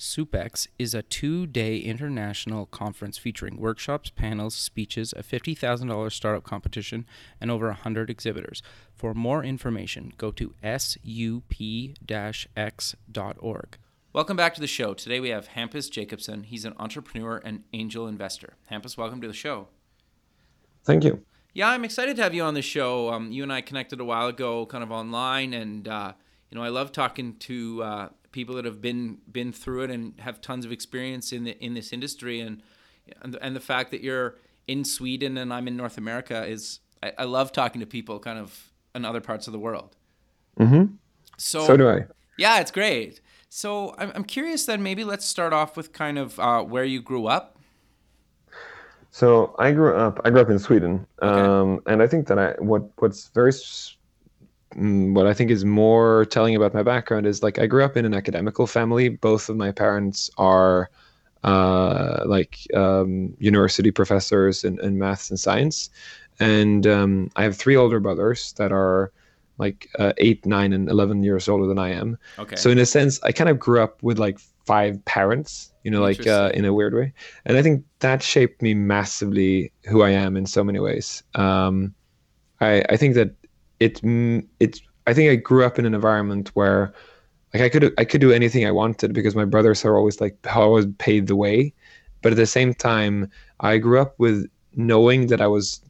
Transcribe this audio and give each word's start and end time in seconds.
SoupX 0.00 0.66
is 0.78 0.94
a 0.94 1.02
two 1.02 1.46
day 1.46 1.76
international 1.76 2.64
conference 2.64 3.18
featuring 3.18 3.58
workshops, 3.58 4.08
panels, 4.08 4.54
speeches, 4.54 5.12
a 5.12 5.22
$50,000 5.22 6.10
startup 6.10 6.42
competition, 6.42 7.04
and 7.38 7.50
over 7.50 7.66
100 7.66 8.08
exhibitors. 8.08 8.62
For 8.94 9.12
more 9.12 9.44
information, 9.44 10.14
go 10.16 10.30
to 10.30 10.54
sup 10.62 11.52
x.org. 12.08 13.78
Welcome 14.14 14.36
back 14.38 14.54
to 14.54 14.60
the 14.62 14.66
show. 14.66 14.94
Today 14.94 15.20
we 15.20 15.28
have 15.28 15.50
Hampus 15.50 15.90
Jakobsson. 15.90 16.46
He's 16.46 16.64
an 16.64 16.72
entrepreneur 16.78 17.36
and 17.44 17.64
angel 17.74 18.08
investor. 18.08 18.54
Hampus, 18.70 18.96
welcome 18.96 19.20
to 19.20 19.28
the 19.28 19.34
show. 19.34 19.68
Thank 20.82 21.04
you. 21.04 21.22
Yeah, 21.52 21.68
I'm 21.68 21.84
excited 21.84 22.16
to 22.16 22.22
have 22.22 22.32
you 22.32 22.42
on 22.44 22.54
the 22.54 22.62
show. 22.62 23.12
Um, 23.12 23.32
you 23.32 23.42
and 23.42 23.52
I 23.52 23.60
connected 23.60 24.00
a 24.00 24.04
while 24.06 24.28
ago, 24.28 24.64
kind 24.64 24.82
of 24.82 24.90
online, 24.90 25.52
and 25.52 25.86
uh, 25.86 26.14
you 26.50 26.56
know 26.56 26.64
I 26.64 26.68
love 26.68 26.90
talking 26.90 27.36
to 27.40 27.82
uh, 27.82 28.08
people 28.32 28.54
that 28.56 28.64
have 28.64 28.80
been 28.80 29.18
been 29.30 29.52
through 29.52 29.82
it 29.82 29.90
and 29.90 30.18
have 30.20 30.40
tons 30.40 30.64
of 30.64 30.72
experience 30.72 31.32
in 31.32 31.44
the 31.44 31.64
in 31.64 31.74
this 31.74 31.92
industry, 31.92 32.40
and 32.40 32.62
and, 33.22 33.36
and 33.40 33.56
the 33.56 33.60
fact 33.60 33.90
that 33.90 34.02
you're 34.02 34.36
in 34.66 34.84
Sweden 34.84 35.36
and 35.36 35.52
I'm 35.52 35.66
in 35.68 35.76
North 35.76 35.98
America 35.98 36.44
is 36.46 36.80
I, 37.02 37.12
I 37.18 37.24
love 37.24 37.52
talking 37.52 37.80
to 37.80 37.86
people 37.86 38.18
kind 38.20 38.38
of 38.38 38.72
in 38.94 39.04
other 39.04 39.20
parts 39.20 39.46
of 39.46 39.52
the 39.52 39.58
world. 39.58 39.96
Mm-hmm. 40.58 40.94
So 41.36 41.66
so 41.66 41.76
do 41.76 41.88
I. 41.88 42.04
Yeah, 42.38 42.60
it's 42.60 42.70
great. 42.70 43.20
So 43.48 43.94
I'm 43.98 44.12
I'm 44.14 44.24
curious 44.24 44.66
then. 44.66 44.82
Maybe 44.82 45.04
let's 45.04 45.24
start 45.24 45.52
off 45.52 45.76
with 45.76 45.92
kind 45.92 46.18
of 46.18 46.38
uh, 46.38 46.62
where 46.62 46.84
you 46.84 47.02
grew 47.02 47.26
up. 47.26 47.58
So 49.10 49.56
I 49.58 49.72
grew 49.72 49.94
up. 49.94 50.20
I 50.24 50.30
grew 50.30 50.40
up 50.40 50.50
in 50.50 50.58
Sweden, 50.58 51.04
okay. 51.20 51.40
um, 51.40 51.80
and 51.86 52.00
I 52.00 52.06
think 52.06 52.28
that 52.28 52.38
I 52.38 52.52
what 52.58 52.88
what's 52.98 53.28
very 53.28 53.52
what 54.76 55.26
I 55.26 55.34
think 55.34 55.50
is 55.50 55.64
more 55.64 56.24
telling 56.26 56.54
about 56.54 56.74
my 56.74 56.82
background 56.82 57.26
is 57.26 57.42
like 57.42 57.58
I 57.58 57.66
grew 57.66 57.84
up 57.84 57.96
in 57.96 58.04
an 58.04 58.14
academical 58.14 58.66
family. 58.66 59.08
Both 59.08 59.48
of 59.48 59.56
my 59.56 59.72
parents 59.72 60.30
are 60.38 60.90
uh, 61.42 62.22
like 62.26 62.58
um, 62.74 63.34
university 63.38 63.90
professors 63.90 64.64
in, 64.64 64.78
in 64.80 64.98
maths 64.98 65.30
and 65.30 65.40
science, 65.40 65.90
and 66.38 66.86
um, 66.86 67.30
I 67.36 67.42
have 67.42 67.56
three 67.56 67.76
older 67.76 67.98
brothers 67.98 68.52
that 68.54 68.72
are 68.72 69.12
like 69.58 69.88
uh, 69.98 70.12
eight, 70.18 70.46
nine, 70.46 70.72
and 70.72 70.88
eleven 70.88 71.22
years 71.22 71.48
older 71.48 71.66
than 71.66 71.78
I 71.78 71.90
am. 71.90 72.18
Okay. 72.38 72.56
So 72.56 72.70
in 72.70 72.78
a 72.78 72.86
sense, 72.86 73.20
I 73.22 73.32
kind 73.32 73.50
of 73.50 73.58
grew 73.58 73.82
up 73.82 74.02
with 74.02 74.18
like 74.18 74.38
five 74.66 75.04
parents 75.04 75.72
you 75.82 75.90
know 75.90 76.00
like 76.00 76.26
uh, 76.26 76.50
in 76.54 76.64
a 76.64 76.72
weird 76.72 76.94
way 76.94 77.12
and 77.44 77.56
i 77.56 77.62
think 77.62 77.84
that 78.00 78.22
shaped 78.22 78.62
me 78.62 78.74
massively 78.74 79.72
who 79.88 80.02
i 80.02 80.10
am 80.10 80.36
in 80.36 80.46
so 80.46 80.62
many 80.62 80.78
ways 80.78 81.24
um, 81.34 81.92
I, 82.60 82.84
I 82.88 82.96
think 82.96 83.14
that 83.14 83.34
it 83.80 84.00
it's 84.60 84.80
i 85.06 85.14
think 85.14 85.30
i 85.30 85.34
grew 85.34 85.64
up 85.64 85.78
in 85.78 85.86
an 85.86 85.94
environment 85.94 86.50
where 86.54 86.92
like 87.52 87.62
i 87.62 87.68
could 87.68 87.92
i 87.98 88.04
could 88.04 88.20
do 88.20 88.30
anything 88.32 88.66
i 88.66 88.70
wanted 88.70 89.12
because 89.12 89.34
my 89.34 89.44
brothers 89.44 89.84
are 89.84 89.96
always 89.96 90.20
like 90.20 90.36
always 90.54 90.86
paid 90.98 91.26
the 91.26 91.36
way. 91.36 91.72
But 92.22 92.32
at 92.32 92.36
the 92.36 92.46
same 92.46 92.74
time 92.74 93.30
i 93.60 93.78
grew 93.78 93.98
up 93.98 94.14
with 94.18 94.46
knowing 94.76 95.28
that 95.28 95.40
i 95.40 95.46
was 95.46 95.80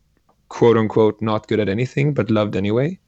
quote 0.49 0.77
unquote 0.77 1.21
not 1.21 1.49
good 1.49 1.61
at 1.61 1.69
anything 1.69 2.15
but 2.15 2.31
loved 2.31 2.56
anyway 2.56 2.99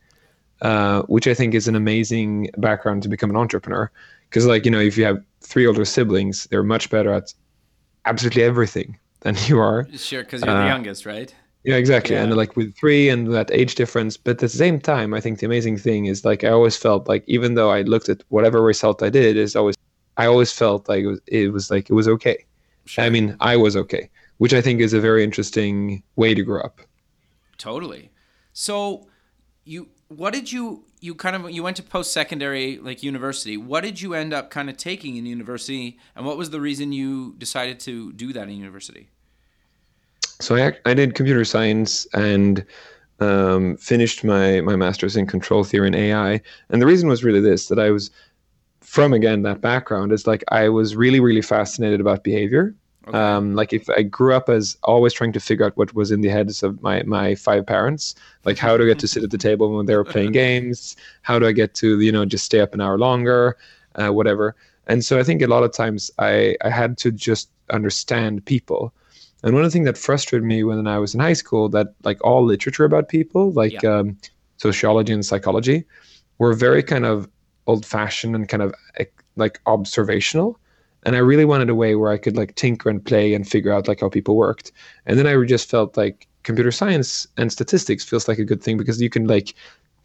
uh, 0.62 1.02
which 1.02 1.26
i 1.26 1.34
think 1.34 1.54
is 1.54 1.68
an 1.68 1.76
amazing 1.76 2.50
background 2.58 3.02
to 3.02 3.08
become 3.08 3.30
an 3.30 3.36
entrepreneur. 3.36 3.90
Because 4.28 4.46
like 4.46 4.64
you 4.64 4.70
know 4.70 4.80
if 4.80 4.96
you 4.96 5.04
have 5.04 5.22
three 5.40 5.66
older 5.66 5.84
siblings 5.84 6.44
they're 6.46 6.62
much 6.62 6.90
better 6.90 7.12
at 7.12 7.32
absolutely 8.06 8.42
everything 8.42 8.98
than 9.20 9.36
you 9.46 9.58
are. 9.58 9.86
Sure 9.96 10.22
because 10.22 10.42
you're 10.42 10.50
uh, 10.50 10.62
the 10.62 10.68
youngest 10.68 11.06
right 11.06 11.34
yeah 11.64 11.76
exactly. 11.76 12.14
Yeah. 12.14 12.22
and 12.22 12.36
like 12.36 12.56
with 12.56 12.74
three 12.76 13.08
and 13.08 13.32
that 13.32 13.50
age 13.52 13.74
difference 13.74 14.16
but 14.16 14.32
at 14.32 14.38
the 14.38 14.48
same 14.48 14.80
time 14.80 15.14
i 15.14 15.20
think 15.20 15.38
the 15.38 15.46
amazing 15.46 15.76
thing 15.78 16.06
is 16.06 16.24
like 16.24 16.44
i 16.44 16.48
always 16.48 16.76
felt 16.76 17.08
like 17.08 17.24
even 17.26 17.54
though 17.54 17.70
i 17.70 17.82
looked 17.82 18.08
at 18.08 18.22
whatever 18.28 18.62
result 18.62 19.02
i 19.02 19.10
did 19.10 19.36
is 19.36 19.54
always 19.54 19.76
i 20.16 20.26
always 20.26 20.52
felt 20.52 20.88
like 20.88 21.04
it 21.04 21.06
was, 21.06 21.20
it 21.26 21.52
was 21.52 21.70
like 21.70 21.88
it 21.88 21.94
was 21.94 22.08
okay. 22.08 22.44
Sure. 22.84 23.04
i 23.04 23.10
mean 23.10 23.36
i 23.40 23.56
was 23.56 23.76
okay 23.76 24.10
which 24.42 24.52
i 24.52 24.60
think 24.60 24.80
is 24.80 24.92
a 24.92 25.00
very 25.00 25.22
interesting 25.22 26.02
way 26.16 26.34
to 26.34 26.42
grow 26.42 26.60
up. 26.62 26.80
Totally. 27.58 28.10
So 28.52 29.06
you 29.64 29.88
what 30.08 30.32
did 30.32 30.50
you 30.50 30.84
you 31.00 31.14
kind 31.14 31.36
of 31.36 31.48
you 31.48 31.62
went 31.62 31.76
to 31.76 31.82
post 31.84 32.12
secondary 32.12 32.78
like 32.78 33.04
university. 33.04 33.56
What 33.56 33.82
did 33.84 34.00
you 34.00 34.14
end 34.14 34.34
up 34.34 34.50
kind 34.50 34.68
of 34.68 34.76
taking 34.76 35.16
in 35.16 35.26
university 35.26 35.96
and 36.16 36.26
what 36.26 36.36
was 36.36 36.50
the 36.50 36.60
reason 36.60 36.90
you 36.90 37.36
decided 37.38 37.78
to 37.86 38.12
do 38.14 38.32
that 38.32 38.48
in 38.48 38.56
university 38.56 39.11
so 40.42 40.56
i, 40.56 40.72
I 40.84 40.94
did 40.94 41.14
computer 41.14 41.44
science 41.44 42.06
and 42.14 42.64
um, 43.20 43.76
finished 43.76 44.24
my 44.24 44.60
my 44.62 44.74
master's 44.74 45.16
in 45.16 45.26
control 45.26 45.62
theory 45.62 45.86
and 45.86 45.96
ai 45.96 46.40
and 46.70 46.82
the 46.82 46.86
reason 46.86 47.08
was 47.08 47.22
really 47.22 47.40
this 47.40 47.68
that 47.68 47.78
i 47.78 47.90
was 47.90 48.10
from 48.80 49.12
again 49.12 49.42
that 49.42 49.60
background 49.60 50.10
is 50.12 50.26
like 50.26 50.42
i 50.48 50.68
was 50.68 50.96
really 50.96 51.20
really 51.20 51.42
fascinated 51.42 52.00
about 52.00 52.24
behavior 52.24 52.74
Okay. 53.08 53.18
Um, 53.18 53.54
like 53.54 53.72
if 53.72 53.90
I 53.90 54.02
grew 54.02 54.34
up 54.34 54.48
as 54.48 54.76
always 54.84 55.12
trying 55.12 55.32
to 55.32 55.40
figure 55.40 55.66
out 55.66 55.76
what 55.76 55.92
was 55.94 56.12
in 56.12 56.20
the 56.20 56.28
heads 56.28 56.62
of 56.62 56.80
my 56.82 57.02
my 57.02 57.34
five 57.34 57.66
parents, 57.66 58.14
like 58.44 58.58
how 58.58 58.76
do 58.76 58.84
I 58.84 58.86
get 58.86 59.00
to 59.00 59.08
sit 59.08 59.24
at 59.24 59.30
the 59.30 59.38
table 59.48 59.74
when 59.76 59.86
they 59.86 59.96
were 59.96 60.04
playing 60.04 60.32
games? 60.32 60.94
How 61.22 61.38
do 61.38 61.46
I 61.46 61.52
get 61.52 61.74
to 61.74 62.00
you 62.00 62.12
know 62.12 62.24
just 62.24 62.44
stay 62.44 62.60
up 62.60 62.74
an 62.74 62.80
hour 62.80 62.98
longer, 62.98 63.56
uh, 63.96 64.10
whatever. 64.10 64.54
And 64.86 65.04
so 65.04 65.18
I 65.18 65.24
think 65.24 65.42
a 65.42 65.46
lot 65.46 65.64
of 65.64 65.72
times 65.72 66.10
I 66.18 66.56
I 66.62 66.70
had 66.70 66.96
to 66.98 67.10
just 67.10 67.50
understand 67.70 68.44
people. 68.44 68.94
And 69.42 69.54
one 69.54 69.64
of 69.64 69.70
the 69.70 69.72
things 69.72 69.86
that 69.86 69.98
frustrated 69.98 70.46
me 70.46 70.62
when 70.62 70.86
I 70.86 70.98
was 70.98 71.14
in 71.14 71.20
high 71.20 71.32
school 71.32 71.68
that 71.70 71.88
like 72.04 72.22
all 72.24 72.44
literature 72.44 72.84
about 72.84 73.08
people, 73.08 73.50
like 73.52 73.82
yeah. 73.82 73.98
um, 73.98 74.16
sociology 74.56 75.12
and 75.12 75.26
psychology, 75.26 75.84
were 76.38 76.52
very 76.52 76.82
kind 76.82 77.04
of 77.04 77.28
old 77.66 77.84
fashioned 77.84 78.34
and 78.34 78.48
kind 78.48 78.62
of 78.62 78.74
like 79.36 79.60
observational 79.66 80.58
and 81.04 81.16
I 81.16 81.18
really 81.18 81.44
wanted 81.44 81.68
a 81.68 81.74
way 81.74 81.94
where 81.94 82.12
I 82.12 82.18
could 82.18 82.36
like 82.36 82.54
tinker 82.54 82.88
and 82.88 83.04
play 83.04 83.34
and 83.34 83.48
figure 83.48 83.72
out 83.72 83.88
like 83.88 84.00
how 84.00 84.08
people 84.08 84.36
worked. 84.36 84.72
And 85.06 85.18
then 85.18 85.26
I 85.26 85.44
just 85.44 85.68
felt 85.68 85.96
like 85.96 86.28
computer 86.44 86.70
science 86.70 87.26
and 87.36 87.52
statistics 87.52 88.04
feels 88.04 88.28
like 88.28 88.38
a 88.38 88.44
good 88.44 88.62
thing 88.62 88.76
because 88.76 89.00
you 89.00 89.10
can 89.10 89.26
like 89.26 89.54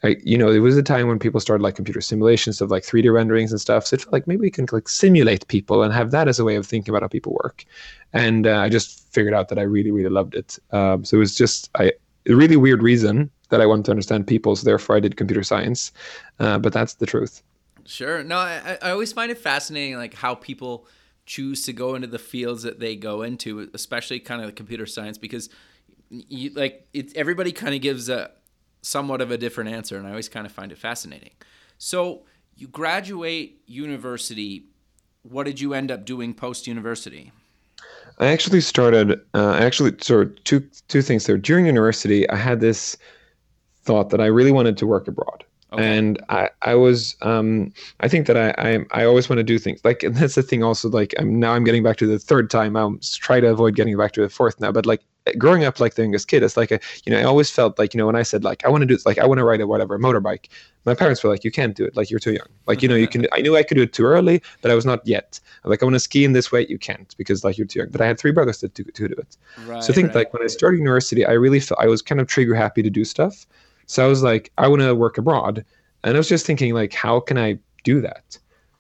I, 0.03 0.18
you 0.24 0.38
know, 0.38 0.52
there 0.52 0.62
was 0.62 0.78
a 0.78 0.84
time 0.84 1.08
when 1.08 1.18
people 1.18 1.40
started 1.40 1.63
like 1.63 1.75
computer 1.75 2.02
simulations 2.02 2.62
of 2.62 2.69
like 2.69 2.84
3D 2.84 3.12
renderings 3.12 3.52
and 3.52 3.59
stuff. 3.59 3.88
So 3.88 3.96
it 3.96 4.02
felt 4.02 4.13
like 4.13 4.28
maybe 4.28 4.41
we 4.41 4.52
can 4.52 4.68
like 4.72 4.88
simulate 4.88 5.47
people 5.47 5.81
and 5.81 5.91
have 5.91 6.12
that 6.12 6.28
as 6.28 6.38
a 6.40 6.44
way 6.44 6.56
of 6.56 6.68
thinking 6.68 6.91
about 6.91 7.02
how 7.02 7.08
people 7.08 7.38
work. 7.44 7.66
And 8.13 8.46
uh, 8.46 8.59
I 8.59 8.69
just 8.69 9.12
figured 9.12 9.34
out 9.34 9.50
that 9.50 9.57
I 9.57 9.63
really, 9.63 9.91
really 9.91 10.09
loved 10.09 10.36
it. 10.36 10.59
Um, 10.72 11.03
so 11.03 11.18
it 11.18 11.19
was 11.19 11.36
just 11.36 11.72
I, 11.75 11.94
a 12.28 12.36
really 12.36 12.57
weird 12.57 12.84
reason 12.84 13.31
that 13.50 13.59
I 13.59 13.66
wanted 13.66 13.86
to 13.86 13.91
understand 13.91 14.28
people. 14.28 14.56
So 14.56 14.66
therefore 14.66 14.96
I 14.96 15.00
did 15.00 15.18
computer 15.18 15.44
science. 15.44 15.91
Uh, 16.40 16.59
but 16.59 16.74
that's 16.74 16.96
the 16.96 17.06
truth. 17.06 17.41
Sure. 17.86 18.24
No, 18.24 18.38
I, 18.38 18.78
I 18.81 18.91
always 18.91 19.13
find 19.13 19.31
it 19.31 19.38
fascinating, 19.38 19.96
like 19.96 20.13
how 20.13 20.36
people 20.36 20.86
choose 21.25 21.63
to 21.63 21.74
go 21.74 21.96
into 21.96 22.07
the 22.07 22.19
fields 22.19 22.63
that 22.63 22.80
they 22.80 22.96
go 22.96 23.22
into, 23.22 23.69
especially 23.74 24.19
kind 24.19 24.41
of 24.41 24.47
the 24.47 24.53
computer 24.53 24.86
science, 24.86 25.18
because 25.18 25.50
you, 26.09 26.52
like 26.52 26.88
it, 26.94 27.16
everybody 27.16 27.52
kind 27.52 27.74
of 27.74 27.81
gives 27.81 28.09
a 28.09 28.31
somewhat 28.88 29.22
of 29.22 29.31
a 29.31 29.38
different 29.38 29.69
answer, 29.69 29.98
and 29.98 30.07
I 30.07 30.12
always 30.12 30.30
kind 30.30 30.45
of 30.45 30.51
find 30.51 30.72
it 30.72 30.78
fascinating. 30.78 31.31
So 31.78 32.24
you 32.56 32.68
graduate 32.68 33.62
university. 33.66 34.66
What 35.24 35.45
did 35.45 35.60
you 35.60 35.74
end 35.74 35.92
up 35.92 36.06
doing 36.06 36.34
post 36.34 36.68
university? 36.68 37.31
I 38.19 38.28
actually 38.28 38.62
started. 38.62 39.12
Uh, 39.34 39.51
I 39.51 39.66
actually, 39.66 39.94
sort 40.01 40.28
of 40.28 40.44
two 40.44 40.62
two 40.88 41.01
things 41.01 41.25
there. 41.25 41.38
During 41.38 41.66
university, 41.66 42.28
I 42.30 42.38
had 42.38 42.62
this 42.62 42.98
thought 43.84 44.10
that 44.10 44.22
I 44.22 44.25
really 44.25 44.51
wanted 44.51 44.78
to 44.78 44.88
work 44.88 45.07
abroad. 45.07 45.44
Okay. 45.74 45.98
And 45.98 46.24
I, 46.30 46.50
I 46.62 46.75
was, 46.75 47.18
um, 47.22 47.74
I 48.00 48.08
think 48.08 48.25
that 48.28 48.38
I, 48.38 48.54
I, 48.58 49.02
I 49.02 49.06
always 49.06 49.28
want 49.28 49.40
to 49.40 49.44
do 49.44 49.60
things 49.60 49.81
like, 49.84 50.02
and 50.02 50.16
that's 50.16 50.36
the 50.36 50.44
thing 50.44 50.64
also, 50.64 50.90
like 50.90 51.14
I'm 51.19 51.40
now 51.40 51.54
I'm 51.54 51.66
getting 51.66 51.84
back 51.84 51.98
to 51.98 52.08
the 52.08 52.19
third 52.19 52.50
time. 52.50 52.78
I'm 52.78 53.00
try 53.02 53.42
to 53.42 53.48
avoid 53.48 53.75
getting 53.75 53.98
back 53.98 54.14
to 54.14 54.22
the 54.22 54.30
fourth 54.30 54.60
now, 54.62 54.72
but 54.72 54.86
like 54.86 55.02
growing 55.38 55.66
up 55.66 55.81
like 55.81 55.96
the 55.96 56.04
youngest 56.04 56.30
kid, 56.30 56.42
it's 56.42 56.56
like, 56.56 56.72
a, 56.72 56.80
you 57.06 57.12
know, 57.12 57.19
I 57.19 57.24
always 57.24 57.50
felt 57.50 57.78
like, 57.78 57.94
you 57.94 57.98
know, 57.98 58.06
when 58.06 58.16
I 58.16 58.24
said 58.24 58.46
like, 58.46 58.66
I 58.66 58.69
want 58.69 58.84
to 58.84 58.86
do 58.86 58.94
it 58.94 59.02
like, 59.06 59.18
I 59.18 59.25
want 59.25 59.40
to 59.40 59.44
ride 59.44 59.60
a 59.60 59.68
whatever 59.68 60.00
motorbike, 60.00 60.48
my 60.86 60.94
parents 60.94 61.22
were 61.22 61.30
like, 61.30 61.44
you 61.44 61.52
can't 61.52 61.75
do 61.75 61.84
it. 61.84 61.98
Like 61.98 62.10
you're 62.10 62.20
too 62.22 62.31
young. 62.31 62.48
Like, 62.66 62.81
you 62.81 62.88
know, 62.88 62.96
you 62.96 63.08
can, 63.13 63.28
I 63.34 63.42
knew 63.42 63.58
I 63.58 63.63
could 63.63 63.75
do 63.75 63.84
it 63.84 63.92
too 63.92 64.06
early, 64.06 64.42
but 64.62 64.72
I 64.72 64.75
was 64.75 64.86
not 64.86 65.06
yet. 65.06 65.38
like, 65.66 65.84
I 65.84 65.86
want 65.86 65.96
to 65.96 66.00
ski 66.00 66.24
in 66.24 66.31
this 66.31 66.50
way. 66.50 66.66
You 66.70 66.80
can't 66.80 67.13
because 67.18 67.44
like 67.44 67.58
you're 67.58 67.68
too 67.68 67.80
young, 67.80 67.90
but 67.90 68.00
I 68.00 68.08
had 68.08 68.18
three 68.18 68.31
brothers 68.31 68.60
to, 68.60 68.70
to, 68.70 68.84
to 68.86 69.08
do 69.10 69.16
it. 69.16 69.36
Right, 69.66 69.84
so 69.84 69.92
I 69.92 69.96
think 69.96 70.08
right. 70.08 70.16
like 70.16 70.34
when 70.34 70.44
I 70.44 70.48
started 70.48 70.78
university, 70.78 71.25
I 71.25 71.34
really 71.34 71.60
felt 71.60 71.81
I 71.81 71.88
was 71.88 72.02
kind 72.02 72.22
of 72.22 72.28
trigger 72.28 72.56
happy 72.56 72.81
to 72.81 72.90
do 72.90 73.04
stuff. 73.04 73.46
So 73.88 74.06
I 74.06 74.07
was 74.07 74.22
like, 74.24 74.51
I 74.57 74.68
want 74.68 74.81
to 74.81 74.94
work 74.94 75.18
abroad. 75.18 75.66
And 76.04 76.16
I 76.16 76.19
was 76.19 76.30
just 76.30 76.45
thinking, 76.45 76.74
like, 76.74 76.94
how 76.94 77.19
can 77.19 77.38
I 77.38 77.57
do 77.84 78.00
that? 78.01 78.38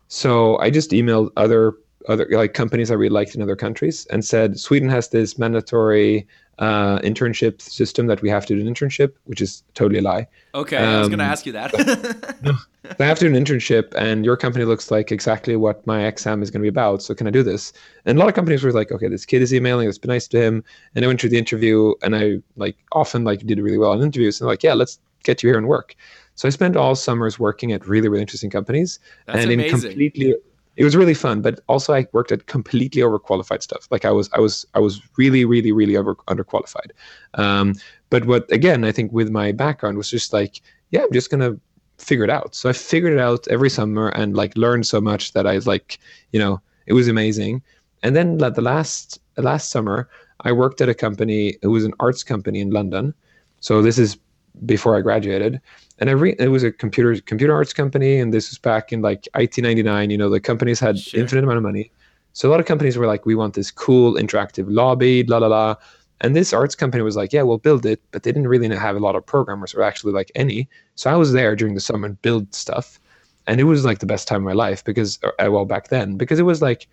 So 0.07 0.57
I 0.59 0.69
just 0.69 0.91
emailed 0.91 1.31
other 1.35 1.73
other 2.07 2.27
like 2.31 2.53
companies 2.53 2.89
I 2.89 2.93
really 2.93 3.09
liked 3.09 3.35
in 3.35 3.41
other 3.41 3.55
countries 3.55 4.05
and 4.07 4.23
said 4.23 4.57
Sweden 4.57 4.87
has 4.89 5.09
this 5.09 5.37
mandatory 5.37 6.25
uh, 6.59 6.99
internship 6.99 7.61
system 7.61 8.07
that 8.07 8.21
we 8.21 8.29
have 8.29 8.45
to 8.45 8.55
do 8.55 8.61
an 8.65 8.73
internship, 8.73 9.13
which 9.25 9.41
is 9.41 9.63
totally 9.75 9.99
a 9.99 10.01
lie. 10.01 10.27
Okay, 10.55 10.77
um, 10.77 10.95
I 10.95 10.99
was 10.99 11.07
going 11.07 11.19
to 11.19 11.25
um, 11.25 11.31
ask 11.31 11.45
you 11.45 11.51
that. 11.53 11.73
I 12.99 13.03
have 13.03 13.19
to 13.19 13.29
do 13.29 13.35
an 13.35 13.43
internship, 13.43 13.93
and 13.95 14.25
your 14.25 14.37
company 14.37 14.65
looks 14.65 14.89
like 14.89 15.11
exactly 15.11 15.55
what 15.55 15.85
my 15.85 16.05
exam 16.05 16.41
is 16.41 16.49
going 16.49 16.61
to 16.61 16.63
be 16.63 16.69
about. 16.69 17.03
So 17.03 17.13
can 17.13 17.27
I 17.27 17.29
do 17.29 17.43
this? 17.43 17.73
And 18.05 18.17
a 18.17 18.19
lot 18.19 18.29
of 18.29 18.35
companies 18.35 18.63
were 18.63 18.71
like, 18.71 18.91
okay, 18.91 19.07
this 19.07 19.25
kid 19.25 19.41
is 19.41 19.53
emailing. 19.53 19.87
Let's 19.87 19.97
be 19.97 20.07
nice 20.07 20.27
to 20.29 20.41
him. 20.41 20.63
And 20.95 21.03
I 21.03 21.07
went 21.07 21.21
through 21.21 21.29
the 21.29 21.37
interview, 21.37 21.93
and 22.01 22.15
I 22.15 22.37
like 22.55 22.77
often 22.91 23.23
like 23.23 23.45
did 23.45 23.59
really 23.59 23.77
well 23.77 23.93
in 23.93 24.01
interviews. 24.01 24.39
And 24.41 24.47
like, 24.47 24.63
yeah, 24.63 24.73
let's 24.73 24.99
get 25.23 25.43
you 25.43 25.49
here 25.49 25.57
and 25.57 25.67
work. 25.67 25.95
So 26.35 26.47
I 26.47 26.51
spent 26.51 26.75
all 26.75 26.95
summers 26.95 27.39
working 27.39 27.71
at 27.71 27.87
really 27.87 28.07
really 28.07 28.21
interesting 28.21 28.49
companies, 28.49 28.99
That's 29.25 29.43
and 29.43 29.51
amazing. 29.51 29.75
in 29.75 29.81
completely 29.81 30.35
it 30.77 30.83
was 30.83 30.95
really 30.95 31.13
fun 31.13 31.41
but 31.41 31.59
also 31.67 31.93
i 31.93 32.07
worked 32.13 32.31
at 32.31 32.45
completely 32.45 33.01
overqualified 33.01 33.61
stuff. 33.61 33.87
Like 33.91 34.05
i 34.05 34.11
was 34.11 34.29
i 34.33 34.39
was 34.39 34.65
i 34.73 34.79
was 34.79 35.01
really 35.17 35.43
really 35.43 35.71
really 35.71 35.97
over 35.97 36.15
underqualified. 36.27 36.91
Um, 37.33 37.75
but 38.09 38.25
what 38.25 38.49
again 38.51 38.83
i 38.85 38.91
think 38.91 39.11
with 39.11 39.29
my 39.29 39.51
background 39.51 39.97
was 39.97 40.09
just 40.09 40.31
like 40.31 40.61
yeah 40.91 41.03
i'm 41.03 41.11
just 41.11 41.29
gonna 41.29 41.59
figure 41.97 42.23
it 42.23 42.29
out. 42.29 42.55
So 42.55 42.69
i 42.69 42.73
figured 42.73 43.13
it 43.13 43.19
out 43.19 43.47
every 43.49 43.69
summer 43.69 44.09
and 44.09 44.35
like 44.35 44.55
learned 44.55 44.85
so 44.87 45.01
much 45.01 45.33
that 45.33 45.45
i 45.47 45.57
like 45.57 45.99
you 46.31 46.39
know 46.39 46.61
it 46.85 46.93
was 46.93 47.07
amazing. 47.09 47.61
And 48.03 48.15
then 48.15 48.37
like 48.37 48.53
the 48.53 48.61
last 48.61 49.19
last 49.37 49.71
summer 49.71 50.07
i 50.41 50.51
worked 50.51 50.79
at 50.81 50.89
a 50.89 50.93
company 50.93 51.57
it 51.61 51.67
was 51.67 51.83
an 51.83 51.93
arts 51.99 52.23
company 52.23 52.59
in 52.61 52.69
london. 52.69 53.13
So 53.59 53.81
this 53.81 53.97
is 53.97 54.17
before 54.65 54.95
i 54.95 55.01
graduated 55.01 55.59
and 55.99 56.09
I 56.09 56.13
re- 56.13 56.35
it 56.39 56.49
was 56.49 56.63
a 56.63 56.71
computer 56.71 57.19
computer 57.21 57.53
arts 57.53 57.73
company, 57.73 58.19
and 58.19 58.33
this 58.33 58.49
was 58.49 58.57
back 58.57 58.91
in 58.91 59.01
like 59.01 59.27
IT 59.35 59.57
ninety 59.57 59.83
nine. 59.83 60.09
You 60.09 60.17
know, 60.17 60.29
the 60.29 60.39
companies 60.39 60.79
had 60.79 60.99
sure. 60.99 61.19
infinite 61.19 61.43
amount 61.43 61.57
of 61.57 61.63
money, 61.63 61.91
so 62.33 62.47
a 62.47 62.51
lot 62.51 62.59
of 62.59 62.65
companies 62.65 62.97
were 62.97 63.07
like, 63.07 63.25
"We 63.25 63.35
want 63.35 63.55
this 63.55 63.71
cool 63.71 64.13
interactive 64.13 64.65
lobby, 64.67 65.23
la 65.23 65.37
la 65.39 65.47
la." 65.47 65.75
And 66.21 66.35
this 66.35 66.51
arts 66.51 66.75
company 66.75 67.03
was 67.03 67.15
like, 67.15 67.33
"Yeah, 67.33 67.43
we'll 67.43 67.57
build 67.57 67.85
it," 67.85 68.01
but 68.11 68.23
they 68.23 68.31
didn't 68.31 68.47
really 68.47 68.73
have 68.75 68.95
a 68.95 68.99
lot 68.99 69.15
of 69.15 69.25
programmers, 69.25 69.73
or 69.73 69.83
actually 69.83 70.13
like 70.13 70.31
any. 70.35 70.69
So 70.95 71.11
I 71.11 71.15
was 71.15 71.33
there 71.33 71.55
during 71.55 71.73
the 71.73 71.81
summer 71.81 72.07
and 72.07 72.21
build 72.21 72.53
stuff, 72.53 72.99
and 73.47 73.59
it 73.59 73.65
was 73.65 73.85
like 73.85 73.99
the 73.99 74.05
best 74.05 74.27
time 74.27 74.37
of 74.37 74.43
my 74.43 74.53
life 74.53 74.83
because, 74.83 75.19
uh, 75.23 75.51
well, 75.51 75.65
back 75.65 75.89
then, 75.89 76.17
because 76.17 76.39
it 76.39 76.43
was 76.43 76.61
like 76.61 76.87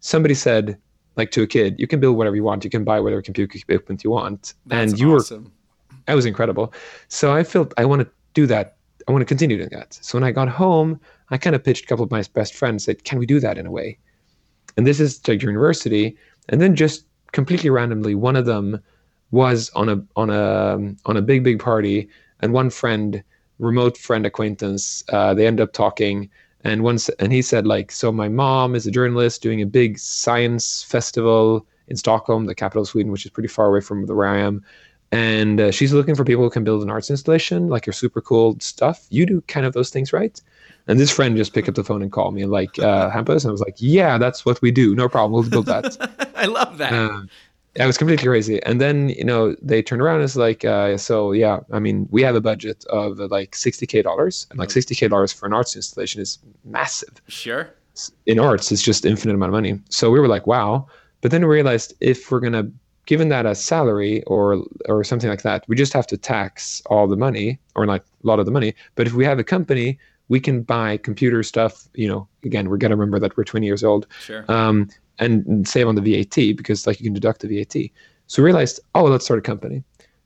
somebody 0.00 0.34
said, 0.34 0.78
like 1.16 1.30
to 1.32 1.42
a 1.42 1.46
kid, 1.46 1.78
you 1.78 1.86
can 1.86 2.00
build 2.00 2.16
whatever 2.16 2.36
you 2.36 2.44
want, 2.44 2.64
you 2.64 2.70
can 2.70 2.84
buy 2.84 3.00
whatever 3.00 3.20
computer 3.20 3.50
equipment 3.58 4.04
you 4.04 4.10
want, 4.10 4.54
That's 4.66 4.92
and 4.92 5.00
you 5.00 5.14
awesome. 5.14 5.44
were. 5.44 5.50
That 6.06 6.14
was 6.14 6.24
incredible. 6.24 6.72
So 7.08 7.34
I 7.34 7.42
felt 7.42 7.74
I 7.76 7.84
wanted 7.84 8.08
do 8.40 8.46
that. 8.46 8.76
I 9.06 9.12
want 9.12 9.22
to 9.22 9.32
continue 9.34 9.56
doing 9.56 9.70
that. 9.72 9.98
So 10.00 10.10
when 10.16 10.28
I 10.28 10.32
got 10.32 10.48
home, 10.48 11.00
I 11.30 11.38
kind 11.38 11.56
of 11.56 11.64
pitched 11.64 11.84
a 11.84 11.88
couple 11.88 12.04
of 12.04 12.10
my 12.10 12.22
best 12.38 12.54
friends, 12.54 12.84
said, 12.84 13.04
can 13.08 13.18
we 13.18 13.26
do 13.26 13.40
that 13.40 13.58
in 13.58 13.66
a 13.66 13.70
way? 13.78 13.98
And 14.76 14.86
this 14.86 15.00
is 15.00 15.26
like 15.26 15.42
university. 15.42 16.16
And 16.50 16.60
then 16.60 16.76
just 16.76 17.04
completely 17.32 17.70
randomly, 17.70 18.14
one 18.14 18.36
of 18.36 18.46
them 18.46 18.66
was 19.30 19.70
on 19.74 19.88
a 19.88 19.96
on 20.16 20.30
a 20.30 20.48
on 21.04 21.16
a 21.16 21.22
big 21.22 21.44
big 21.44 21.58
party, 21.58 22.08
and 22.40 22.52
one 22.52 22.70
friend, 22.70 23.22
remote 23.58 23.96
friend 23.98 24.24
acquaintance, 24.24 25.04
uh, 25.10 25.34
they 25.34 25.46
end 25.46 25.60
up 25.60 25.72
talking, 25.72 26.30
and 26.64 26.82
once 26.82 27.10
and 27.20 27.32
he 27.32 27.42
said 27.42 27.66
like, 27.66 27.92
so 27.92 28.10
my 28.10 28.28
mom 28.28 28.74
is 28.74 28.86
a 28.86 28.90
journalist 28.90 29.42
doing 29.42 29.60
a 29.60 29.66
big 29.66 29.98
science 29.98 30.82
festival 30.82 31.66
in 31.88 31.96
Stockholm, 31.96 32.46
the 32.46 32.54
capital 32.54 32.82
of 32.82 32.88
Sweden, 32.88 33.12
which 33.12 33.26
is 33.26 33.30
pretty 33.30 33.52
far 33.56 33.66
away 33.66 33.82
from 33.82 34.06
where 34.06 34.28
I 34.28 34.38
am 34.38 34.64
and 35.10 35.60
uh, 35.60 35.70
she's 35.70 35.92
looking 35.92 36.14
for 36.14 36.24
people 36.24 36.44
who 36.44 36.50
can 36.50 36.64
build 36.64 36.82
an 36.82 36.90
arts 36.90 37.10
installation, 37.10 37.68
like 37.68 37.86
your 37.86 37.94
super 37.94 38.20
cool 38.20 38.56
stuff. 38.60 39.06
You 39.10 39.24
do 39.24 39.40
kind 39.42 39.64
of 39.64 39.72
those 39.72 39.90
things, 39.90 40.12
right? 40.12 40.40
And 40.86 40.98
this 40.98 41.10
friend 41.10 41.36
just 41.36 41.54
picked 41.54 41.68
up 41.68 41.74
the 41.74 41.84
phone 41.84 42.02
and 42.02 42.12
called 42.12 42.34
me 42.34 42.42
and 42.42 42.50
like 42.50 42.78
uh, 42.78 43.10
Hampus, 43.10 43.44
and 43.44 43.46
I 43.46 43.52
was 43.52 43.60
like, 43.60 43.76
"Yeah, 43.78 44.18
that's 44.18 44.44
what 44.44 44.60
we 44.62 44.70
do. 44.70 44.94
No 44.94 45.08
problem. 45.08 45.32
We'll 45.32 45.48
build 45.48 45.66
that." 45.66 46.32
I 46.36 46.46
love 46.46 46.78
that. 46.78 46.92
Uh, 46.92 47.22
it 47.74 47.86
was 47.86 47.96
completely 47.96 48.26
crazy. 48.26 48.62
And 48.64 48.80
then 48.80 49.10
you 49.10 49.24
know 49.24 49.54
they 49.62 49.82
turned 49.82 50.02
around 50.02 50.16
and 50.16 50.24
it's 50.24 50.36
like, 50.36 50.64
uh, 50.64 50.96
so 50.96 51.32
yeah, 51.32 51.60
I 51.72 51.78
mean, 51.78 52.08
we 52.10 52.22
have 52.22 52.34
a 52.34 52.40
budget 52.40 52.84
of 52.86 53.20
uh, 53.20 53.28
like 53.28 53.54
sixty 53.54 53.86
k 53.86 54.02
dollars, 54.02 54.46
and 54.50 54.58
like 54.58 54.70
sixty 54.70 54.94
k 54.94 55.08
dollars 55.08 55.32
for 55.32 55.46
an 55.46 55.52
arts 55.52 55.76
installation 55.76 56.20
is 56.20 56.38
massive. 56.64 57.20
Sure. 57.28 57.70
In 58.26 58.38
arts, 58.38 58.70
it's 58.70 58.82
just 58.82 59.04
infinite 59.04 59.34
amount 59.34 59.50
of 59.50 59.54
money. 59.54 59.80
So 59.88 60.10
we 60.10 60.20
were 60.20 60.28
like, 60.28 60.46
wow. 60.46 60.86
But 61.20 61.32
then 61.32 61.42
we 61.42 61.52
realized 61.52 61.94
if 62.00 62.30
we're 62.30 62.40
gonna 62.40 62.70
given 63.08 63.30
that 63.30 63.46
as 63.46 63.58
salary 63.58 64.22
or 64.24 64.62
or 64.86 65.02
something 65.02 65.30
like 65.30 65.40
that, 65.40 65.64
we 65.66 65.74
just 65.74 65.94
have 65.94 66.06
to 66.06 66.16
tax 66.18 66.82
all 66.86 67.08
the 67.08 67.16
money 67.16 67.58
or 67.74 67.86
like 67.86 68.02
a 68.02 68.26
lot 68.26 68.38
of 68.38 68.44
the 68.44 68.52
money. 68.52 68.74
But 68.96 69.06
if 69.06 69.14
we 69.14 69.24
have 69.24 69.38
a 69.38 69.44
company, 69.44 69.98
we 70.28 70.38
can 70.40 70.60
buy 70.60 70.98
computer 70.98 71.42
stuff. 71.42 71.88
You 71.94 72.06
know, 72.06 72.28
again, 72.44 72.68
we're 72.68 72.76
gonna 72.76 72.96
remember 72.96 73.18
that 73.18 73.34
we're 73.34 73.44
20 73.44 73.64
years 73.66 73.82
old. 73.82 74.06
Sure. 74.20 74.44
Um, 74.48 74.90
and 75.18 75.66
save 75.66 75.88
on 75.88 75.94
the 75.94 76.02
VAT 76.02 76.54
because 76.54 76.86
like 76.86 77.00
you 77.00 77.04
can 77.04 77.14
deduct 77.14 77.40
the 77.40 77.48
VAT. 77.48 77.90
So 78.26 78.42
we 78.42 78.44
realized, 78.44 78.78
oh, 78.94 79.04
let's 79.04 79.24
start 79.24 79.38
a 79.38 79.42
company. 79.42 79.82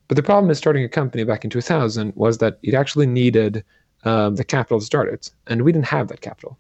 But 0.09 0.17
the 0.17 0.23
problem 0.25 0.49
with 0.49 0.59
starting 0.59 0.85
a 0.85 0.89
company 0.89 1.23
back 1.23 1.45
in 1.45 1.51
2000 1.51 2.13
was 2.17 2.39
that 2.39 2.59
it 2.65 2.75
actually 2.75 3.07
needed 3.07 3.65
um, 4.05 4.35
the 4.35 4.45
capital 4.45 4.81
to 4.81 4.85
start 4.85 5.09
it, 5.09 5.31
and 5.47 5.63
we 5.63 5.71
didn't 5.71 5.87
have 5.87 6.09
that 6.09 6.21
capital. 6.21 6.59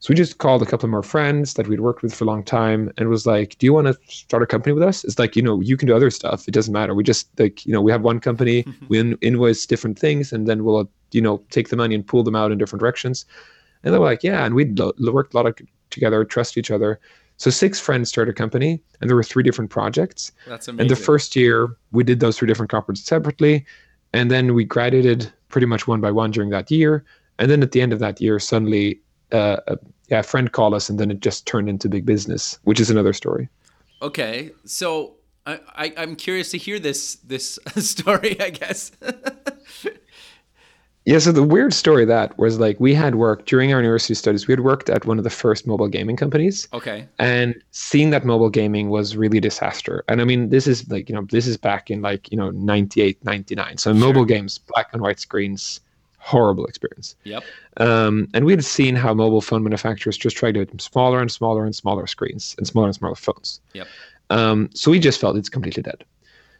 So 0.00 0.06
we 0.08 0.14
just 0.14 0.38
called 0.38 0.62
a 0.62 0.66
couple 0.66 0.88
of 0.88 0.94
our 0.94 1.02
friends 1.02 1.54
that 1.54 1.68
we'd 1.68 1.80
worked 1.80 2.02
with 2.02 2.14
for 2.14 2.24
a 2.24 2.26
long 2.26 2.42
time 2.42 2.90
and 2.96 3.10
was 3.10 3.26
like, 3.26 3.58
Do 3.58 3.66
you 3.66 3.74
want 3.74 3.86
to 3.86 3.98
start 4.08 4.42
a 4.42 4.46
company 4.46 4.72
with 4.72 4.82
us? 4.82 5.04
It's 5.04 5.18
like, 5.18 5.36
you 5.36 5.42
know, 5.42 5.60
you 5.60 5.76
can 5.76 5.86
do 5.86 5.94
other 5.94 6.10
stuff. 6.10 6.48
It 6.48 6.52
doesn't 6.52 6.72
matter. 6.72 6.94
We 6.94 7.04
just 7.04 7.28
like, 7.38 7.66
you 7.66 7.72
know, 7.72 7.82
we 7.82 7.92
have 7.92 8.00
one 8.00 8.18
company, 8.18 8.64
we 8.88 8.98
in- 8.98 9.18
invoice 9.20 9.66
different 9.66 9.98
things, 9.98 10.32
and 10.32 10.48
then 10.48 10.64
we'll, 10.64 10.90
you 11.12 11.20
know, 11.20 11.42
take 11.50 11.68
the 11.68 11.76
money 11.76 11.94
and 11.94 12.06
pull 12.06 12.22
them 12.22 12.34
out 12.34 12.50
in 12.50 12.56
different 12.56 12.80
directions. 12.80 13.26
And 13.84 13.92
they 13.92 13.98
were 13.98 14.06
like, 14.06 14.24
Yeah. 14.24 14.44
And 14.44 14.54
we 14.54 14.64
lo- 14.64 14.92
worked 15.12 15.34
a 15.34 15.36
lot 15.36 15.46
of 15.46 15.54
together, 15.90 16.24
trust 16.24 16.56
each 16.56 16.70
other. 16.70 16.98
So 17.36 17.50
six 17.50 17.78
friends 17.78 18.08
started 18.08 18.32
a 18.32 18.34
company, 18.34 18.82
and 19.00 19.08
there 19.08 19.16
were 19.16 19.22
three 19.22 19.42
different 19.42 19.70
projects. 19.70 20.32
That's 20.46 20.68
amazing. 20.68 20.80
And 20.80 20.90
the 20.90 20.96
first 20.96 21.36
year, 21.36 21.76
we 21.92 22.04
did 22.04 22.20
those 22.20 22.38
three 22.38 22.48
different 22.48 22.70
corporates 22.70 22.98
separately, 22.98 23.66
and 24.14 24.30
then 24.30 24.54
we 24.54 24.64
graduated 24.64 25.30
pretty 25.48 25.66
much 25.66 25.86
one 25.86 26.00
by 26.00 26.10
one 26.10 26.30
during 26.30 26.50
that 26.50 26.70
year. 26.70 27.04
And 27.38 27.50
then 27.50 27.62
at 27.62 27.72
the 27.72 27.80
end 27.80 27.92
of 27.92 27.98
that 27.98 28.20
year, 28.20 28.38
suddenly 28.38 29.00
uh, 29.32 29.56
a, 29.66 29.78
yeah, 30.08 30.20
a 30.20 30.22
friend 30.22 30.52
called 30.52 30.74
us, 30.74 30.90
and 30.90 30.98
then 30.98 31.10
it 31.10 31.20
just 31.20 31.46
turned 31.46 31.68
into 31.68 31.88
big 31.88 32.04
business, 32.04 32.58
which 32.64 32.80
is 32.80 32.90
another 32.90 33.12
story. 33.12 33.48
Okay, 34.02 34.50
so 34.64 35.14
I, 35.46 35.92
I 35.96 36.02
am 36.02 36.16
curious 36.16 36.50
to 36.50 36.58
hear 36.58 36.78
this 36.78 37.16
this 37.16 37.58
story. 37.76 38.40
I 38.40 38.50
guess. 38.50 38.92
yeah, 41.04 41.18
so 41.18 41.32
the 41.32 41.42
weird 41.42 41.72
story 41.72 42.04
that 42.04 42.36
was 42.38 42.58
like 42.58 42.78
we 42.80 42.94
had 42.94 43.14
worked 43.14 43.46
during 43.46 43.72
our 43.72 43.80
university 43.80 44.14
studies. 44.14 44.46
We 44.46 44.52
had 44.52 44.60
worked 44.60 44.90
at 44.90 45.06
one 45.06 45.18
of 45.18 45.24
the 45.24 45.30
first 45.30 45.66
mobile 45.66 45.88
gaming 45.88 46.16
companies. 46.16 46.68
Okay. 46.72 47.06
And 47.18 47.54
seeing 47.70 48.10
that 48.10 48.24
mobile 48.24 48.50
gaming 48.50 48.90
was 48.90 49.16
really 49.16 49.40
disaster. 49.40 50.04
And 50.08 50.20
I 50.20 50.24
mean, 50.24 50.50
this 50.50 50.66
is 50.66 50.88
like 50.90 51.08
you 51.08 51.14
know 51.14 51.26
this 51.30 51.46
is 51.46 51.56
back 51.56 51.90
in 51.90 52.02
like 52.02 52.30
you 52.30 52.36
know 52.36 52.50
98, 52.50 53.24
99. 53.24 53.78
So 53.78 53.92
sure. 53.92 54.00
mobile 54.00 54.24
games, 54.24 54.58
black 54.58 54.88
and 54.92 55.02
white 55.02 55.20
screens 55.20 55.80
horrible 56.20 56.66
experience. 56.66 57.16
Yep. 57.24 57.42
Um, 57.78 58.28
and 58.34 58.44
we 58.44 58.52
had 58.52 58.64
seen 58.64 58.94
how 58.94 59.12
mobile 59.12 59.40
phone 59.40 59.62
manufacturers 59.62 60.16
just 60.16 60.36
tried 60.36 60.52
to 60.52 60.60
make 60.60 60.80
smaller 60.80 61.20
and 61.20 61.32
smaller 61.32 61.64
and 61.64 61.74
smaller 61.74 62.06
screens 62.06 62.54
and 62.58 62.66
smaller 62.66 62.86
and 62.86 62.94
smaller 62.94 63.16
phones. 63.16 63.60
Yep. 63.72 63.88
Um, 64.28 64.70
so 64.74 64.90
we 64.90 65.00
just 65.00 65.20
felt 65.20 65.36
it's 65.36 65.48
completely 65.48 65.82
dead. 65.82 66.04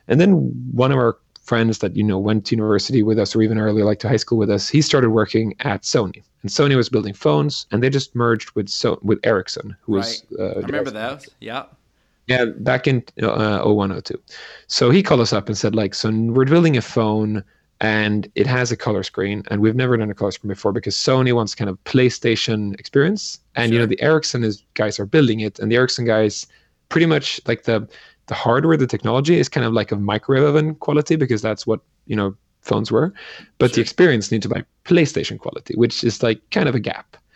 And 0.08 0.20
then 0.20 0.32
one 0.72 0.90
of 0.90 0.98
our 0.98 1.18
friends 1.42 1.78
that 1.78 1.96
you 1.96 2.02
know 2.02 2.18
went 2.18 2.46
to 2.46 2.54
university 2.56 3.02
with 3.02 3.18
us 3.18 3.36
or 3.36 3.42
even 3.42 3.58
earlier, 3.58 3.84
like 3.84 4.00
to 4.00 4.08
high 4.08 4.16
school 4.16 4.38
with 4.38 4.50
us, 4.50 4.68
he 4.68 4.82
started 4.82 5.10
working 5.10 5.54
at 5.60 5.82
Sony. 5.82 6.22
And 6.42 6.50
Sony 6.50 6.74
was 6.74 6.88
building 6.88 7.12
phones, 7.12 7.66
and 7.70 7.82
they 7.82 7.90
just 7.90 8.14
merged 8.14 8.50
with 8.52 8.68
so 8.68 8.98
with 9.02 9.20
Ericsson, 9.24 9.76
who 9.82 9.96
right. 9.96 9.98
was. 9.98 10.24
Uh, 10.38 10.60
I 10.60 10.66
remember 10.66 10.90
that. 10.90 11.26
Yeah. 11.40 11.64
Yeah, 12.26 12.44
back 12.58 12.86
in 12.86 13.02
uh, 13.20 13.62
0102. 13.64 14.20
So 14.68 14.90
he 14.90 15.02
called 15.02 15.20
us 15.20 15.32
up 15.32 15.48
and 15.48 15.58
said, 15.58 15.74
like, 15.74 15.94
so 15.94 16.12
we're 16.12 16.44
building 16.44 16.76
a 16.76 16.82
phone 16.82 17.42
and 17.80 18.30
it 18.34 18.46
has 18.46 18.70
a 18.70 18.76
color 18.76 19.02
screen 19.02 19.42
and 19.50 19.60
we've 19.60 19.74
never 19.74 19.96
done 19.96 20.10
a 20.10 20.14
color 20.14 20.30
screen 20.30 20.48
before 20.48 20.72
because 20.72 20.94
sony 20.94 21.32
wants 21.32 21.54
kind 21.54 21.70
of 21.70 21.82
playstation 21.84 22.78
experience. 22.78 23.40
And 23.54 23.70
sure. 23.70 23.74
you 23.74 23.78
know 23.80 23.86
the 23.86 24.00
ericsson 24.00 24.44
is 24.44 24.62
guys 24.74 24.98
are 25.00 25.06
building 25.06 25.40
it 25.40 25.58
and 25.58 25.70
the 25.70 25.76
ericsson 25.76 26.04
guys 26.04 26.46
pretty 26.88 27.06
much 27.06 27.40
like 27.46 27.64
the 27.64 27.88
the 28.26 28.34
hardware 28.34 28.76
the 28.76 28.86
technology 28.86 29.38
is 29.38 29.48
kind 29.48 29.66
of 29.66 29.72
like 29.72 29.90
a 29.90 29.96
microwave 29.96 30.44
oven 30.44 30.74
quality 30.76 31.16
because 31.16 31.42
that's 31.42 31.66
what 31.66 31.80
you 32.06 32.14
know 32.14 32.36
phones 32.62 32.92
were. 32.92 33.12
But 33.58 33.70
sure. 33.70 33.76
the 33.76 33.80
experience 33.80 34.30
needs 34.30 34.46
to 34.46 34.54
be 34.54 34.62
playstation 34.84 35.38
quality 35.38 35.74
which 35.76 36.04
is 36.04 36.22
like 36.22 36.38
kind 36.50 36.68
of 36.68 36.74
a 36.74 36.80
gap. 36.80 37.16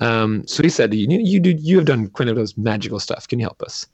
Um, 0.00 0.44
so 0.48 0.64
he 0.64 0.70
said 0.70 0.92
you, 0.92 1.06
you 1.08 1.38
do 1.38 1.50
you 1.50 1.76
have 1.76 1.86
done 1.86 2.10
kind 2.10 2.28
of 2.28 2.34
those 2.34 2.58
magical 2.58 2.98
stuff. 2.98 3.28
Can 3.28 3.38
you 3.38 3.44
help 3.44 3.62
us? 3.62 3.86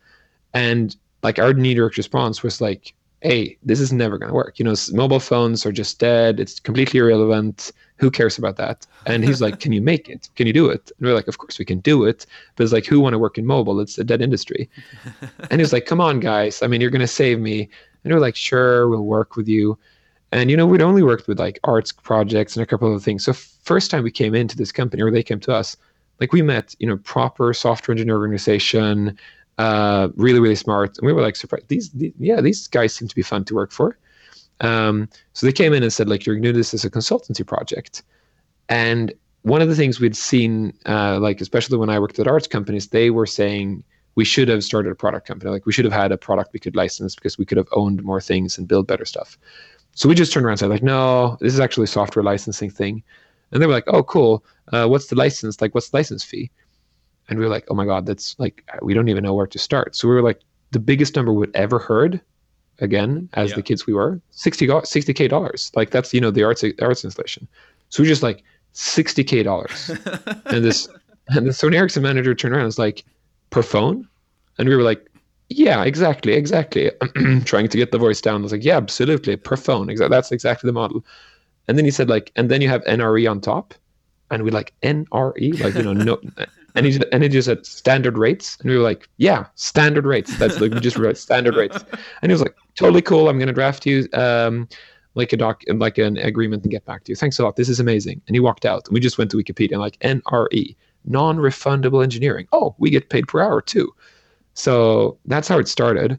And 0.55 0.97
like 1.23 1.39
our 1.39 1.53
knee-jerk 1.53 1.99
response 1.99 2.43
was 2.43 2.63
like 2.63 2.95
hey, 3.25 3.57
this 3.63 3.81
is 3.81 3.91
never 3.91 4.19
going 4.19 4.29
to 4.29 4.35
work. 4.35 4.59
You 4.59 4.67
know, 4.67 4.75
mobile 4.93 5.19
phones 5.19 5.65
are 5.65 5.73
just 5.73 5.99
dead. 5.99 6.39
It's 6.39 6.61
completely 6.61 7.01
irrelevant. 7.01 7.73
Who 7.97 8.11
cares 8.11 8.37
about 8.37 8.57
that? 8.57 8.87
And 9.07 9.25
he's 9.25 9.41
like, 9.41 9.61
can 9.61 9.73
you 9.73 9.81
make 9.81 10.11
it? 10.11 10.29
Can 10.37 10.47
you 10.47 10.53
do 10.53 10.69
it? 10.69 10.93
And 10.99 11.09
we're 11.09 11.15
like, 11.15 11.27
of 11.27 11.39
course 11.39 11.59
we 11.59 11.65
can 11.65 11.81
do 11.81 12.05
it. 12.05 12.27
But 12.55 12.65
it's 12.65 12.73
like, 12.73 12.85
who 12.85 13.01
want 13.01 13.15
to 13.15 13.19
work 13.19 13.39
in 13.39 13.47
mobile? 13.47 13.81
It's 13.81 13.97
a 13.97 14.05
dead 14.05 14.21
industry. 14.21 14.69
and 15.51 15.59
he's 15.59 15.73
like, 15.73 15.87
come 15.87 16.03
on, 16.03 16.21
guys. 16.21 16.63
I 16.63 16.67
mean, 16.67 16.83
you're 16.83 16.91
going 16.91 17.01
to 17.01 17.07
save 17.07 17.41
me. 17.41 17.63
And 18.05 18.13
we're 18.13 18.21
like, 18.21 18.37
sure, 18.37 18.91
we'll 18.91 19.07
work 19.07 19.37
with 19.37 19.49
you. 19.49 19.79
And, 20.31 20.51
you 20.51 20.57
know, 20.57 20.67
we'd 20.67 20.83
only 20.83 21.03
worked 21.03 21.27
with 21.27 21.39
like 21.39 21.59
arts 21.65 21.93
projects 21.93 22.57
and 22.57 22.63
a 22.63 22.67
couple 22.67 22.95
of 22.95 23.03
things. 23.03 23.25
So 23.25 23.33
first 23.33 23.91
time 23.91 24.05
we 24.05 24.11
came 24.11 24.35
into 24.35 24.55
this 24.55 24.71
company 24.71 25.03
or 25.03 25.11
they 25.11 25.23
came 25.23 25.41
to 25.41 25.55
us, 25.55 25.79
like 26.21 26.35
we 26.35 26.43
met, 26.43 26.75
you 26.79 26.87
know, 26.87 26.99
proper 26.99 27.55
software 27.55 27.95
engineer 27.95 28.19
organization, 28.19 29.19
uh, 29.59 30.09
really, 30.17 30.41
really 30.41 30.55
smart. 30.55 30.99
And 30.99 31.07
we 31.07 31.13
were 31.13 31.23
like 31.23 31.37
surprised. 31.37 31.69
These, 31.69 31.91
these, 31.91 32.13
yeah, 32.19 32.41
these 32.41 32.67
guys 32.67 32.95
seem 32.95 33.09
to 33.09 33.15
be 33.15 33.23
fun 33.23 33.45
to 33.47 33.55
work 33.55 33.73
for. 33.73 33.99
Um, 34.61 35.09
so 35.33 35.47
they 35.47 35.53
came 35.53 35.73
in 35.73 35.83
and 35.83 35.93
said, 35.93 36.09
like, 36.09 36.25
you're 36.25 36.37
going 36.37 36.45
to 36.45 36.53
this 36.53 36.75
as 36.75 36.85
a 36.85 36.91
consultancy 36.91 37.47
project. 37.47 38.03
And 38.69 39.13
one 39.43 39.61
of 39.61 39.69
the 39.69 39.77
things 39.77 40.01
we'd 40.01 40.17
seen, 40.17 40.73
uh, 40.87 41.19
like, 41.19 41.41
especially 41.41 41.77
when 41.77 41.91
I 41.91 41.99
worked 41.99 42.19
at 42.19 42.27
arts 42.27 42.47
companies, 42.47 42.89
they 42.89 43.11
were 43.11 43.27
saying 43.27 43.83
we 44.15 44.25
should 44.25 44.49
have 44.49 44.63
started 44.63 44.91
a 44.91 44.95
product 44.95 45.27
company. 45.27 45.51
Like, 45.51 45.67
we 45.67 45.73
should 45.73 45.85
have 45.85 45.93
had 45.93 46.13
a 46.13 46.17
product 46.17 46.53
we 46.53 46.61
could 46.61 46.77
license 46.77 47.15
because 47.15 47.37
we 47.37 47.45
could 47.45 47.59
have 47.59 47.69
owned 47.73 48.03
more 48.05 48.21
things 48.21 48.57
and 48.57 48.69
build 48.69 48.87
better 48.87 49.05
stuff. 49.05 49.37
So 49.97 50.09
we 50.09 50.15
just 50.15 50.33
turned 50.33 50.47
around 50.47 50.53
and 50.53 50.61
said, 50.61 50.71
like, 50.71 50.83
no, 50.83 51.37
this 51.41 51.53
is 51.53 51.61
actually 51.61 51.85
a 51.85 51.89
software 51.89 52.23
licensing 52.23 52.71
thing. 52.71 53.03
And 53.53 53.61
they 53.61 53.67
were 53.67 53.73
like, 53.73 53.85
oh, 53.87 54.03
cool. 54.03 54.45
Uh, 54.73 54.87
what's 54.87 55.09
the 55.09 55.17
license? 55.17 55.61
Like, 55.61 55.75
what's 55.75 55.91
the 55.91 55.97
license 55.99 56.25
fee? 56.25 56.51
And 57.29 57.39
we 57.39 57.45
were 57.45 57.51
like, 57.51 57.65
oh 57.69 57.75
my 57.75 57.85
God, 57.85 58.07
that's 58.07 58.39
like, 58.39 58.65
we 58.83 58.95
don't 58.95 59.09
even 59.09 59.25
know 59.25 59.35
where 59.35 59.47
to 59.47 59.59
start. 59.59 59.97
So 59.97 60.09
we 60.09 60.15
were 60.15 60.23
like, 60.23 60.41
the 60.73 60.79
biggest 60.79 61.17
number 61.17 61.33
we'd 61.33 61.55
ever 61.55 61.79
heard, 61.79 62.21
again, 62.81 63.29
as 63.35 63.51
yeah. 63.51 63.57
the 63.57 63.63
kids 63.63 63.87
we 63.87 63.95
were, 63.95 64.21
60, 64.33 64.67
60K 64.67 65.29
dollars. 65.29 65.71
Like, 65.75 65.91
that's, 65.91 66.13
you 66.13 66.21
know, 66.21 66.31
the 66.31 66.43
arts, 66.43 66.65
arts 66.83 67.05
installation. 67.05 67.49
So 67.89 68.03
we 68.03 68.09
just 68.09 68.23
like, 68.23 68.43
60K 68.75 69.45
dollars. 69.45 69.89
and 70.47 70.65
this, 70.65 70.89
and 71.29 71.47
the 71.47 71.51
Sony 71.51 71.77
Ericsson 71.77 72.03
manager 72.03 72.35
turned 72.35 72.53
around 72.53 72.63
and 72.63 72.69
was 72.69 72.79
like, 72.79 73.05
per 73.51 73.63
phone? 73.63 74.07
And 74.59 74.69
we 74.69 74.77
were 74.77 74.83
like, 74.83 75.09
yeah, 75.49 75.85
exactly, 75.85 76.33
exactly. 76.33 76.91
Trying 77.45 77.69
to 77.69 77.79
get 77.79 77.93
the 77.93 77.99
voice 77.99 78.21
down. 78.21 78.41
I 78.41 78.43
was 78.43 78.53
like, 78.53 78.65
yeah, 78.65 78.77
absolutely, 78.77 79.37
per 79.37 79.57
phone. 79.57 79.89
Exactly, 79.89 80.15
that's 80.15 80.33
exactly 80.33 80.69
the 80.69 80.73
model. 80.73 81.05
And 81.69 81.79
then 81.79 81.85
he 81.85 81.91
said 81.91 82.09
like, 82.09 82.33
and 82.37 82.51
then 82.51 82.61
you 82.61 82.69
have 82.69 82.85
NRE 82.85 83.31
on 83.31 83.41
top, 83.41 83.75
and 84.31 84.43
we 84.43 84.51
like 84.51 84.73
NRE, 84.83 85.61
like 85.61 85.75
you 85.75 85.83
know, 85.83 85.93
no, 85.93 86.19
and 86.75 86.87
he 86.87 87.01
and 87.13 87.23
he 87.23 87.29
just 87.29 87.47
said 87.47 87.65
standard 87.65 88.19
rates, 88.19 88.57
and 88.61 88.71
we 88.71 88.77
were 88.77 88.83
like, 88.83 89.09
yeah, 89.17 89.47
standard 89.55 90.05
rates. 90.05 90.37
That's 90.39 90.61
like 90.61 90.73
we 90.73 90.81
just 90.81 90.97
wrote 90.97 91.17
standard 91.17 91.55
rates, 91.57 91.85
and 92.23 92.31
he 92.31 92.33
was 92.33 92.43
like, 92.43 92.57
totally 92.75 93.03
cool. 93.03 93.29
I'm 93.29 93.39
gonna 93.39 93.53
draft 93.53 93.87
you 93.87 94.09
um 94.13 94.69
like 95.15 95.33
a 95.33 95.37
doc 95.37 95.63
like 95.69 95.99
an 95.99 96.17
agreement 96.19 96.65
and 96.65 96.71
get 96.73 96.85
back 96.85 97.05
to 97.05 97.13
you. 97.13 97.17
Thanks 97.17 97.39
a 97.39 97.45
lot. 97.45 97.57
This 97.57 97.69
is 97.69 97.79
amazing. 97.79 98.21
And 98.27 98.35
he 98.35 98.41
walked 98.41 98.65
out, 98.65 98.87
and 98.89 98.95
we 98.95 99.01
just 99.01 99.19
went 99.19 99.31
to 99.31 99.37
Wikipedia 99.37 99.73
and 99.73 99.81
like 99.81 99.99
NRE, 100.01 100.75
non-refundable 101.05 102.03
engineering. 102.03 102.49
Oh, 102.53 102.75
we 102.79 102.91
get 102.91 103.09
paid 103.09 103.29
per 103.29 103.41
hour 103.41 103.61
too. 103.61 103.95
So 104.55 105.19
that's 105.27 105.49
how 105.49 105.59
it 105.59 105.69
started, 105.69 106.19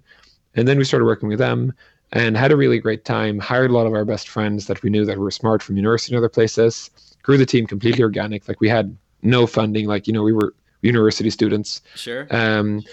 and 0.56 0.68
then 0.68 0.78
we 0.78 0.86
started 0.86 1.06
working 1.06 1.30
with 1.30 1.40
them 1.40 1.74
and 2.14 2.38
had 2.38 2.52
a 2.52 2.58
really 2.58 2.80
great 2.80 3.04
time. 3.04 3.40
Hired 3.40 3.72
a 3.72 3.74
lot 3.74 3.88
of 3.88 3.94
our 3.94 4.06
best 4.06 4.30
friends 4.30 4.68
that 4.68 4.84
we 4.84 4.90
knew 4.90 5.04
that 5.04 5.18
were 5.18 5.32
smart 5.32 5.62
from 5.62 5.76
university 5.76 6.14
and 6.14 6.20
other 6.20 6.30
places. 6.30 6.90
Grew 7.24 7.38
the 7.38 7.46
team 7.46 7.68
completely 7.68 8.04
organic. 8.04 8.48
Like 8.48 8.62
we 8.62 8.70
had 8.70 8.96
no 9.22 9.48
funding. 9.48 9.88
Like 9.88 10.08
you 10.08 10.14
know 10.14 10.24
we 10.24 10.34
were 10.34 10.54
university 10.82 11.30
students. 11.30 11.82
Sure. 11.96 12.28
Um, 12.30 12.84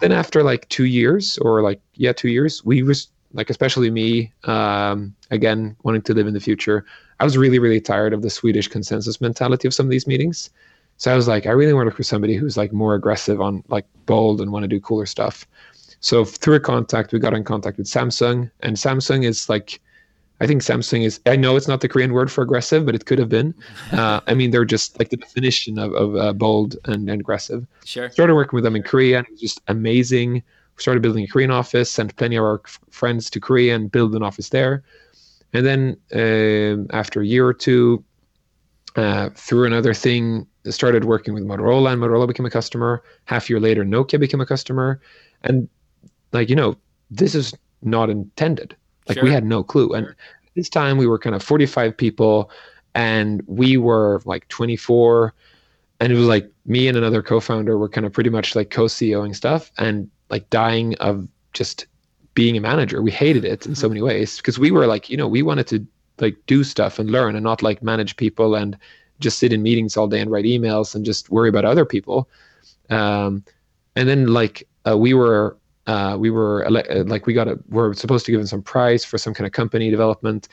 then 0.00 0.12
after 0.12 0.42
like 0.42 0.68
two 0.68 0.84
years 0.84 1.38
or 1.38 1.62
like 1.62 1.80
yeah 1.94 2.12
two 2.12 2.28
years, 2.28 2.64
we 2.64 2.82
was 2.82 3.08
like 3.32 3.50
especially 3.50 3.90
me 3.90 4.32
um, 4.44 5.14
again 5.30 5.76
wanting 5.82 6.02
to 6.02 6.14
live 6.14 6.26
in 6.26 6.34
the 6.34 6.40
future. 6.40 6.84
I 7.20 7.24
was 7.24 7.36
really 7.36 7.58
really 7.58 7.80
tired 7.80 8.12
of 8.12 8.22
the 8.22 8.30
Swedish 8.30 8.68
consensus 8.68 9.20
mentality 9.20 9.66
of 9.68 9.74
some 9.74 9.86
of 9.86 9.90
these 9.90 10.06
meetings. 10.06 10.50
So 10.98 11.12
I 11.12 11.16
was 11.16 11.28
like, 11.28 11.46
I 11.46 11.50
really 11.50 11.72
want 11.72 11.84
to 11.84 11.90
look 11.90 11.96
for 11.96 12.02
somebody 12.02 12.34
who's 12.34 12.56
like 12.56 12.72
more 12.72 12.94
aggressive 12.94 13.40
on 13.40 13.62
like 13.68 13.86
bold 14.06 14.40
and 14.40 14.50
want 14.50 14.64
to 14.64 14.68
do 14.68 14.80
cooler 14.80 15.06
stuff. 15.06 15.46
So 16.00 16.24
through 16.24 16.56
a 16.56 16.60
contact, 16.60 17.12
we 17.12 17.20
got 17.20 17.34
in 17.34 17.44
contact 17.44 17.78
with 17.78 17.86
Samsung, 17.86 18.50
and 18.60 18.76
Samsung 18.76 19.24
is 19.24 19.48
like, 19.48 19.80
I 20.40 20.46
think 20.46 20.62
Samsung 20.62 21.04
is. 21.04 21.20
I 21.26 21.36
know 21.36 21.56
it's 21.56 21.66
not 21.66 21.80
the 21.80 21.88
Korean 21.88 22.12
word 22.12 22.30
for 22.30 22.42
aggressive, 22.42 22.86
but 22.86 22.94
it 22.94 23.06
could 23.06 23.18
have 23.18 23.28
been. 23.28 23.54
Uh, 23.90 24.20
I 24.26 24.34
mean, 24.34 24.50
they're 24.50 24.66
just 24.66 24.98
like 24.98 25.08
the 25.08 25.16
definition 25.16 25.78
of, 25.78 25.92
of 25.94 26.14
uh, 26.14 26.32
bold 26.32 26.76
and, 26.84 27.08
and, 27.08 27.20
aggressive. 27.20 27.66
Sure. 27.84 28.10
Started 28.10 28.34
working 28.34 28.54
with 28.54 28.64
them 28.64 28.76
in 28.76 28.82
Korea, 28.82 29.18
and 29.18 29.26
it 29.26 29.32
was 29.32 29.40
just 29.40 29.60
amazing. 29.66 30.34
We 30.34 30.82
started 30.82 31.02
building 31.02 31.24
a 31.24 31.26
Korean 31.26 31.50
office, 31.50 31.90
sent 31.90 32.14
plenty 32.16 32.36
of 32.36 32.44
our 32.44 32.60
f- 32.64 32.78
friends 32.90 33.30
to 33.30 33.40
Korea 33.40 33.74
and 33.74 33.90
build 33.90 34.14
an 34.14 34.22
office 34.22 34.50
there. 34.50 34.84
And 35.54 35.64
then 35.64 35.96
uh, 36.14 36.94
after 36.94 37.22
a 37.22 37.26
year 37.26 37.46
or 37.46 37.54
two, 37.54 38.04
uh, 38.94 39.30
through 39.34 39.64
another 39.64 39.94
thing, 39.94 40.46
started 40.68 41.06
working 41.06 41.32
with 41.32 41.44
Motorola, 41.44 41.92
and 41.92 42.02
Motorola 42.02 42.28
became 42.28 42.46
a 42.46 42.50
customer. 42.50 43.02
Half 43.24 43.48
year 43.48 43.58
later, 43.58 43.84
Nokia 43.84 44.20
became 44.20 44.40
a 44.40 44.46
customer, 44.46 45.00
and 45.42 45.68
like 46.32 46.50
you 46.50 46.56
know 46.56 46.76
this 47.10 47.34
is 47.34 47.54
not 47.82 48.10
intended 48.10 48.76
like 49.08 49.16
sure. 49.16 49.24
we 49.24 49.30
had 49.30 49.44
no 49.44 49.62
clue. 49.62 49.92
And 49.92 50.14
this 50.54 50.68
time 50.68 50.98
we 50.98 51.06
were 51.06 51.18
kind 51.18 51.34
of 51.34 51.42
45 51.42 51.96
people 51.96 52.50
and 52.94 53.42
we 53.46 53.76
were 53.76 54.20
like 54.24 54.48
24 54.48 55.34
and 56.00 56.12
it 56.12 56.16
was 56.16 56.26
like 56.26 56.50
me 56.66 56.88
and 56.88 56.96
another 56.96 57.22
co-founder 57.22 57.76
were 57.76 57.88
kind 57.88 58.06
of 58.06 58.12
pretty 58.12 58.30
much 58.30 58.54
like 58.54 58.70
co-ceoing 58.70 59.34
stuff 59.34 59.72
and 59.78 60.08
like 60.30 60.48
dying 60.50 60.94
of 60.96 61.26
just 61.52 61.86
being 62.34 62.56
a 62.56 62.60
manager. 62.60 63.02
We 63.02 63.10
hated 63.10 63.44
it 63.44 63.66
in 63.66 63.74
so 63.74 63.86
mm-hmm. 63.86 63.94
many 63.94 64.02
ways 64.02 64.36
because 64.36 64.58
we 64.58 64.70
were 64.70 64.86
like 64.86 65.10
you 65.10 65.16
know 65.16 65.26
we 65.26 65.42
wanted 65.42 65.66
to 65.68 65.86
like 66.20 66.36
do 66.46 66.64
stuff 66.64 66.98
and 66.98 67.10
learn 67.10 67.34
and 67.34 67.44
not 67.44 67.62
like 67.62 67.82
manage 67.82 68.16
people 68.16 68.54
and 68.54 68.76
just 69.20 69.38
sit 69.38 69.52
in 69.52 69.62
meetings 69.62 69.96
all 69.96 70.06
day 70.06 70.20
and 70.20 70.30
write 70.30 70.44
emails 70.44 70.94
and 70.94 71.04
just 71.04 71.30
worry 71.30 71.48
about 71.48 71.64
other 71.64 71.84
people. 71.84 72.28
Um, 72.90 73.44
and 73.96 74.08
then 74.08 74.28
like 74.28 74.66
uh, 74.88 74.96
we 74.96 75.14
were 75.14 75.56
uh, 75.88 76.16
we 76.18 76.30
were 76.30 76.64
ele- 76.64 76.90
uh, 76.90 77.02
like 77.04 77.26
we 77.26 77.32
got 77.32 77.48
a 77.48 77.58
we're 77.70 77.94
supposed 77.94 78.24
to 78.26 78.30
give 78.30 78.38
them 78.38 78.46
some 78.46 78.62
prize 78.62 79.04
for 79.04 79.18
some 79.18 79.34
kind 79.34 79.46
of 79.46 79.52
company 79.52 79.90
development. 79.90 80.46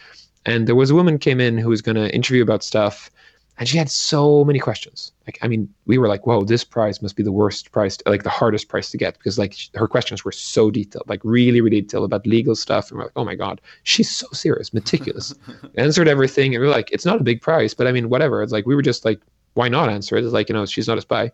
And 0.45 0.67
there 0.67 0.75
was 0.75 0.89
a 0.89 0.95
woman 0.95 1.19
came 1.19 1.39
in 1.41 1.57
who 1.57 1.69
was 1.69 1.81
going 1.81 1.95
to 1.95 2.13
interview 2.15 2.41
about 2.41 2.63
stuff 2.63 3.11
and 3.57 3.69
she 3.69 3.77
had 3.77 3.89
so 3.89 4.43
many 4.43 4.59
questions. 4.59 5.11
Like 5.27 5.37
i 5.41 5.47
mean 5.47 5.67
we 5.85 5.97
were 5.97 6.07
like 6.07 6.25
whoa 6.25 6.43
this 6.43 6.63
prize 6.63 7.01
must 7.01 7.15
be 7.15 7.23
the 7.23 7.31
worst 7.31 7.71
price 7.71 7.97
like 8.05 8.23
the 8.23 8.29
hardest 8.29 8.69
price 8.69 8.89
to 8.91 8.97
get 8.97 9.17
because 9.17 9.37
like 9.37 9.55
her 9.73 9.87
questions 9.87 10.23
were 10.23 10.31
so 10.31 10.71
detailed 10.71 11.07
like 11.07 11.21
really 11.23 11.61
really 11.61 11.81
detailed 11.81 12.05
about 12.05 12.25
legal 12.25 12.55
stuff. 12.55 12.89
And 12.89 12.97
we're 12.97 13.05
like 13.05 13.17
oh 13.17 13.25
my 13.25 13.35
god 13.35 13.59
she's 13.83 14.09
so 14.09 14.27
serious 14.31 14.73
meticulous 14.73 15.33
answered 15.75 16.07
everything. 16.07 16.55
And 16.55 16.61
we 16.61 16.67
are 16.67 16.71
like 16.71 16.91
it's 16.91 17.05
not 17.05 17.19
a 17.19 17.23
big 17.23 17.41
price 17.41 17.73
but 17.73 17.87
i 17.87 17.91
mean 17.91 18.07
whatever. 18.07 18.41
It's 18.41 18.53
like 18.53 18.65
we 18.65 18.75
were 18.75 18.81
just 18.81 19.03
like 19.03 19.19
why 19.55 19.67
not 19.67 19.89
answer 19.89 20.15
it? 20.15 20.23
It's 20.23 20.33
like 20.33 20.47
you 20.47 20.55
know 20.55 20.65
she's 20.65 20.87
not 20.87 20.97
a 20.97 21.01
spy. 21.01 21.31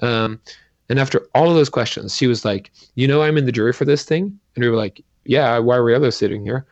Um, 0.00 0.40
and 0.88 0.98
after 0.98 1.26
all 1.34 1.48
of 1.48 1.54
those 1.54 1.68
questions, 1.68 2.16
she 2.16 2.26
was 2.26 2.44
like, 2.44 2.70
You 2.94 3.08
know, 3.08 3.22
I'm 3.22 3.36
in 3.36 3.46
the 3.46 3.52
jury 3.52 3.72
for 3.72 3.84
this 3.84 4.04
thing. 4.04 4.38
And 4.54 4.64
we 4.64 4.68
were 4.68 4.76
like, 4.76 5.02
Yeah, 5.24 5.58
why 5.58 5.76
are 5.76 5.84
we 5.84 5.94
other 5.94 6.10
sitting 6.10 6.44
here? 6.44 6.66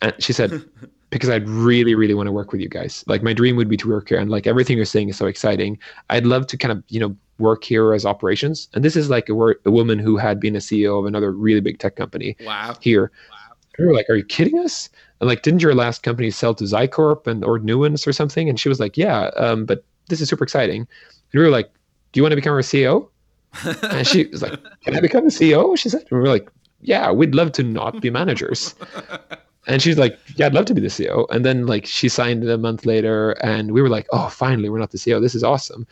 And 0.00 0.14
she 0.18 0.32
said, 0.32 0.64
Because 1.10 1.28
I'd 1.28 1.46
really, 1.46 1.94
really 1.94 2.14
want 2.14 2.26
to 2.28 2.32
work 2.32 2.52
with 2.52 2.62
you 2.62 2.70
guys. 2.70 3.04
Like, 3.06 3.22
my 3.22 3.34
dream 3.34 3.56
would 3.56 3.68
be 3.68 3.76
to 3.76 3.88
work 3.88 4.08
here. 4.08 4.18
And 4.18 4.30
like, 4.30 4.46
everything 4.46 4.78
you're 4.78 4.86
saying 4.86 5.10
is 5.10 5.16
so 5.18 5.26
exciting. 5.26 5.78
I'd 6.08 6.24
love 6.24 6.46
to 6.46 6.56
kind 6.56 6.72
of, 6.72 6.82
you 6.88 6.98
know, 6.98 7.14
work 7.38 7.64
here 7.64 7.92
as 7.92 8.06
operations. 8.06 8.68
And 8.72 8.82
this 8.82 8.96
is 8.96 9.10
like 9.10 9.28
a, 9.28 9.34
a 9.34 9.70
woman 9.70 9.98
who 9.98 10.16
had 10.16 10.40
been 10.40 10.56
a 10.56 10.60
CEO 10.60 10.98
of 10.98 11.04
another 11.04 11.30
really 11.30 11.60
big 11.60 11.78
tech 11.78 11.96
company 11.96 12.36
wow. 12.46 12.74
here. 12.80 13.12
Wow. 13.30 13.56
we 13.78 13.86
were 13.86 13.94
like, 13.94 14.08
Are 14.08 14.16
you 14.16 14.24
kidding 14.24 14.58
us? 14.58 14.88
And 15.20 15.28
like, 15.28 15.42
didn't 15.42 15.60
your 15.60 15.74
last 15.74 16.02
company 16.02 16.30
sell 16.30 16.54
to 16.54 16.64
Zycorp 16.64 17.26
and 17.26 17.44
or 17.44 17.58
Nuance 17.58 18.06
or 18.06 18.12
something? 18.12 18.48
And 18.48 18.58
she 18.58 18.70
was 18.70 18.80
like, 18.80 18.96
Yeah, 18.96 19.24
um, 19.36 19.66
but 19.66 19.84
this 20.08 20.22
is 20.22 20.30
super 20.30 20.44
exciting. 20.44 20.80
And 20.80 20.88
we 21.34 21.40
were 21.40 21.50
like, 21.50 21.70
Do 22.12 22.20
you 22.20 22.22
want 22.22 22.32
to 22.32 22.36
become 22.36 22.54
our 22.54 22.60
CEO? 22.60 23.08
and 23.82 24.06
she 24.06 24.26
was 24.26 24.42
like, 24.42 24.58
"Can 24.82 24.96
I 24.96 25.00
become 25.00 25.24
the 25.24 25.30
CEO?" 25.30 25.76
She 25.76 25.88
said, 25.88 26.04
and 26.10 26.20
"We're 26.22 26.28
like, 26.28 26.50
"Yeah, 26.80 27.10
we'd 27.10 27.34
love 27.34 27.52
to 27.52 27.62
not 27.62 28.00
be 28.00 28.10
managers." 28.10 28.74
and 29.66 29.82
she's 29.82 29.98
like, 29.98 30.18
"Yeah, 30.36 30.46
I'd 30.46 30.54
love 30.54 30.64
to 30.66 30.74
be 30.74 30.80
the 30.80 30.88
CEO." 30.88 31.26
And 31.30 31.44
then 31.44 31.66
like 31.66 31.86
she 31.86 32.08
signed 32.08 32.48
a 32.48 32.58
month 32.58 32.86
later, 32.86 33.32
and 33.42 33.72
we 33.72 33.82
were 33.82 33.88
like, 33.88 34.06
"Oh, 34.12 34.28
finally, 34.28 34.68
we're 34.68 34.78
not 34.78 34.90
the 34.90 34.98
CEO. 34.98 35.20
This 35.20 35.34
is 35.34 35.44
awesome." 35.44 35.86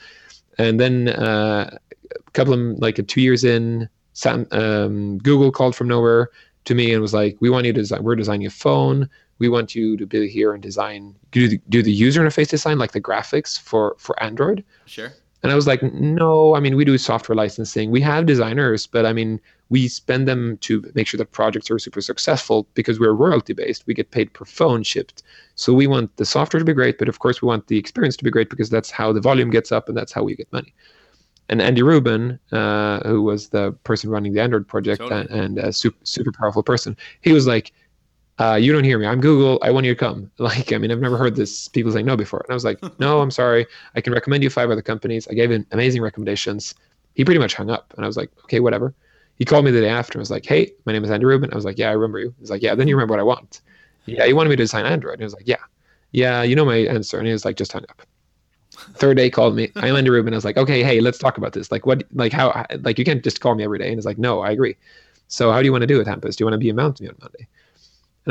And 0.58 0.80
then 0.80 1.08
uh, 1.08 1.76
a 2.14 2.30
couple 2.32 2.54
of 2.54 2.78
like 2.78 3.06
two 3.06 3.20
years 3.20 3.44
in, 3.44 3.88
Sam, 4.14 4.46
um, 4.50 5.18
Google 5.18 5.52
called 5.52 5.76
from 5.76 5.88
nowhere 5.88 6.30
to 6.64 6.74
me 6.74 6.92
and 6.92 7.02
was 7.02 7.14
like, 7.14 7.36
"We 7.40 7.50
want 7.50 7.66
you 7.66 7.72
to 7.72 7.80
design. 7.80 8.02
We're 8.02 8.16
designing 8.16 8.46
a 8.46 8.50
phone. 8.50 9.08
We 9.38 9.48
want 9.48 9.74
you 9.74 9.96
to 9.96 10.06
be 10.06 10.28
here 10.28 10.52
and 10.52 10.62
design 10.62 11.14
do 11.30 11.48
the, 11.48 11.60
do 11.70 11.82
the 11.82 11.92
user 11.92 12.22
interface 12.22 12.48
design, 12.48 12.78
like 12.78 12.92
the 12.92 13.00
graphics 13.00 13.60
for 13.60 13.96
for 13.98 14.20
Android." 14.22 14.64
Sure. 14.86 15.12
And 15.42 15.50
I 15.50 15.54
was 15.54 15.66
like, 15.66 15.82
no, 15.82 16.54
I 16.54 16.60
mean, 16.60 16.76
we 16.76 16.84
do 16.84 16.98
software 16.98 17.34
licensing. 17.34 17.90
We 17.90 18.00
have 18.02 18.26
designers, 18.26 18.86
but 18.86 19.06
I 19.06 19.12
mean, 19.12 19.40
we 19.70 19.88
spend 19.88 20.28
them 20.28 20.58
to 20.58 20.84
make 20.94 21.06
sure 21.06 21.16
that 21.16 21.32
projects 21.32 21.70
are 21.70 21.78
super 21.78 22.02
successful 22.02 22.66
because 22.74 23.00
we're 23.00 23.12
royalty 23.12 23.54
based. 23.54 23.86
We 23.86 23.94
get 23.94 24.10
paid 24.10 24.32
per 24.34 24.44
phone 24.44 24.82
shipped. 24.82 25.22
So 25.54 25.72
we 25.72 25.86
want 25.86 26.14
the 26.16 26.26
software 26.26 26.58
to 26.58 26.64
be 26.64 26.74
great, 26.74 26.98
but 26.98 27.08
of 27.08 27.20
course, 27.20 27.40
we 27.40 27.46
want 27.46 27.68
the 27.68 27.78
experience 27.78 28.16
to 28.18 28.24
be 28.24 28.30
great 28.30 28.50
because 28.50 28.68
that's 28.68 28.90
how 28.90 29.12
the 29.12 29.20
volume 29.20 29.50
gets 29.50 29.72
up 29.72 29.88
and 29.88 29.96
that's 29.96 30.12
how 30.12 30.22
we 30.22 30.34
get 30.34 30.52
money. 30.52 30.74
And 31.48 31.62
Andy 31.62 31.82
Rubin, 31.82 32.38
uh, 32.52 33.00
who 33.08 33.22
was 33.22 33.48
the 33.48 33.72
person 33.84 34.10
running 34.10 34.34
the 34.34 34.40
Android 34.40 34.68
project 34.68 35.00
totally. 35.00 35.22
and, 35.22 35.30
and, 35.30 35.58
a 35.58 35.72
super, 35.72 35.98
super 36.04 36.32
powerful 36.32 36.62
person, 36.62 36.96
he 37.22 37.32
was 37.32 37.46
like, 37.46 37.72
uh, 38.40 38.54
you 38.54 38.72
don't 38.72 38.84
hear 38.84 38.98
me. 38.98 39.06
I'm 39.06 39.20
Google. 39.20 39.58
I 39.62 39.70
want 39.70 39.84
you 39.84 39.94
to 39.94 39.98
come. 39.98 40.30
Like, 40.38 40.72
I 40.72 40.78
mean, 40.78 40.90
I've 40.90 41.00
never 41.00 41.18
heard 41.18 41.36
this 41.36 41.68
people 41.68 41.92
saying 41.92 42.06
no 42.06 42.16
before. 42.16 42.40
And 42.40 42.50
I 42.50 42.54
was 42.54 42.64
like, 42.64 42.78
no, 42.98 43.20
I'm 43.20 43.30
sorry. 43.30 43.66
I 43.94 44.00
can 44.00 44.14
recommend 44.14 44.42
you 44.42 44.48
five 44.48 44.70
other 44.70 44.80
companies. 44.80 45.28
I 45.28 45.34
gave 45.34 45.50
him 45.50 45.66
amazing 45.72 46.00
recommendations. 46.00 46.74
He 47.14 47.24
pretty 47.24 47.38
much 47.38 47.54
hung 47.54 47.68
up. 47.68 47.92
And 47.96 48.04
I 48.04 48.08
was 48.08 48.16
like, 48.16 48.30
okay, 48.44 48.60
whatever. 48.60 48.94
He 49.36 49.44
called 49.44 49.66
me 49.66 49.70
the 49.70 49.82
day 49.82 49.90
after 49.90 50.16
and 50.16 50.20
was 50.20 50.30
like, 50.30 50.46
hey, 50.46 50.72
my 50.86 50.92
name 50.92 51.04
is 51.04 51.10
Andy 51.10 51.26
Rubin. 51.26 51.52
I 51.52 51.54
was 51.54 51.66
like, 51.66 51.78
yeah, 51.78 51.90
I 51.90 51.92
remember 51.92 52.18
you. 52.18 52.34
He's 52.40 52.50
like, 52.50 52.62
yeah, 52.62 52.74
then 52.74 52.88
you 52.88 52.96
remember 52.96 53.12
what 53.12 53.20
I 53.20 53.24
want. 53.24 53.60
Yeah, 54.06 54.24
you 54.24 54.34
wanted 54.34 54.48
me 54.48 54.56
to 54.56 54.62
design 54.62 54.86
Android. 54.86 55.14
And 55.14 55.22
I 55.22 55.26
was 55.26 55.34
like, 55.34 55.46
yeah. 55.46 55.62
Yeah, 56.12 56.42
you 56.42 56.56
know 56.56 56.64
my 56.64 56.76
answer. 56.76 57.18
And 57.18 57.26
he 57.26 57.32
was 57.32 57.44
like, 57.44 57.56
just 57.56 57.72
hung 57.72 57.84
up. 57.90 58.02
Third 58.94 59.18
day 59.18 59.28
called 59.28 59.54
me. 59.54 59.70
I'm 59.76 59.96
in 59.96 60.04
the 60.06 60.10
room 60.10 60.26
and 60.26 60.34
I 60.34 60.38
was 60.38 60.46
like, 60.46 60.56
okay, 60.56 60.82
hey, 60.82 61.00
let's 61.00 61.18
talk 61.18 61.36
about 61.36 61.52
this. 61.52 61.70
Like, 61.70 61.84
what, 61.84 62.04
like, 62.14 62.32
how, 62.32 62.64
like, 62.80 62.98
you 62.98 63.04
can't 63.04 63.22
just 63.22 63.40
call 63.40 63.54
me 63.54 63.64
every 63.64 63.78
day. 63.78 63.88
And 63.88 63.98
it's 63.98 64.06
like, 64.06 64.18
no, 64.18 64.40
I 64.40 64.50
agree. 64.50 64.76
So, 65.28 65.52
how 65.52 65.58
do 65.60 65.66
you 65.66 65.72
want 65.72 65.82
to 65.82 65.86
do 65.86 66.00
it, 66.00 66.06
Hampus? 66.06 66.36
Do 66.36 66.42
you 66.42 66.46
want 66.46 66.54
to 66.54 66.58
be 66.58 66.70
a 66.70 66.74
Mountain 66.74 67.04
View 67.04 67.10
on 67.10 67.18
Monday? 67.20 67.46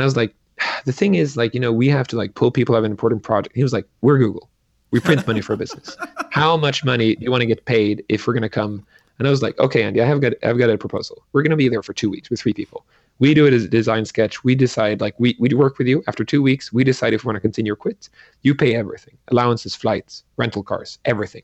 And 0.00 0.04
I 0.04 0.06
was 0.06 0.16
like, 0.16 0.34
the 0.84 0.92
thing 0.92 1.14
is, 1.14 1.36
like, 1.36 1.54
you 1.54 1.60
know, 1.60 1.72
we 1.72 1.88
have 1.88 2.08
to 2.08 2.16
like 2.16 2.34
pull 2.34 2.50
people 2.50 2.74
out 2.74 2.78
of 2.78 2.84
an 2.84 2.90
important 2.90 3.22
project. 3.22 3.54
He 3.54 3.62
was 3.62 3.72
like, 3.72 3.86
we're 4.00 4.18
Google. 4.18 4.48
We 4.90 4.98
print 4.98 5.24
money 5.26 5.40
for 5.40 5.52
a 5.52 5.56
business. 5.56 5.96
How 6.30 6.56
much 6.56 6.84
money 6.84 7.14
do 7.14 7.24
you 7.24 7.30
want 7.30 7.42
to 7.42 7.46
get 7.46 7.64
paid 7.64 8.04
if 8.08 8.26
we're 8.26 8.32
going 8.32 8.42
to 8.42 8.48
come? 8.48 8.84
And 9.18 9.28
I 9.28 9.30
was 9.30 9.42
like, 9.42 9.58
okay, 9.58 9.82
Andy, 9.82 10.00
I 10.00 10.06
have 10.06 10.20
got, 10.20 10.32
I've 10.42 10.58
got 10.58 10.70
a 10.70 10.78
proposal. 10.78 11.22
We're 11.32 11.42
going 11.42 11.50
to 11.50 11.56
be 11.56 11.68
there 11.68 11.82
for 11.82 11.92
two 11.92 12.10
weeks 12.10 12.30
with 12.30 12.40
three 12.40 12.54
people 12.54 12.84
we 13.20 13.34
do 13.34 13.46
it 13.46 13.52
as 13.52 13.64
a 13.64 13.68
design 13.68 14.06
sketch. 14.06 14.42
We 14.42 14.54
decide, 14.54 15.00
like, 15.00 15.14
we, 15.18 15.36
we 15.38 15.50
work 15.54 15.78
with 15.78 15.86
you. 15.86 16.02
After 16.08 16.24
two 16.24 16.42
weeks, 16.42 16.72
we 16.72 16.82
decide 16.82 17.12
if 17.12 17.22
we 17.22 17.28
want 17.28 17.36
to 17.36 17.40
continue 17.40 17.74
or 17.74 17.76
quit. 17.76 18.08
You 18.42 18.54
pay 18.54 18.74
everything 18.74 19.16
allowances, 19.28 19.76
flights, 19.76 20.24
rental 20.38 20.62
cars, 20.62 20.98
everything. 21.04 21.42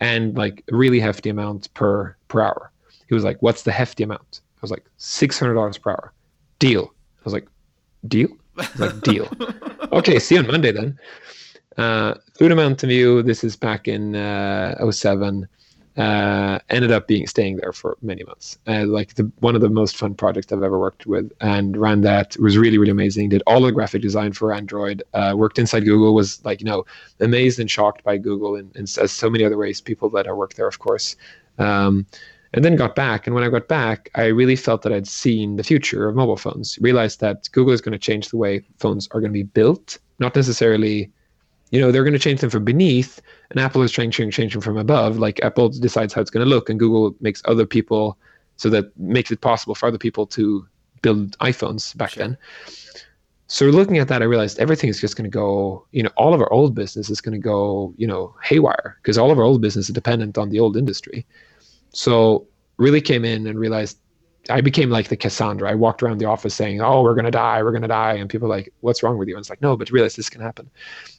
And 0.00 0.36
like 0.36 0.64
a 0.72 0.74
really 0.74 0.98
hefty 0.98 1.30
amount 1.30 1.72
per 1.74 2.16
per 2.26 2.40
hour. 2.40 2.72
He 3.08 3.14
was 3.14 3.22
like, 3.22 3.40
What's 3.40 3.62
the 3.62 3.72
hefty 3.72 4.02
amount? 4.02 4.40
I 4.56 4.60
was 4.62 4.70
like, 4.70 4.84
$600 4.98 5.80
per 5.80 5.90
hour. 5.90 6.12
Deal. 6.58 6.92
I 7.18 7.24
was 7.24 7.32
like, 7.32 7.46
Deal? 8.06 8.28
Like, 8.78 9.00
Deal. 9.00 9.28
okay, 9.92 10.18
see 10.18 10.34
you 10.34 10.40
on 10.40 10.46
Monday 10.46 10.72
then. 10.72 10.98
Uh, 11.76 12.14
flew 12.34 12.48
to 12.48 12.56
Mountain 12.56 12.88
View. 12.88 13.22
This 13.22 13.44
is 13.44 13.56
back 13.56 13.88
in 13.88 14.14
uh, 14.14 14.90
07 14.90 15.48
uh, 15.96 16.58
ended 16.70 16.90
up 16.90 17.06
being 17.06 17.26
staying 17.26 17.56
there 17.56 17.72
for 17.72 17.98
many 18.00 18.24
months. 18.24 18.58
Uh, 18.66 18.86
like 18.86 19.14
the, 19.14 19.30
one 19.40 19.54
of 19.54 19.60
the 19.60 19.68
most 19.68 19.96
fun 19.96 20.14
projects 20.14 20.50
I've 20.50 20.62
ever 20.62 20.78
worked 20.78 21.06
with, 21.06 21.30
and 21.40 21.76
ran 21.76 22.00
that. 22.02 22.36
It 22.36 22.42
was 22.42 22.56
really 22.56 22.78
really 22.78 22.90
amazing. 22.90 23.28
Did 23.28 23.42
all 23.46 23.60
the 23.60 23.72
graphic 23.72 24.00
design 24.02 24.32
for 24.32 24.52
Android. 24.52 25.02
Uh, 25.12 25.34
worked 25.36 25.58
inside 25.58 25.84
Google. 25.84 26.14
Was 26.14 26.42
like 26.44 26.60
you 26.60 26.66
know 26.66 26.84
amazed 27.20 27.60
and 27.60 27.70
shocked 27.70 28.02
by 28.04 28.16
Google, 28.16 28.56
and, 28.56 28.74
and 28.74 28.84
as 28.84 29.12
so 29.12 29.28
many 29.28 29.44
other 29.44 29.58
ways. 29.58 29.80
People 29.80 30.08
that 30.10 30.26
I 30.26 30.32
worked 30.32 30.56
there, 30.56 30.68
of 30.68 30.78
course. 30.78 31.16
Um, 31.58 32.06
and 32.54 32.64
then 32.64 32.76
got 32.76 32.94
back. 32.94 33.26
And 33.26 33.34
when 33.34 33.44
I 33.44 33.48
got 33.48 33.68
back, 33.68 34.10
I 34.14 34.26
really 34.26 34.56
felt 34.56 34.82
that 34.82 34.92
I'd 34.92 35.08
seen 35.08 35.56
the 35.56 35.64
future 35.64 36.08
of 36.08 36.14
mobile 36.14 36.36
phones. 36.36 36.78
Realized 36.80 37.20
that 37.20 37.48
Google 37.52 37.72
is 37.72 37.80
going 37.80 37.92
to 37.92 37.98
change 37.98 38.28
the 38.28 38.36
way 38.36 38.64
phones 38.78 39.08
are 39.12 39.20
going 39.20 39.32
to 39.32 39.38
be 39.38 39.42
built, 39.42 39.98
not 40.18 40.36
necessarily 40.36 41.10
you 41.72 41.80
know 41.80 41.90
they're 41.90 42.04
going 42.04 42.12
to 42.12 42.18
change 42.18 42.40
them 42.40 42.50
from 42.50 42.64
beneath 42.64 43.20
and 43.50 43.58
apple 43.58 43.82
is 43.82 43.90
trying 43.90 44.10
to 44.10 44.30
change 44.30 44.52
them 44.52 44.62
from 44.62 44.76
above 44.76 45.18
like 45.18 45.42
apple 45.42 45.68
decides 45.68 46.14
how 46.14 46.20
it's 46.20 46.30
going 46.30 46.44
to 46.44 46.48
look 46.48 46.70
and 46.70 46.78
google 46.78 47.16
makes 47.20 47.42
other 47.46 47.66
people 47.66 48.16
so 48.56 48.70
that 48.70 48.96
makes 48.98 49.32
it 49.32 49.40
possible 49.40 49.74
for 49.74 49.86
other 49.86 49.98
people 49.98 50.26
to 50.26 50.64
build 51.00 51.36
iphones 51.38 51.96
back 51.96 52.10
sure. 52.10 52.22
then 52.22 52.38
so 53.48 53.66
looking 53.66 53.98
at 53.98 54.08
that 54.08 54.22
i 54.22 54.24
realized 54.24 54.58
everything 54.58 54.88
is 54.88 55.00
just 55.00 55.16
going 55.16 55.24
to 55.24 55.30
go 55.30 55.84
you 55.90 56.02
know 56.02 56.10
all 56.16 56.34
of 56.34 56.40
our 56.40 56.52
old 56.52 56.74
business 56.74 57.10
is 57.10 57.20
going 57.20 57.32
to 57.32 57.38
go 57.38 57.92
you 57.96 58.06
know 58.06 58.34
haywire 58.42 58.98
because 59.02 59.18
all 59.18 59.30
of 59.30 59.38
our 59.38 59.44
old 59.44 59.60
business 59.60 59.88
is 59.88 59.94
dependent 59.94 60.38
on 60.38 60.50
the 60.50 60.60
old 60.60 60.76
industry 60.76 61.26
so 61.92 62.46
really 62.78 63.00
came 63.00 63.24
in 63.24 63.46
and 63.46 63.58
realized 63.58 63.98
I 64.50 64.60
became 64.60 64.90
like 64.90 65.08
the 65.08 65.16
Cassandra. 65.16 65.70
I 65.70 65.74
walked 65.74 66.02
around 66.02 66.18
the 66.18 66.24
office 66.24 66.54
saying, 66.54 66.80
"Oh, 66.80 67.02
we're 67.02 67.14
gonna 67.14 67.30
die, 67.30 67.62
we're 67.62 67.72
gonna 67.72 67.86
die," 67.86 68.14
and 68.14 68.28
people 68.28 68.48
were 68.48 68.54
like, 68.54 68.72
"What's 68.80 69.02
wrong 69.02 69.16
with 69.16 69.28
you?" 69.28 69.36
And 69.36 69.42
it's 69.42 69.50
like, 69.50 69.62
"No, 69.62 69.76
but 69.76 69.90
realize 69.90 70.16
this 70.16 70.28
can 70.28 70.40
happen." 70.40 70.68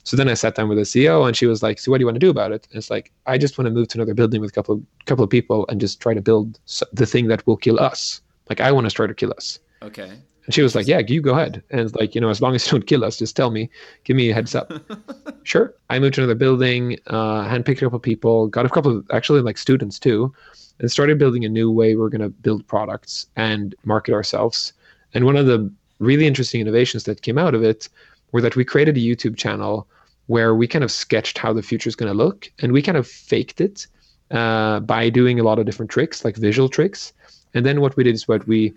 So 0.04 0.18
then 0.18 0.28
I 0.28 0.34
sat 0.34 0.56
down 0.56 0.68
with 0.68 0.78
the 0.78 0.84
CEO, 0.84 1.26
and 1.26 1.36
she 1.36 1.46
was 1.46 1.64
like, 1.64 1.80
"So 1.80 1.90
what 1.90 2.00
do 2.00 2.02
you 2.02 2.06
want 2.06 2.16
to 2.16 2.20
do 2.20 2.30
about 2.30 2.52
it?" 2.52 2.68
And 2.70 2.78
it's 2.78 2.90
like, 2.90 3.12
"I 3.26 3.38
just 3.38 3.58
want 3.58 3.68
to 3.68 3.72
move 3.72 3.88
to 3.90 3.98
another 3.98 4.14
building 4.14 4.42
with 4.42 4.50
a 4.50 4.54
couple 4.54 4.76
of, 4.76 4.82
couple 5.06 5.24
of 5.24 5.30
people 5.30 5.66
and 5.70 5.80
just 5.80 6.02
try 6.02 6.14
to 6.14 6.22
build 6.22 6.60
the 6.92 7.06
thing 7.06 7.28
that 7.28 7.46
will 7.48 7.58
kill 7.58 7.80
us. 7.80 8.20
Like 8.50 8.60
I 8.60 8.72
want 8.74 8.90
to 8.90 8.94
try 8.94 9.08
to 9.08 9.14
kill 9.14 9.32
us." 9.32 9.60
Okay. 9.82 10.12
And 10.46 10.54
she 10.54 10.62
was 10.62 10.76
like, 10.76 10.88
"Yeah, 10.88 11.00
you 11.00 11.22
go 11.22 11.32
ahead." 11.32 11.64
And 11.70 11.80
it's 11.80 11.96
like, 11.96 12.16
you 12.16 12.20
know, 12.20 12.30
as 12.30 12.42
long 12.42 12.56
as 12.56 12.66
you 12.66 12.74
don't 12.74 12.88
kill 12.88 13.06
us, 13.06 13.18
just 13.18 13.38
tell 13.38 13.52
me, 13.52 13.70
give 14.04 14.18
me 14.18 14.32
a 14.32 14.34
heads 14.34 14.54
up. 14.54 14.74
sure. 15.44 15.74
I 15.90 16.00
moved 16.00 16.16
to 16.16 16.22
another 16.22 16.36
building, 16.36 16.98
uh, 17.08 17.48
handpicked 17.48 17.78
a 17.78 17.86
couple 17.86 17.98
of 17.98 18.04
people, 18.04 18.48
got 18.48 18.66
a 18.66 18.70
couple 18.70 18.98
of 18.98 19.06
actually 19.12 19.40
like 19.40 19.58
students 19.58 19.98
too 19.98 20.34
and 20.80 20.92
started 20.92 21.20
building 21.20 21.46
a 21.46 21.50
new 21.50 21.72
way 21.72 21.96
we're 21.96 22.10
going 22.10 22.22
to 22.22 22.30
build 22.30 22.68
products 22.68 23.28
and 23.36 23.76
market 23.84 24.14
ourselves. 24.14 24.74
And 25.14 25.26
one 25.26 25.38
of 25.38 25.46
the 25.46 25.72
really 26.00 26.28
interesting 26.28 26.62
innovations 26.62 27.04
that 27.06 27.22
came 27.22 27.38
out 27.38 27.56
of 27.56 27.64
it 27.64 27.88
were 28.32 28.42
that 28.42 28.56
we 28.56 28.66
created 28.66 28.98
a 28.98 29.00
YouTube 29.00 29.38
channel 29.38 29.88
where 30.28 30.56
we 30.56 30.68
kind 30.68 30.84
of 30.84 30.92
sketched 30.92 31.38
how 31.38 31.54
the 31.54 31.62
future 31.62 31.88
is 31.88 31.96
going 31.96 32.12
to 32.12 32.18
look 32.18 32.52
and 32.60 32.72
we 32.72 32.82
kind 32.82 32.98
of 32.98 33.08
faked 33.08 33.62
it 33.62 33.88
uh, 34.32 34.80
by 34.80 35.10
doing 35.10 35.40
a 35.40 35.44
lot 35.44 35.60
of 35.60 35.66
different 35.66 35.92
tricks 35.92 36.26
like 36.26 36.36
visual 36.36 36.70
tricks. 36.70 37.14
And 37.54 37.66
then 37.66 37.82
what 37.82 37.96
we 37.96 38.04
did 38.04 38.16
is 38.16 38.28
what 38.28 38.48
we 38.48 38.74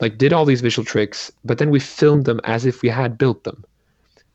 like 0.00 0.18
did 0.18 0.32
all 0.32 0.44
these 0.44 0.60
visual 0.60 0.84
tricks 0.84 1.30
but 1.44 1.58
then 1.58 1.70
we 1.70 1.80
filmed 1.80 2.24
them 2.24 2.40
as 2.44 2.66
if 2.66 2.82
we 2.82 2.88
had 2.88 3.18
built 3.18 3.44
them. 3.44 3.64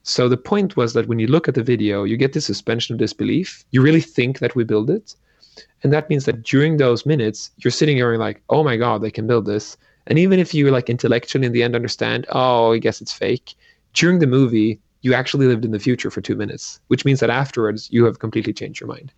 So 0.03 0.29
the 0.29 0.37
point 0.37 0.77
was 0.77 0.93
that 0.93 1.07
when 1.07 1.19
you 1.19 1.27
look 1.27 1.47
at 1.47 1.55
the 1.55 1.63
video 1.63 2.03
you 2.03 2.17
get 2.17 2.33
this 2.33 2.45
suspension 2.45 2.93
of 2.93 2.99
disbelief. 2.99 3.63
You 3.71 3.81
really 3.81 4.01
think 4.01 4.39
that 4.39 4.55
we 4.55 4.63
build 4.63 4.89
it 4.89 5.15
and 5.83 5.93
that 5.93 6.09
means 6.09 6.25
that 6.25 6.43
during 6.43 6.77
those 6.77 7.05
minutes, 7.05 7.51
you're 7.57 7.71
sitting 7.71 7.97
here 7.97 8.11
and 8.11 8.19
like, 8.19 8.41
oh 8.49 8.63
my 8.63 8.77
God, 8.77 9.01
they 9.01 9.11
can 9.11 9.27
build 9.27 9.45
this. 9.45 9.77
And 10.07 10.19
even 10.19 10.39
if 10.39 10.53
you 10.53 10.69
like 10.71 10.89
intellectually 10.89 11.45
in 11.45 11.51
the 11.51 11.63
end 11.63 11.75
understand, 11.75 12.25
oh, 12.29 12.73
I 12.73 12.77
guess 12.77 13.01
it's 13.01 13.13
fake, 13.13 13.55
during 13.93 14.19
the 14.19 14.27
movie, 14.27 14.79
you 15.01 15.13
actually 15.13 15.47
lived 15.47 15.65
in 15.65 15.71
the 15.71 15.79
future 15.79 16.09
for 16.09 16.21
two 16.21 16.35
minutes, 16.35 16.79
which 16.87 17.05
means 17.05 17.19
that 17.19 17.29
afterwards 17.29 17.87
you 17.91 18.05
have 18.05 18.19
completely 18.19 18.53
changed 18.53 18.81
your 18.81 18.87
mind. 18.87 19.11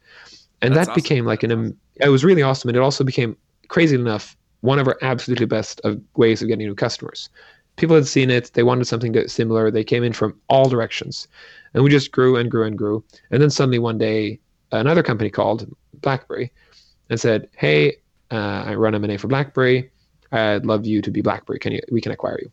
And 0.61 0.75
That's 0.75 0.87
that 0.87 0.91
awesome. 0.91 1.03
became 1.03 1.25
like 1.25 1.43
an, 1.43 1.77
it 2.01 2.09
was 2.09 2.25
really 2.25 2.41
awesome. 2.41 2.69
And 2.69 2.77
it 2.77 2.81
also 2.81 3.03
became, 3.03 3.37
crazy 3.69 3.95
enough, 3.95 4.35
one 4.61 4.79
of 4.79 4.87
our 4.87 4.97
absolutely 5.01 5.45
best 5.45 5.79
of 5.83 6.01
ways 6.15 6.41
of 6.41 6.47
getting 6.47 6.67
new 6.67 6.75
customers. 6.75 7.29
People 7.75 7.95
had 7.95 8.07
seen 8.07 8.29
it, 8.29 8.51
they 8.53 8.63
wanted 8.63 8.85
something 8.85 9.27
similar, 9.27 9.69
they 9.69 9.83
came 9.83 10.03
in 10.03 10.13
from 10.13 10.37
all 10.49 10.67
directions. 10.67 11.27
And 11.73 11.83
we 11.83 11.89
just 11.89 12.11
grew 12.11 12.35
and 12.35 12.49
grew 12.49 12.63
and 12.63 12.77
grew. 12.77 13.03
And 13.29 13.41
then 13.41 13.49
suddenly 13.49 13.79
one 13.79 13.97
day, 13.97 14.39
another 14.71 15.03
company 15.03 15.29
called 15.29 15.69
BlackBerry 16.01 16.51
and 17.09 17.19
said, 17.19 17.49
"Hey, 17.57 17.97
uh, 18.31 18.63
I 18.65 18.75
run 18.75 18.95
M&A 18.95 19.17
for 19.17 19.27
BlackBerry. 19.27 19.89
I'd 20.31 20.65
love 20.65 20.85
you 20.85 21.01
to 21.01 21.11
be 21.11 21.21
BlackBerry. 21.21 21.59
Can 21.59 21.73
you? 21.73 21.81
We 21.91 22.01
can 22.01 22.11
acquire 22.11 22.39
you." 22.41 22.51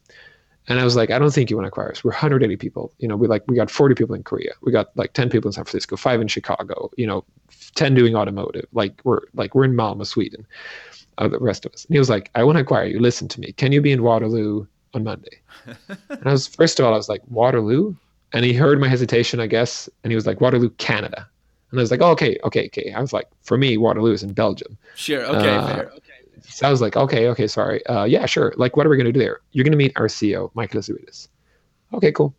And 0.68 0.80
I 0.80 0.84
was 0.84 0.96
like, 0.96 1.10
"I 1.10 1.18
don't 1.18 1.32
think 1.32 1.50
you 1.50 1.56
want 1.56 1.64
to 1.64 1.68
acquire 1.68 1.90
us. 1.90 2.02
We're 2.02 2.12
180 2.12 2.56
people. 2.56 2.92
You 2.98 3.08
know, 3.08 3.16
we 3.16 3.28
like 3.28 3.44
we 3.48 3.56
got 3.56 3.70
40 3.70 3.94
people 3.94 4.14
in 4.14 4.22
Korea. 4.22 4.52
We 4.62 4.72
got 4.72 4.96
like 4.96 5.12
10 5.12 5.28
people 5.28 5.48
in 5.48 5.52
San 5.52 5.64
Francisco, 5.64 5.96
five 5.96 6.20
in 6.20 6.28
Chicago. 6.28 6.90
You 6.96 7.06
know, 7.06 7.24
10 7.74 7.94
doing 7.94 8.16
automotive. 8.16 8.66
Like 8.72 9.00
we're 9.04 9.20
like 9.34 9.54
we're 9.54 9.64
in 9.64 9.76
Malmo, 9.76 10.04
Sweden. 10.04 10.46
Uh, 11.18 11.28
the 11.28 11.38
rest 11.38 11.64
of 11.66 11.72
us." 11.72 11.84
And 11.84 11.94
he 11.94 11.98
was 11.98 12.10
like, 12.10 12.30
"I 12.34 12.44
want 12.44 12.56
to 12.56 12.62
acquire 12.62 12.86
you. 12.86 12.98
Listen 12.98 13.28
to 13.28 13.40
me. 13.40 13.52
Can 13.52 13.72
you 13.72 13.80
be 13.80 13.92
in 13.92 14.02
Waterloo 14.02 14.66
on 14.94 15.04
Monday?" 15.04 15.40
and 16.08 16.26
I 16.26 16.32
was 16.32 16.46
first 16.46 16.78
of 16.78 16.86
all, 16.86 16.94
I 16.94 16.96
was 16.96 17.08
like, 17.08 17.22
"Waterloo." 17.28 17.94
And 18.34 18.44
he 18.44 18.52
heard 18.52 18.80
my 18.80 18.88
hesitation, 18.88 19.38
I 19.38 19.46
guess, 19.46 19.88
and 20.02 20.10
he 20.10 20.16
was 20.16 20.26
like, 20.26 20.40
Waterloo, 20.40 20.70
Canada. 20.70 21.28
And 21.74 21.80
I 21.80 21.82
was 21.82 21.90
like, 21.90 22.02
oh, 22.02 22.10
okay, 22.10 22.38
okay, 22.44 22.66
okay. 22.66 22.92
I 22.92 23.00
was 23.00 23.12
like, 23.12 23.26
for 23.42 23.58
me, 23.58 23.76
Waterloo 23.76 24.12
is 24.12 24.22
in 24.22 24.32
Belgium. 24.32 24.78
Sure. 24.94 25.24
Okay. 25.24 25.48
Uh, 25.48 25.66
fair. 25.66 25.90
Okay. 25.90 26.00
So 26.48 26.68
I 26.68 26.70
was 26.70 26.80
like, 26.80 26.96
okay, 26.96 27.26
okay, 27.26 27.48
sorry. 27.48 27.84
Uh, 27.86 28.04
yeah, 28.04 28.26
sure. 28.26 28.54
Like, 28.56 28.76
what 28.76 28.86
are 28.86 28.90
we 28.90 28.96
going 28.96 29.06
to 29.06 29.12
do 29.12 29.18
there? 29.18 29.40
You're 29.50 29.64
going 29.64 29.72
to 29.72 29.76
meet 29.76 29.92
our 29.96 30.06
CEO, 30.06 30.52
Michael 30.54 30.80
Lazaridis. 30.80 31.26
Okay, 31.92 32.12
cool. 32.12 32.32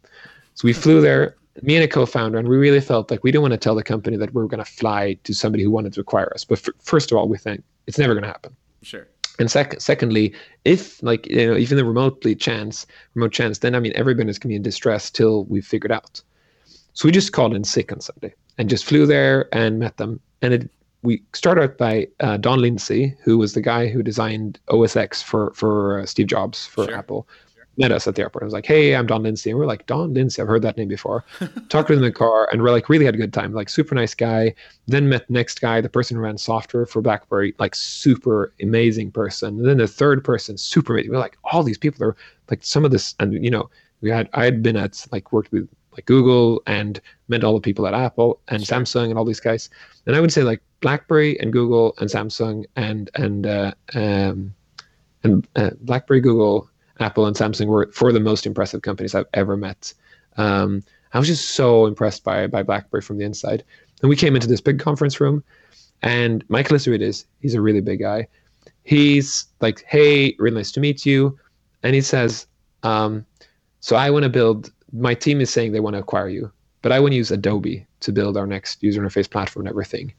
So 0.54 0.66
we 0.66 0.72
flew 0.72 1.02
there, 1.02 1.36
me 1.64 1.76
and 1.76 1.84
a 1.84 1.88
co-founder, 1.90 2.38
and 2.38 2.48
we 2.48 2.56
really 2.56 2.80
felt 2.80 3.12
like 3.12 3.26
we 3.26 3.32
didn't 3.34 3.42
want 3.42 3.52
to 3.52 3.58
tell 3.58 3.76
the 3.76 3.84
company 3.84 4.16
that 4.16 4.34
we 4.34 4.42
were 4.42 4.48
going 4.48 4.64
to 4.64 4.72
fly 4.72 5.18
to 5.26 5.34
somebody 5.34 5.66
who 5.66 5.70
wanted 5.70 5.92
to 5.94 6.00
acquire 6.00 6.32
us. 6.34 6.46
But 6.46 6.66
f- 6.66 6.74
first 6.80 7.12
of 7.12 7.18
all, 7.18 7.28
we 7.28 7.38
think 7.38 7.62
it's 7.88 7.98
never 7.98 8.14
going 8.14 8.24
to 8.24 8.30
happen. 8.30 8.56
Sure. 8.84 9.06
And 9.38 9.52
sec- 9.52 9.82
secondly, 9.82 10.34
if 10.64 11.04
like 11.04 11.28
you 11.28 11.46
know 11.46 11.58
even 11.58 11.76
the 11.76 11.84
remotely 11.84 12.36
chance, 12.36 12.88
remote 13.16 13.34
chance, 13.34 13.60
then 13.60 13.76
I 13.76 13.82
mean 13.82 13.92
everyone 13.96 14.30
is 14.30 14.40
going 14.40 14.48
to 14.50 14.54
be 14.54 14.56
in 14.56 14.62
distress 14.62 15.12
till 15.12 15.44
we 15.46 15.60
figured 15.60 15.92
out. 15.92 16.22
So 16.96 17.08
we 17.08 17.12
just 17.12 17.34
called 17.34 17.54
in 17.54 17.66
sick 17.66 17.92
on 17.92 18.00
Sunday 18.00 18.34
and 18.58 18.70
just 18.70 18.86
flew 18.86 19.06
there 19.06 19.54
and 19.54 19.80
met 19.80 19.98
them. 19.98 20.22
And 20.42 20.54
it, 20.54 20.70
we 21.04 21.22
started 21.34 21.62
out 21.62 21.78
by 21.78 22.08
uh, 22.22 22.38
Don 22.38 22.62
Lindsay, 22.62 23.16
who 23.22 23.38
was 23.38 23.54
the 23.54 23.62
guy 23.62 23.88
who 23.88 24.02
designed 24.02 24.60
OS 24.70 24.96
X 24.96 25.22
for 25.22 25.52
for 25.54 26.00
uh, 26.00 26.06
Steve 26.06 26.28
Jobs 26.28 26.66
for 26.66 26.86
sure. 26.86 26.96
Apple. 26.96 27.28
Sure. 27.54 27.66
Met 27.78 27.92
us 27.92 28.08
at 28.08 28.16
the 28.16 28.22
airport. 28.22 28.44
I 28.44 28.46
was 28.46 28.54
like, 28.54 28.66
"Hey, 28.66 28.96
I'm 28.96 29.06
Don 29.08 29.24
Lindsay," 29.24 29.50
and 29.50 29.60
we're 29.60 29.66
like, 29.66 29.86
"Don 29.88 30.14
Lindsay, 30.14 30.42
I've 30.42 30.48
heard 30.48 30.62
that 30.62 30.78
name 30.78 30.88
before." 30.88 31.26
Talked 31.68 31.90
in 31.90 32.00
the 32.00 32.14
car, 32.14 32.48
and 32.50 32.64
we're 32.64 32.72
like, 32.72 32.88
really 32.88 33.04
had 33.04 33.16
a 33.16 33.18
good 33.18 33.34
time. 33.34 33.52
Like, 33.52 33.68
super 33.68 33.94
nice 33.94 34.16
guy. 34.16 34.56
Then 34.88 35.10
met 35.10 35.28
the 35.28 35.34
next 35.34 35.60
guy, 35.60 35.82
the 35.82 35.90
person 35.90 36.16
who 36.16 36.24
ran 36.24 36.38
software 36.38 36.86
for 36.86 37.02
BlackBerry, 37.02 37.54
like 37.60 37.76
super 37.76 38.54
amazing 38.62 39.12
person. 39.12 39.58
And 39.58 39.68
then 39.68 39.80
the 39.80 39.88
third 39.88 40.24
person, 40.24 40.58
super 40.58 40.94
amazing. 40.94 41.12
We're 41.12 41.18
like, 41.18 41.38
all 41.44 41.64
these 41.64 41.78
people 41.78 42.06
are 42.06 42.16
like 42.50 42.64
some 42.64 42.86
of 42.86 42.92
this, 42.92 43.14
and 43.20 43.44
you 43.44 43.52
know, 43.52 43.70
we 44.00 44.10
had 44.10 44.30
I 44.34 44.46
had 44.46 44.64
been 44.64 44.78
at 44.78 45.06
like 45.12 45.34
worked 45.34 45.52
with 45.52 45.68
like 45.96 46.06
Google 46.06 46.62
and 46.68 47.00
met 47.28 47.44
all 47.44 47.54
the 47.54 47.62
people 47.62 47.88
at 47.88 47.94
Apple 47.94 48.40
and 48.50 48.66
sure. 48.66 48.78
Samsung 48.78 49.10
and 49.10 49.18
all 49.18 49.26
these 49.26 49.40
guys. 49.40 49.70
And 50.06 50.16
I 50.16 50.20
would 50.20 50.32
say 50.32 50.44
like 50.44 50.62
BlackBerry 50.82 51.40
and 51.40 51.52
Google 51.52 51.96
and 52.00 52.10
Samsung 52.10 52.66
and 52.76 53.10
and 53.16 53.48
uh, 53.48 53.72
um, 53.94 54.54
and 55.24 55.48
uh, 55.56 55.72
BlackBerry, 55.82 56.22
Google, 56.22 56.70
Apple, 57.00 57.26
and 57.26 57.36
Samsung 57.36 57.68
were 57.68 57.90
four 57.92 58.10
of 58.10 58.14
the 58.14 58.20
most 58.20 58.46
impressive 58.46 58.82
companies 58.82 59.16
I've 59.16 59.26
ever 59.34 59.58
met. 59.58 59.94
Um, 60.38 60.84
I 61.14 61.20
was 61.20 61.28
just 61.28 61.52
so 61.52 61.86
impressed 61.86 62.24
by 62.24 62.48
by 62.48 62.62
BlackBerry 62.62 63.02
from 63.02 63.18
the 63.18 63.26
inside. 63.26 63.64
And 64.02 64.10
we 64.10 64.16
came 64.16 64.36
into 64.36 64.48
this 64.48 64.62
big 64.62 64.80
conference 64.80 65.20
room, 65.20 65.44
and 66.02 66.44
Michael 66.50 66.78
Lazaridis, 66.78 67.26
he's 67.40 67.56
a 67.56 67.62
really 67.62 67.82
big 67.82 68.00
guy. 68.02 68.28
He's 68.84 69.48
like, 69.62 69.84
"Hey, 69.88 70.36
really 70.38 70.58
nice 70.58 70.72
to 70.74 70.80
meet 70.80 71.06
you," 71.06 71.40
and 71.82 71.96
he 71.96 72.02
says, 72.02 72.46
um, 72.84 73.26
"So 73.80 73.96
I 73.96 74.10
want 74.10 74.24
to 74.24 74.30
build 74.30 74.72
my 74.98 75.14
team 75.14 75.42
is 75.42 75.50
saying 75.50 75.72
they 75.72 75.80
want 75.80 75.96
to 75.96 76.00
acquire 76.00 76.30
you, 76.30 76.52
but 76.82 76.92
I 76.92 77.00
want 77.00 77.12
to 77.12 77.18
use 77.18 77.32
Adobe 77.32 77.86
to 78.02 78.12
build 78.12 78.38
our 78.38 78.48
next 78.48 78.82
user 78.84 79.02
interface 79.02 79.30
platform 79.30 79.66
and 79.66 79.70
everything. 79.70 80.14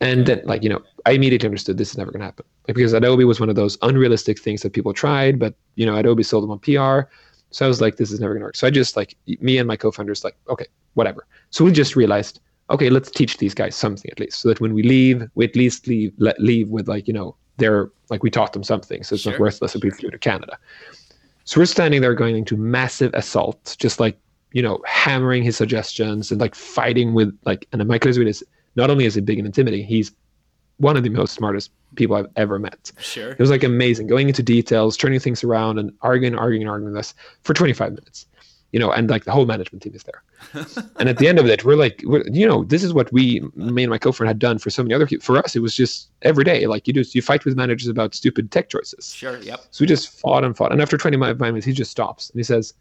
And 0.00 0.26
then, 0.26 0.40
like, 0.44 0.64
you 0.64 0.68
know, 0.68 0.82
I 1.06 1.12
immediately 1.12 1.46
understood 1.46 1.78
this 1.78 1.90
is 1.90 1.98
never 1.98 2.10
going 2.10 2.20
to 2.20 2.26
happen. 2.26 2.44
Like, 2.66 2.74
because 2.74 2.92
Adobe 2.92 3.24
was 3.24 3.38
one 3.38 3.48
of 3.48 3.54
those 3.54 3.78
unrealistic 3.82 4.40
things 4.40 4.62
that 4.62 4.72
people 4.72 4.92
tried, 4.92 5.38
but, 5.38 5.54
you 5.76 5.86
know, 5.86 5.96
Adobe 5.96 6.24
sold 6.24 6.42
them 6.42 6.50
on 6.50 6.58
PR. 6.58 7.08
So 7.50 7.64
I 7.64 7.68
was 7.68 7.80
like, 7.80 7.98
this 7.98 8.10
is 8.10 8.18
never 8.18 8.34
going 8.34 8.40
to 8.40 8.46
work. 8.46 8.56
So 8.56 8.66
I 8.66 8.70
just, 8.70 8.96
like, 8.96 9.16
me 9.40 9.58
and 9.58 9.68
my 9.68 9.76
co 9.76 9.92
founders, 9.92 10.24
like, 10.24 10.36
okay, 10.48 10.66
whatever. 10.94 11.26
So 11.50 11.64
we 11.64 11.70
just 11.70 11.94
realized, 11.94 12.40
okay, 12.70 12.90
let's 12.90 13.10
teach 13.10 13.36
these 13.36 13.54
guys 13.54 13.76
something 13.76 14.10
at 14.10 14.18
least 14.18 14.40
so 14.40 14.48
that 14.48 14.60
when 14.60 14.74
we 14.74 14.82
leave, 14.82 15.28
we 15.36 15.44
at 15.44 15.54
least 15.54 15.86
leave, 15.86 16.12
leave 16.38 16.68
with, 16.68 16.88
like, 16.88 17.06
you 17.06 17.14
know, 17.14 17.36
they're 17.58 17.90
like, 18.10 18.24
we 18.24 18.30
taught 18.30 18.54
them 18.54 18.64
something. 18.64 19.04
So 19.04 19.14
it's 19.14 19.22
sure. 19.22 19.32
not 19.32 19.40
worthless 19.40 19.76
if 19.76 19.82
we 19.84 19.90
flew 19.90 20.10
to 20.10 20.18
Canada. 20.18 20.58
So 21.44 21.60
we're 21.60 21.66
standing 21.66 22.00
there 22.00 22.14
going 22.14 22.36
into 22.36 22.56
massive 22.56 23.12
assault, 23.14 23.76
just 23.78 24.00
like, 24.00 24.18
you 24.52 24.62
know, 24.62 24.80
hammering 24.86 25.42
his 25.42 25.56
suggestions 25.56 26.30
and 26.30 26.40
like 26.40 26.54
fighting 26.54 27.14
with, 27.14 27.36
like, 27.44 27.66
and 27.72 27.86
Michael 27.86 28.10
is 28.10 28.44
not 28.76 28.90
only 28.90 29.06
is 29.06 29.14
he 29.14 29.20
big 29.20 29.38
and 29.38 29.46
intimidating, 29.46 29.86
he's 29.86 30.12
one 30.78 30.96
of 30.96 31.02
the 31.02 31.08
most 31.08 31.34
smartest 31.34 31.70
people 31.94 32.16
I've 32.16 32.26
ever 32.36 32.58
met. 32.58 32.92
Sure. 32.98 33.30
It 33.30 33.38
was 33.38 33.50
like 33.50 33.62
amazing 33.62 34.06
going 34.06 34.28
into 34.28 34.42
details, 34.42 34.96
turning 34.96 35.20
things 35.20 35.44
around 35.44 35.78
and 35.78 35.92
arguing, 36.00 36.34
arguing, 36.34 36.68
arguing 36.68 36.94
this 36.94 37.14
for 37.42 37.54
25 37.54 37.92
minutes. 37.92 38.26
You 38.72 38.80
know, 38.80 38.90
and 38.90 39.08
like 39.08 39.24
the 39.24 39.32
whole 39.32 39.44
management 39.44 39.82
team 39.82 39.94
is 39.94 40.02
there. 40.02 40.22
and 40.98 41.08
at 41.08 41.18
the 41.18 41.28
end 41.28 41.38
of 41.38 41.46
it, 41.46 41.64
we're 41.64 41.76
like, 41.76 42.02
we're, 42.06 42.24
you 42.28 42.46
know, 42.46 42.64
this 42.64 42.82
is 42.82 42.94
what 42.94 43.12
we, 43.12 43.40
me 43.54 43.82
and 43.84 43.90
my 43.90 43.98
co-founder 43.98 44.28
had 44.28 44.38
done 44.38 44.58
for 44.58 44.70
so 44.70 44.82
many 44.82 44.94
other 44.94 45.06
people. 45.06 45.22
For 45.22 45.36
us, 45.36 45.54
it 45.54 45.60
was 45.60 45.76
just 45.76 46.08
every 46.22 46.42
day. 46.42 46.66
Like 46.66 46.88
you 46.88 46.94
just, 46.94 47.14
you 47.14 47.20
fight 47.20 47.44
with 47.44 47.54
managers 47.54 47.88
about 47.88 48.14
stupid 48.14 48.50
tech 48.50 48.70
choices. 48.70 49.12
Sure. 49.14 49.38
Yep. 49.38 49.60
So 49.70 49.82
we 49.82 49.86
just 49.86 50.08
fought 50.08 50.42
and 50.42 50.56
fought. 50.56 50.72
And 50.72 50.80
after 50.80 50.96
25 50.96 51.38
minutes, 51.38 51.66
he 51.66 51.72
just 51.72 51.90
stops 51.90 52.30
and 52.30 52.38
he 52.38 52.44
says, 52.44 52.72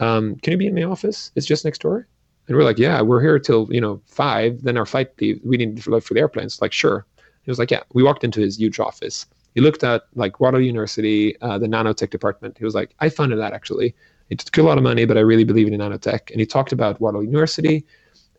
um, 0.00 0.36
can 0.36 0.52
you 0.52 0.56
be 0.56 0.66
in 0.66 0.74
my 0.74 0.82
office? 0.82 1.30
It's 1.36 1.46
just 1.46 1.64
next 1.64 1.82
door. 1.82 2.08
And 2.48 2.56
we're 2.56 2.64
like, 2.64 2.78
yeah, 2.78 3.00
we're 3.02 3.20
here 3.20 3.38
till, 3.38 3.68
you 3.70 3.80
know, 3.80 4.00
five. 4.06 4.62
Then 4.62 4.76
our 4.76 4.86
flight 4.86 5.10
leave. 5.20 5.40
We 5.44 5.56
need 5.56 5.76
to 5.76 6.00
for 6.00 6.14
the 6.14 6.20
airplanes. 6.20 6.60
Like, 6.60 6.72
sure. 6.72 7.06
He 7.42 7.50
was 7.50 7.58
like, 7.58 7.70
yeah. 7.70 7.82
We 7.92 8.02
walked 8.02 8.24
into 8.24 8.40
his 8.40 8.58
huge 8.58 8.80
office. 8.80 9.26
He 9.54 9.60
looked 9.60 9.84
at 9.84 10.04
like 10.14 10.40
Waterloo 10.40 10.64
University, 10.64 11.40
uh, 11.40 11.58
the 11.58 11.66
nanotech 11.66 12.10
department. 12.10 12.56
He 12.58 12.64
was 12.64 12.74
like, 12.74 12.94
I 13.00 13.08
funded 13.10 13.38
that 13.38 13.52
actually. 13.52 13.94
It 14.32 14.46
took 14.46 14.58
a 14.58 14.66
lot 14.66 14.78
of 14.78 14.84
money, 14.84 15.04
but 15.04 15.16
I 15.16 15.20
really 15.20 15.44
believe 15.44 15.68
in 15.68 15.74
nanotech. 15.74 16.30
And 16.30 16.40
he 16.40 16.46
talked 16.46 16.72
about 16.72 17.00
Waterloo 17.00 17.24
University. 17.24 17.84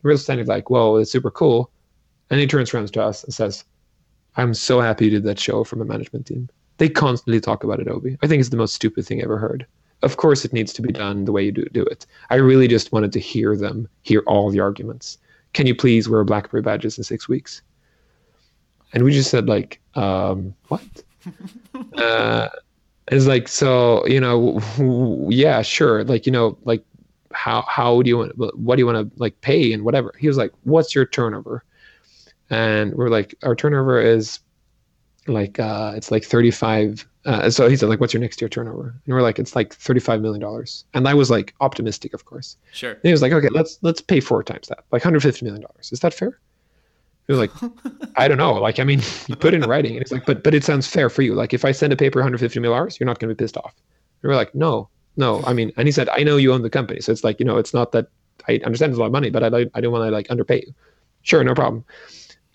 We 0.02 0.12
are 0.12 0.18
standing 0.18 0.48
like, 0.48 0.70
whoa, 0.70 0.98
it's 0.98 1.12
super 1.12 1.32
cool. 1.32 1.72
And 2.30 2.40
he 2.40 2.48
turns 2.48 2.74
around 2.74 2.92
to 2.92 3.04
us 3.04 3.24
and 3.24 3.34
says, 3.34 3.64
I'm 4.36 4.54
so 4.54 4.82
happy 4.82 5.06
you 5.06 5.12
did 5.12 5.24
that 5.24 5.40
show 5.40 5.64
from 5.64 5.82
a 5.82 5.86
management 5.86 6.28
team. 6.28 6.50
They 6.78 6.90
constantly 6.90 7.40
talk 7.40 7.64
about 7.64 7.80
Adobe. 7.80 8.18
I 8.24 8.28
think 8.28 8.40
it's 8.40 8.50
the 8.50 8.58
most 8.58 8.74
stupid 8.74 9.06
thing 9.06 9.22
I 9.22 9.24
ever 9.24 9.38
heard 9.38 9.68
of 10.04 10.18
course 10.18 10.46
it 10.46 10.54
needs 10.54 10.74
to 10.74 10.82
be 10.82 10.92
done 10.92 11.26
the 11.26 11.32
way 11.32 11.44
you 11.44 11.52
do, 11.52 11.66
do 11.72 11.84
it. 11.84 12.06
I 12.30 12.36
really 12.36 12.68
just 12.68 12.92
wanted 12.92 13.14
to 13.14 13.20
hear 13.20 13.56
them, 13.56 13.88
hear 14.04 14.22
all 14.28 14.52
the 14.52 14.60
arguments. 14.60 15.18
Can 15.54 15.66
you 15.66 15.74
please 15.74 16.10
wear 16.10 16.24
BlackBerry 16.24 16.62
badges 16.62 16.98
in 16.98 17.04
six 17.04 17.28
weeks? 17.28 17.62
And 18.92 19.04
we 19.04 19.12
just 19.12 19.32
said 19.32 19.48
like, 19.48 19.80
um, 19.96 20.54
what? 20.68 20.84
uh, 21.98 22.50
it's 23.08 23.26
like 23.26 23.48
so 23.48 24.06
you 24.08 24.20
know 24.20 24.60
yeah 25.30 25.62
sure 25.62 26.04
like 26.04 26.26
you 26.26 26.32
know 26.32 26.58
like 26.64 26.84
how 27.32 27.64
how 27.64 28.02
do 28.02 28.10
you 28.10 28.18
want 28.18 28.58
what 28.58 28.76
do 28.76 28.82
you 28.82 28.86
want 28.86 28.98
to 28.98 29.20
like 29.20 29.40
pay 29.42 29.74
and 29.74 29.84
whatever 29.84 30.14
he 30.20 30.28
was 30.28 30.38
like 30.38 30.52
what's 30.64 30.94
your 30.94 31.06
turnover 31.06 31.64
and 32.50 32.94
we're 32.94 33.10
like 33.10 33.36
our 33.44 33.56
turnover 33.56 34.00
is 34.00 34.40
like 35.28 35.60
uh 35.60 35.94
it's 35.96 36.12
like 36.12 36.24
35 36.24 37.08
uh, 37.26 37.50
so 37.50 37.70
he 37.70 37.78
said, 37.78 37.88
like, 37.88 38.00
what's 38.02 38.14
your 38.14 38.20
next 38.20 38.42
year 38.42 38.50
turnover? 38.50 38.94
And 39.06 39.16
we're 39.16 39.22
like, 39.22 39.40
it's 39.40 39.56
like 39.56 39.74
$35 39.74 40.22
million. 40.22 40.66
And 40.94 41.08
I 41.08 41.14
was 41.14 41.30
like 41.32 41.54
optimistic, 41.62 42.14
of 42.14 42.26
course. 42.26 42.58
Sure. 42.74 42.92
And 42.92 43.02
he 43.04 43.12
was 43.12 43.22
like, 43.22 43.32
okay, 43.32 43.50
let's 43.50 43.80
let's 43.82 44.02
pay 44.02 44.20
four 44.20 44.44
times 44.44 44.68
that, 44.68 44.84
like 44.92 45.04
$150 45.04 45.42
million. 45.44 45.64
Is 45.80 46.00
that 46.02 46.14
fair? 46.14 46.38
He 47.28 47.34
was 47.34 47.40
like, 47.40 47.52
I 48.18 48.28
don't 48.28 48.38
know. 48.38 48.54
Like, 48.54 48.80
I 48.80 48.84
mean, 48.84 49.02
you 49.28 49.36
put 49.36 49.54
it 49.54 49.64
in 49.64 49.70
writing. 49.70 49.94
And 49.94 50.02
it's 50.02 50.12
like, 50.12 50.26
but 50.26 50.44
but 50.44 50.54
it 50.54 50.64
sounds 50.64 50.88
fair 50.88 51.10
for 51.10 51.22
you. 51.22 51.34
Like, 51.34 51.54
if 51.54 51.64
I 51.66 51.72
send 51.72 51.94
a 51.94 51.96
paper 51.96 52.22
$150 52.22 52.62
million, 52.62 52.90
you're 53.00 53.08
not 53.08 53.20
going 53.20 53.30
to 53.30 53.36
be 53.36 53.36
pissed 53.36 53.58
off. 53.58 53.74
And 54.22 54.30
we're 54.30 54.36
like, 54.36 54.54
no, 54.54 54.90
no. 55.16 55.42
I 55.46 55.54
mean, 55.54 55.72
and 55.78 55.88
he 55.88 55.92
said, 55.92 56.10
I 56.10 56.24
know 56.24 56.38
you 56.38 56.54
own 56.54 56.62
the 56.62 56.70
company. 56.70 57.00
So 57.02 57.12
it's 57.12 57.24
like, 57.24 57.40
you 57.40 57.46
know, 57.46 57.58
it's 57.58 57.74
not 57.74 57.92
that 57.94 58.08
I 58.48 58.60
understand 58.66 58.92
it's 58.92 58.98
a 58.98 59.00
lot 59.00 59.08
of 59.08 59.12
money, 59.12 59.30
but 59.30 59.44
I, 59.44 59.48
I 59.74 59.82
don't 59.82 59.92
want 59.92 60.06
to 60.06 60.12
like 60.12 60.30
underpay 60.30 60.64
you. 60.68 60.74
Sure, 61.22 61.44
no 61.44 61.54
problem. 61.54 61.86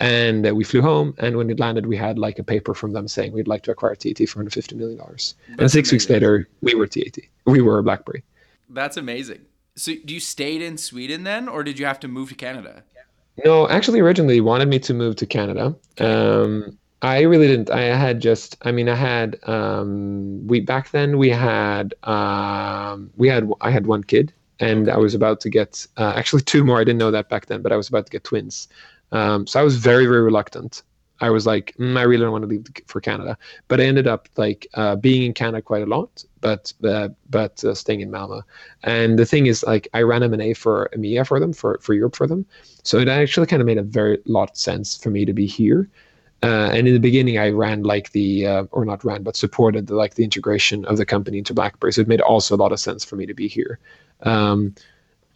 And 0.00 0.46
uh, 0.46 0.54
we 0.54 0.62
flew 0.62 0.80
home, 0.80 1.14
and 1.18 1.36
when 1.36 1.50
it 1.50 1.58
landed, 1.58 1.86
we 1.86 1.96
had 1.96 2.18
like 2.18 2.38
a 2.38 2.44
paper 2.44 2.72
from 2.72 2.92
them 2.92 3.08
saying 3.08 3.32
we'd 3.32 3.48
like 3.48 3.64
to 3.64 3.72
acquire 3.72 3.96
TAT 3.96 4.18
for 4.28 4.38
150 4.38 4.76
million 4.76 4.98
dollars. 4.98 5.34
And 5.58 5.70
six 5.70 5.90
amazing. 5.90 5.96
weeks 5.96 6.10
later, 6.10 6.48
we 6.60 6.74
were 6.74 6.86
TAT. 6.86 7.18
We 7.46 7.60
were 7.60 7.82
BlackBerry. 7.82 8.22
That's 8.68 8.96
amazing. 8.96 9.40
So, 9.74 9.92
do 10.04 10.14
you 10.14 10.20
stayed 10.20 10.62
in 10.62 10.78
Sweden 10.78 11.24
then, 11.24 11.48
or 11.48 11.64
did 11.64 11.80
you 11.80 11.86
have 11.86 11.98
to 12.00 12.08
move 12.08 12.28
to 12.28 12.36
Canada? 12.36 12.84
No, 13.44 13.68
actually, 13.68 14.00
originally 14.00 14.40
wanted 14.40 14.68
me 14.68 14.78
to 14.80 14.94
move 14.94 15.16
to 15.16 15.26
Canada. 15.26 15.74
Um, 15.98 16.76
I 17.02 17.20
really 17.22 17.46
didn't. 17.46 17.70
I 17.70 17.82
had 17.82 18.20
just. 18.20 18.56
I 18.62 18.72
mean, 18.72 18.88
I 18.88 18.96
had. 18.96 19.38
Um, 19.48 20.46
we 20.46 20.60
back 20.60 20.90
then 20.90 21.18
we 21.18 21.30
had. 21.30 21.94
Um, 22.02 23.10
we 23.16 23.28
had. 23.28 23.48
I 23.60 23.70
had 23.70 23.86
one 23.86 24.02
kid, 24.02 24.32
and 24.58 24.88
I 24.90 24.96
was 24.96 25.14
about 25.14 25.40
to 25.42 25.50
get. 25.50 25.86
Uh, 25.96 26.14
actually, 26.16 26.42
two 26.42 26.64
more. 26.64 26.78
I 26.78 26.84
didn't 26.84 26.98
know 26.98 27.12
that 27.12 27.28
back 27.28 27.46
then, 27.46 27.62
but 27.62 27.70
I 27.72 27.76
was 27.76 27.88
about 27.88 28.06
to 28.06 28.10
get 28.12 28.24
twins. 28.24 28.66
Um, 29.12 29.46
so 29.46 29.60
I 29.60 29.62
was 29.62 29.76
very, 29.76 30.04
very 30.06 30.20
reluctant. 30.22 30.82
I 31.20 31.30
was 31.30 31.46
like, 31.46 31.74
mm, 31.78 31.98
I 31.98 32.02
really 32.02 32.22
don't 32.22 32.32
want 32.32 32.42
to 32.42 32.48
leave 32.48 32.66
for 32.86 33.00
Canada. 33.00 33.36
But 33.68 33.80
I 33.80 33.84
ended 33.84 34.06
up 34.06 34.28
like 34.36 34.66
uh, 34.74 34.96
being 34.96 35.22
in 35.22 35.34
Canada 35.34 35.62
quite 35.62 35.82
a 35.82 35.86
lot, 35.86 36.24
but 36.40 36.72
uh, 36.84 37.08
but 37.30 37.62
uh, 37.64 37.74
staying 37.74 38.00
in 38.00 38.10
Malmo. 38.10 38.42
And 38.84 39.18
the 39.18 39.26
thing 39.26 39.46
is, 39.46 39.64
like, 39.64 39.88
I 39.94 40.02
ran 40.02 40.22
M&A 40.22 40.54
for 40.54 40.90
EMEA 40.96 41.26
for 41.26 41.40
them, 41.40 41.52
for 41.52 41.78
for 41.82 41.94
Europe 41.94 42.16
for 42.16 42.26
them. 42.26 42.46
So 42.82 42.98
it 42.98 43.08
actually 43.08 43.46
kind 43.46 43.60
of 43.60 43.66
made 43.66 43.78
a 43.78 43.82
very 43.82 44.18
lot 44.26 44.50
of 44.50 44.56
sense 44.56 44.96
for 44.96 45.10
me 45.10 45.24
to 45.24 45.32
be 45.32 45.46
here. 45.46 45.88
Uh, 46.42 46.70
and 46.72 46.86
in 46.86 46.94
the 46.94 47.00
beginning, 47.00 47.36
I 47.38 47.50
ran 47.50 47.82
like 47.82 48.12
the 48.12 48.46
uh, 48.46 48.64
or 48.70 48.84
not 48.84 49.04
ran, 49.04 49.24
but 49.24 49.36
supported 49.36 49.88
the, 49.88 49.96
like 49.96 50.14
the 50.14 50.22
integration 50.22 50.84
of 50.84 50.96
the 50.96 51.04
company 51.04 51.38
into 51.38 51.52
BlackBerry. 51.52 51.92
So 51.92 52.02
it 52.02 52.08
made 52.08 52.20
also 52.20 52.54
a 52.54 52.58
lot 52.58 52.70
of 52.70 52.78
sense 52.78 53.04
for 53.04 53.16
me 53.16 53.26
to 53.26 53.34
be 53.34 53.48
here. 53.48 53.80
Um, 54.22 54.74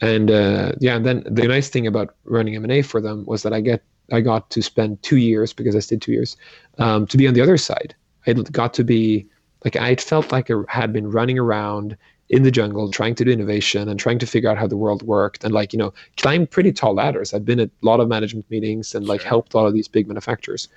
and 0.01 0.31
uh, 0.31 0.73
yeah, 0.79 0.97
and 0.97 1.07
then 1.07 1.25
the 1.29 1.47
nice 1.47 1.69
thing 1.69 1.87
about 1.87 2.15
running 2.25 2.55
M 2.55 2.65
and 2.65 2.73
A 2.73 2.83
for 2.83 3.01
them 3.01 3.25
was 3.27 3.43
that 3.43 3.53
I 3.53 3.61
get 3.61 3.83
I 4.11 4.21
got 4.21 4.51
to 4.51 4.63
spend 4.63 5.03
two 5.03 5.17
years 5.17 5.53
because 5.53 5.77
I 5.77 5.81
stayed 5.81 6.03
two 6.03 6.13
years 6.13 6.37
um, 6.79 7.07
to 7.07 7.17
be 7.17 7.29
on 7.29 7.35
the 7.35 7.41
other 7.41 7.57
side. 7.57 7.95
I 8.27 8.33
got 8.33 8.75
to 8.75 8.85
be 8.85 9.27
like 9.65 9.77
I 9.77 9.95
felt 9.97 10.33
like 10.33 10.51
I 10.51 10.55
had 10.69 10.93
been 10.93 11.11
running 11.11 11.39
around 11.39 11.97
in 12.29 12.43
the 12.43 12.51
jungle 12.51 12.91
trying 12.91 13.15
to 13.15 13.25
do 13.25 13.31
innovation 13.31 13.89
and 13.89 14.01
trying 14.01 14.19
to 14.19 14.27
figure 14.27 14.49
out 14.49 14.57
how 14.57 14.67
the 14.67 14.77
world 14.77 15.03
worked 15.03 15.45
and 15.45 15.53
like 15.53 15.73
you 15.73 15.79
know 15.79 15.93
climb 16.17 16.47
pretty 16.47 16.73
tall 16.73 16.95
ladders. 16.95 17.35
I've 17.35 17.45
been 17.45 17.61
at 17.61 17.69
a 17.69 17.87
lot 17.87 18.01
of 18.01 18.09
management 18.09 18.51
meetings 18.51 18.95
and 18.95 19.07
like 19.07 19.21
sure. 19.21 19.29
helped 19.29 19.55
a 19.55 19.59
lot 19.59 19.67
of 19.67 19.75
these 19.75 19.89
big 19.89 20.09
manufacturers. 20.09 20.69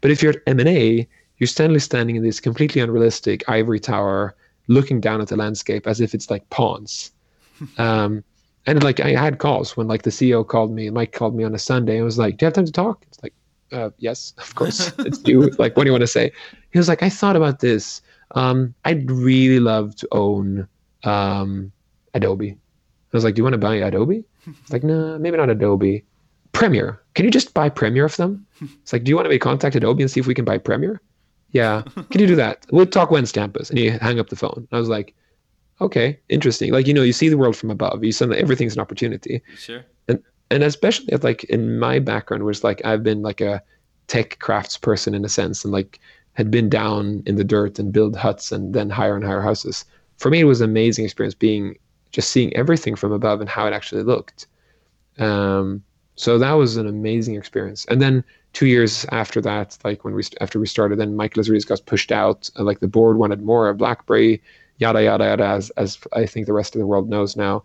But 0.00 0.10
if 0.10 0.22
you're 0.22 0.32
at 0.32 0.42
M 0.46 0.60
and 0.60 0.68
A, 0.68 1.08
you're 1.38 1.46
standing 1.46 1.78
standing 1.78 2.16
in 2.16 2.22
this 2.22 2.40
completely 2.40 2.80
unrealistic 2.80 3.48
ivory 3.48 3.80
tower, 3.80 4.34
looking 4.68 5.00
down 5.00 5.20
at 5.20 5.28
the 5.28 5.36
landscape 5.36 5.86
as 5.86 6.00
if 6.00 6.14
it's 6.14 6.30
like 6.30 6.48
pawns. 6.50 7.12
Um, 7.78 8.22
and 8.66 8.82
like 8.82 9.00
I 9.00 9.10
had 9.10 9.38
calls 9.38 9.76
when 9.76 9.88
like 9.88 10.02
the 10.02 10.10
CEO 10.10 10.46
called 10.46 10.72
me, 10.72 10.90
Mike 10.90 11.12
called 11.12 11.34
me 11.34 11.44
on 11.44 11.54
a 11.54 11.58
Sunday 11.58 11.96
and 11.96 12.04
was 12.04 12.18
like, 12.18 12.36
"Do 12.36 12.44
you 12.44 12.46
have 12.46 12.54
time 12.54 12.66
to 12.66 12.72
talk?" 12.72 13.04
It's 13.08 13.22
like, 13.22 13.34
uh, 13.72 13.90
"Yes, 13.98 14.34
of 14.38 14.54
course, 14.54 14.92
it's 14.98 15.26
you." 15.26 15.50
Like, 15.58 15.76
what 15.76 15.84
do 15.84 15.88
you 15.88 15.92
want 15.92 16.02
to 16.02 16.08
say? 16.08 16.32
He 16.72 16.78
was 16.78 16.88
like, 16.88 17.02
"I 17.02 17.08
thought 17.08 17.36
about 17.36 17.60
this. 17.60 18.02
Um, 18.32 18.74
I'd 18.84 19.10
really 19.10 19.60
love 19.60 19.94
to 19.96 20.08
own 20.12 20.68
um, 21.04 21.72
Adobe." 22.14 22.50
I 22.50 23.16
was 23.16 23.24
like, 23.24 23.34
"Do 23.34 23.40
you 23.40 23.44
want 23.44 23.54
to 23.54 23.58
buy 23.58 23.76
Adobe?" 23.76 24.24
Like, 24.70 24.84
"No, 24.84 25.12
nah, 25.12 25.18
maybe 25.18 25.36
not 25.36 25.50
Adobe. 25.50 26.04
Premiere. 26.52 27.00
Can 27.14 27.24
you 27.24 27.30
just 27.30 27.54
buy 27.54 27.68
Premiere 27.68 28.04
of 28.04 28.16
them?" 28.16 28.46
It's 28.60 28.92
like, 28.92 29.04
"Do 29.04 29.10
you 29.10 29.16
want 29.16 29.26
to 29.26 29.30
be 29.30 29.38
contact 29.38 29.76
Adobe 29.76 30.02
and 30.02 30.10
see 30.10 30.20
if 30.20 30.26
we 30.26 30.34
can 30.34 30.44
buy 30.44 30.58
Premiere?" 30.58 31.00
Yeah. 31.52 31.82
Can 32.10 32.20
you 32.20 32.26
do 32.26 32.36
that? 32.36 32.66
We'll 32.70 32.86
talk 32.86 33.10
Wednesday 33.10 33.40
Hampus. 33.40 33.70
And 33.70 33.78
he 33.78 33.88
hung 33.88 34.18
up 34.18 34.28
the 34.28 34.36
phone. 34.36 34.68
I 34.72 34.78
was 34.78 34.88
like, 34.88 35.14
okay, 35.80 36.18
interesting. 36.28 36.72
Like 36.72 36.86
you 36.86 36.94
know, 36.94 37.02
you 37.02 37.12
see 37.12 37.28
the 37.28 37.38
world 37.38 37.56
from 37.56 37.70
above. 37.70 38.04
You 38.04 38.12
see 38.12 38.24
everything's 38.34 38.74
an 38.74 38.80
opportunity. 38.80 39.42
Sure. 39.56 39.84
And 40.08 40.22
and 40.50 40.62
especially 40.62 41.16
like 41.16 41.44
in 41.44 41.78
my 41.78 41.98
background, 41.98 42.44
where 42.44 42.50
it's 42.50 42.64
like 42.64 42.84
I've 42.84 43.02
been 43.02 43.22
like 43.22 43.40
a 43.40 43.62
tech 44.06 44.38
crafts 44.38 44.78
person 44.78 45.14
in 45.14 45.24
a 45.24 45.28
sense, 45.28 45.64
and 45.64 45.72
like 45.72 46.00
had 46.34 46.50
been 46.50 46.68
down 46.68 47.22
in 47.26 47.36
the 47.36 47.44
dirt 47.44 47.78
and 47.78 47.92
build 47.92 48.14
huts 48.14 48.52
and 48.52 48.74
then 48.74 48.90
higher 48.90 49.16
and 49.16 49.24
higher 49.24 49.40
houses. 49.40 49.84
For 50.18 50.30
me, 50.30 50.40
it 50.40 50.44
was 50.44 50.60
an 50.60 50.68
amazing 50.70 51.04
experience 51.04 51.34
being 51.34 51.78
just 52.12 52.30
seeing 52.30 52.54
everything 52.54 52.94
from 52.94 53.12
above 53.12 53.40
and 53.40 53.48
how 53.48 53.66
it 53.66 53.72
actually 53.72 54.02
looked. 54.02 54.46
Um, 55.18 55.82
so 56.14 56.38
that 56.38 56.52
was 56.52 56.76
an 56.76 56.86
amazing 56.86 57.36
experience. 57.36 57.84
And 57.86 58.00
then 58.00 58.24
two 58.52 58.66
years 58.66 59.04
after 59.12 59.40
that, 59.42 59.76
like 59.84 60.04
when 60.04 60.14
we 60.14 60.22
after 60.40 60.58
we 60.58 60.66
started, 60.66 60.98
then 60.98 61.16
Michael 61.16 61.42
Lazaridis 61.42 61.66
got 61.66 61.84
pushed 61.86 62.10
out. 62.10 62.50
Uh, 62.58 62.64
like 62.64 62.80
the 62.80 62.88
board 62.88 63.18
wanted 63.18 63.42
more 63.42 63.68
of 63.68 63.78
BlackBerry 63.78 64.42
yada 64.78 65.02
yada 65.02 65.24
yada, 65.24 65.46
as 65.46 65.70
as 65.70 65.98
I 66.12 66.26
think 66.26 66.46
the 66.46 66.52
rest 66.52 66.74
of 66.74 66.80
the 66.80 66.86
world 66.86 67.08
knows 67.08 67.36
now. 67.36 67.64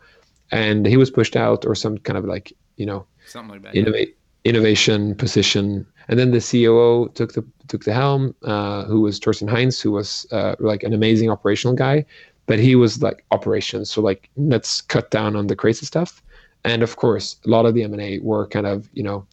And 0.51 0.85
he 0.85 0.97
was 0.97 1.09
pushed 1.09 1.35
out, 1.35 1.65
or 1.65 1.75
some 1.75 1.97
kind 1.99 2.17
of 2.17 2.25
like 2.25 2.53
you 2.77 2.85
know, 2.85 3.05
something 3.27 3.51
like 3.51 3.61
that. 3.63 3.75
Innovate, 3.75 4.17
innovation 4.43 5.15
position, 5.15 5.85
and 6.07 6.19
then 6.19 6.31
the 6.31 6.41
COO 6.41 7.09
took 7.13 7.33
the 7.33 7.45
took 7.67 7.85
the 7.85 7.93
helm, 7.93 8.35
uh, 8.43 8.83
who 8.85 9.01
was 9.01 9.19
Thorsten 9.19 9.47
Heins, 9.47 9.81
who 9.81 9.91
was 9.91 10.27
uh, 10.31 10.55
like 10.59 10.83
an 10.83 10.93
amazing 10.93 11.29
operational 11.29 11.75
guy, 11.75 12.05
but 12.47 12.59
he 12.59 12.75
was 12.75 13.01
like 13.01 13.23
operations, 13.31 13.89
so 13.89 14.01
like 14.01 14.29
let's 14.35 14.81
cut 14.81 15.11
down 15.11 15.35
on 15.35 15.47
the 15.47 15.55
crazy 15.55 15.85
stuff. 15.85 16.21
and 16.63 16.83
of 16.83 16.95
course, 16.95 17.37
a 17.45 17.49
lot 17.49 17.65
of 17.65 17.73
the 17.73 17.83
M 17.83 17.93
and 17.93 18.01
A 18.01 18.19
were 18.19 18.47
kind 18.47 18.67
of 18.67 18.89
you 18.93 19.03
know 19.03 19.25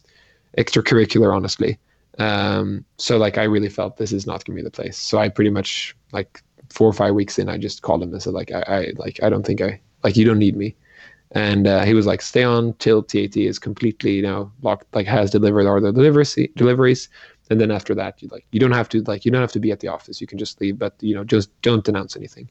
extracurricular, 0.57 1.35
honestly. 1.35 1.77
Um, 2.17 2.83
so 2.97 3.17
like 3.17 3.37
I 3.37 3.43
really 3.43 3.69
felt 3.69 3.97
this 3.97 4.11
is 4.11 4.27
not 4.27 4.43
gonna 4.43 4.55
be 4.55 4.63
the 4.63 4.71
place. 4.71 4.97
So 4.97 5.17
I 5.17 5.29
pretty 5.29 5.51
much 5.51 5.95
like 6.11 6.41
four 6.69 6.87
or 6.87 6.93
five 6.93 7.13
weeks 7.13 7.39
in, 7.39 7.49
I 7.49 7.57
just 7.57 7.81
called 7.81 8.03
him 8.03 8.13
and 8.13 8.21
said 8.21 8.33
like 8.33 8.51
I, 8.51 8.61
I 8.67 8.93
like 8.95 9.19
I 9.23 9.29
don't 9.29 9.45
think 9.45 9.61
I 9.61 9.79
like 10.03 10.17
you 10.17 10.25
don't 10.25 10.39
need 10.39 10.55
me. 10.55 10.75
And 11.31 11.67
uh, 11.67 11.85
he 11.85 11.93
was 11.93 12.07
like, 12.07 12.21
stay 12.21 12.43
on 12.43 12.73
till 12.73 13.03
TAT 13.03 13.37
is 13.37 13.59
completely, 13.59 14.13
you 14.13 14.23
know, 14.23 14.51
locked, 14.63 14.93
like 14.95 15.05
has 15.05 15.29
delivered 15.29 15.67
all 15.67 15.79
the 15.79 15.91
deliveries, 15.93 16.35
deliveries. 16.55 17.07
And 17.51 17.61
then 17.61 17.69
after 17.69 17.93
that, 17.95 18.21
you 18.21 18.29
like, 18.29 18.45
you 18.51 18.59
don't 18.59 18.71
have 18.71 18.89
to, 18.89 19.01
like, 19.03 19.25
you 19.25 19.31
don't 19.31 19.41
have 19.41 19.51
to 19.51 19.59
be 19.59 19.71
at 19.71 19.79
the 19.79 19.89
office. 19.89 20.19
You 20.19 20.25
can 20.25 20.39
just 20.39 20.59
leave, 20.59 20.79
but 20.79 20.95
you 21.01 21.13
know, 21.13 21.23
just 21.23 21.49
don't 21.61 21.87
announce 21.87 22.15
anything. 22.15 22.49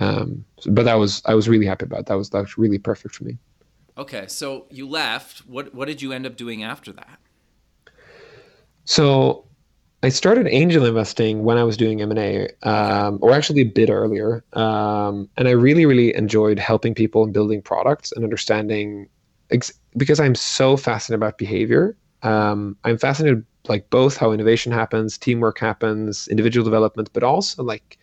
Um, 0.00 0.44
but 0.66 0.84
that 0.84 0.96
was, 0.96 1.22
I 1.24 1.34
was 1.34 1.48
really 1.48 1.64
happy 1.64 1.86
about 1.86 2.06
that. 2.06 2.14
Was 2.14 2.28
that 2.30 2.40
was 2.40 2.58
really 2.58 2.78
perfect 2.78 3.14
for 3.14 3.24
me. 3.24 3.38
Okay, 3.96 4.26
so 4.28 4.66
you 4.70 4.86
left. 4.86 5.40
What 5.48 5.74
what 5.74 5.88
did 5.88 6.00
you 6.00 6.12
end 6.12 6.24
up 6.24 6.36
doing 6.36 6.62
after 6.62 6.92
that? 6.92 7.18
So 8.84 9.47
I 10.02 10.10
started 10.10 10.46
angel 10.48 10.84
investing 10.84 11.42
when 11.42 11.58
I 11.58 11.64
was 11.64 11.76
doing 11.76 12.00
M 12.00 12.10
and 12.10 12.20
A, 12.20 12.48
um, 12.62 13.18
or 13.20 13.32
actually 13.32 13.62
a 13.62 13.64
bit 13.64 13.90
earlier. 13.90 14.44
Um, 14.52 15.28
and 15.36 15.48
I 15.48 15.52
really, 15.52 15.86
really 15.86 16.14
enjoyed 16.14 16.58
helping 16.58 16.94
people 16.94 17.24
and 17.24 17.32
building 17.32 17.60
products 17.60 18.12
and 18.12 18.22
understanding, 18.22 19.08
ex- 19.50 19.72
because 19.96 20.20
I'm 20.20 20.36
so 20.36 20.76
fascinated 20.76 21.18
about 21.20 21.36
behavior. 21.36 21.96
Um, 22.22 22.76
I'm 22.84 22.96
fascinated 22.96 23.44
like 23.68 23.90
both 23.90 24.16
how 24.16 24.30
innovation 24.30 24.70
happens, 24.70 25.18
teamwork 25.18 25.58
happens, 25.58 26.28
individual 26.28 26.64
development, 26.64 27.10
but 27.12 27.24
also 27.24 27.64
like 27.64 27.98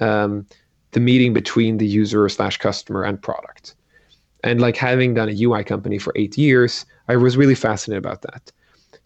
um, 0.00 0.46
the 0.92 1.00
meeting 1.00 1.32
between 1.32 1.78
the 1.78 1.86
user 1.86 2.28
slash 2.28 2.58
customer 2.58 3.02
and 3.04 3.20
product. 3.20 3.74
And 4.44 4.60
like 4.60 4.76
having 4.76 5.14
done 5.14 5.30
a 5.30 5.42
UI 5.42 5.64
company 5.64 5.98
for 5.98 6.12
eight 6.14 6.36
years, 6.36 6.84
I 7.08 7.16
was 7.16 7.38
really 7.38 7.54
fascinated 7.54 8.04
about 8.04 8.22
that. 8.22 8.52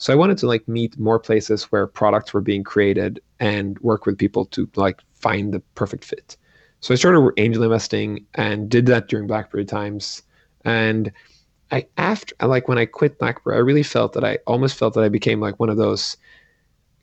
So 0.03 0.13
I 0.13 0.17
wanted 0.17 0.37
to 0.39 0.49
like 0.49 0.67
meet 0.67 0.99
more 0.99 1.21
places 1.21 1.71
where 1.71 1.87
products 1.87 2.35
were 2.35 2.41
being 2.41 2.65
created 2.65 3.21
and 3.39 3.79
work 3.79 4.05
with 4.05 4.19
people 4.19 4.45
to 4.47 4.69
like 4.75 4.99
find 5.15 5.55
the 5.55 5.61
perfect 5.77 6.05
fit. 6.05 6.37
So 6.81 6.93
I 6.93 6.97
started 6.97 7.33
angel 7.37 7.63
investing 7.63 8.27
and 8.35 8.69
did 8.69 8.87
that 8.87 9.07
during 9.07 9.29
BlackBerry 9.29 9.65
times. 9.65 10.23
And 10.65 11.13
I 11.71 11.87
after 11.99 12.35
like 12.45 12.67
when 12.67 12.79
I 12.79 12.85
quit 12.85 13.21
BlackBerry, 13.21 13.55
I 13.55 13.61
really 13.61 13.85
felt 13.85 14.13
that 14.15 14.25
I 14.25 14.41
almost 14.45 14.77
felt 14.77 14.95
that 14.95 15.05
I 15.05 15.09
became 15.09 15.39
like 15.39 15.61
one 15.61 15.71
of 15.71 15.77
those 15.77 16.17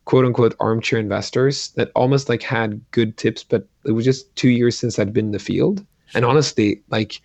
quote 0.03 0.25
unquote 0.25 0.57
armchair 0.59 0.99
investors 0.99 1.69
that 1.77 1.93
almost 1.95 2.27
like 2.27 2.43
had 2.43 2.81
good 2.91 3.15
tips, 3.15 3.45
but 3.45 3.65
it 3.85 3.93
was 3.93 4.03
just 4.03 4.35
two 4.35 4.49
years 4.49 4.77
since 4.77 4.99
I'd 4.99 5.13
been 5.13 5.27
in 5.27 5.31
the 5.31 5.39
field. 5.39 5.85
And 6.13 6.25
honestly, 6.25 6.83
like 6.89 7.21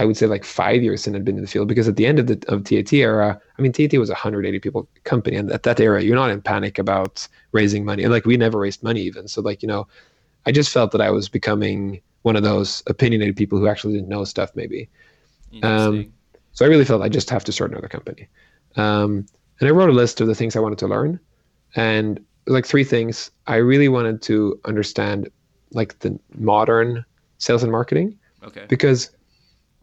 I 0.00 0.06
would 0.06 0.16
say 0.16 0.24
like 0.26 0.46
five 0.46 0.82
years 0.82 1.02
since 1.02 1.14
I'd 1.14 1.26
been 1.26 1.36
in 1.36 1.42
the 1.42 1.48
field 1.48 1.68
because 1.68 1.86
at 1.86 1.96
the 1.96 2.06
end 2.06 2.18
of 2.18 2.26
the 2.26 2.42
of 2.48 2.64
TAT 2.64 2.90
era, 2.94 3.38
I 3.58 3.62
mean 3.62 3.70
TAT 3.70 3.92
was 3.98 4.08
a 4.08 4.14
180 4.14 4.58
people 4.58 4.88
company, 5.04 5.36
and 5.36 5.52
at 5.52 5.64
that 5.64 5.78
era, 5.78 6.02
you're 6.02 6.16
not 6.16 6.30
in 6.30 6.40
panic 6.40 6.78
about 6.78 7.28
raising 7.52 7.84
money. 7.84 8.02
And 8.02 8.10
like 8.10 8.24
we 8.24 8.38
never 8.38 8.58
raised 8.58 8.82
money 8.82 9.02
even. 9.02 9.28
So 9.28 9.42
like 9.42 9.60
you 9.60 9.68
know, 9.68 9.86
I 10.46 10.52
just 10.52 10.72
felt 10.72 10.92
that 10.92 11.02
I 11.02 11.10
was 11.10 11.28
becoming 11.28 12.00
one 12.22 12.34
of 12.34 12.42
those 12.42 12.82
opinionated 12.86 13.36
people 13.36 13.58
who 13.58 13.68
actually 13.68 13.92
didn't 13.92 14.08
know 14.08 14.24
stuff 14.24 14.50
maybe. 14.54 14.88
Um, 15.62 16.10
so 16.52 16.64
I 16.64 16.68
really 16.68 16.86
felt 16.86 17.02
I 17.02 17.10
just 17.10 17.28
have 17.28 17.44
to 17.44 17.52
start 17.52 17.70
another 17.70 17.88
company. 17.88 18.26
Um, 18.76 19.26
and 19.58 19.68
I 19.68 19.70
wrote 19.70 19.90
a 19.90 19.92
list 19.92 20.22
of 20.22 20.28
the 20.28 20.34
things 20.34 20.56
I 20.56 20.60
wanted 20.60 20.78
to 20.78 20.86
learn, 20.86 21.20
and 21.76 22.24
like 22.46 22.64
three 22.64 22.84
things. 22.84 23.30
I 23.46 23.56
really 23.56 23.88
wanted 23.88 24.22
to 24.22 24.58
understand 24.64 25.28
like 25.72 25.98
the 25.98 26.18
modern 26.38 27.04
sales 27.36 27.62
and 27.62 27.70
marketing. 27.70 28.18
Okay. 28.42 28.64
Because 28.66 29.10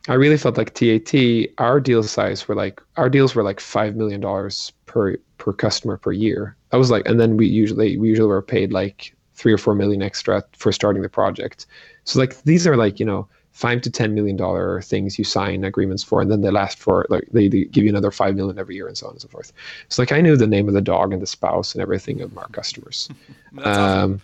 I 0.08 0.14
really 0.14 0.38
felt 0.38 0.58
like 0.58 0.74
TAT, 0.74 1.14
our 1.58 1.80
deal 1.80 2.04
size 2.04 2.48
were 2.48 2.56
like 2.56 2.82
our 2.96 3.10
deals 3.10 3.36
were 3.36 3.44
like 3.44 3.60
five 3.60 3.96
million 3.96 4.22
dollars 4.22 4.72
per 4.86 5.18
per 5.38 5.54
customer 5.54 5.98
per 5.98 6.12
year. 6.12 6.56
That 6.72 6.78
was 6.78 6.92
like, 6.92 7.08
and 7.08 7.20
then 7.20 7.38
we 7.38 7.48
usually 7.48 7.98
we 7.98 8.10
usually 8.10 8.28
were 8.28 8.42
paid 8.42 8.72
like 8.72 9.14
three 9.36 9.54
or 9.54 9.58
four 9.58 9.76
million 9.76 10.02
extra 10.02 10.44
for 10.54 10.72
starting 10.72 11.02
the 11.02 11.10
project. 11.10 11.66
So 12.06 12.20
like 12.20 12.42
these 12.44 12.66
are 12.66 12.78
like 12.78 13.00
you 13.00 13.06
know 13.06 13.28
five 13.52 13.82
to 13.82 13.90
ten 13.90 14.14
million 14.14 14.38
dollar 14.38 14.82
things 14.82 15.18
you 15.18 15.26
sign 15.26 15.64
agreements 15.64 16.04
for, 16.04 16.22
and 16.22 16.32
then 16.32 16.42
they 16.42 16.52
last 16.52 16.80
for 16.80 17.06
like 17.10 17.28
they, 17.32 17.50
they 17.50 17.66
give 17.66 17.84
you 17.84 17.90
another 17.90 18.12
five 18.12 18.36
million 18.36 18.58
every 18.58 18.76
year 18.76 18.88
and 18.88 18.98
so 18.98 19.08
on 19.08 19.14
and 19.14 19.22
so 19.22 19.28
forth. 19.28 19.52
So 19.90 20.02
like 20.02 20.12
I 20.14 20.22
knew 20.22 20.38
the 20.38 20.48
name 20.48 20.68
of 20.70 20.74
the 20.74 20.82
dog 20.82 21.12
and 21.12 21.22
the 21.22 21.28
spouse 21.28 21.74
and 21.74 21.82
everything 21.82 22.22
of 22.22 22.38
our 22.38 22.48
customers. 22.50 23.10
um, 23.58 23.64
awesome 23.64 24.22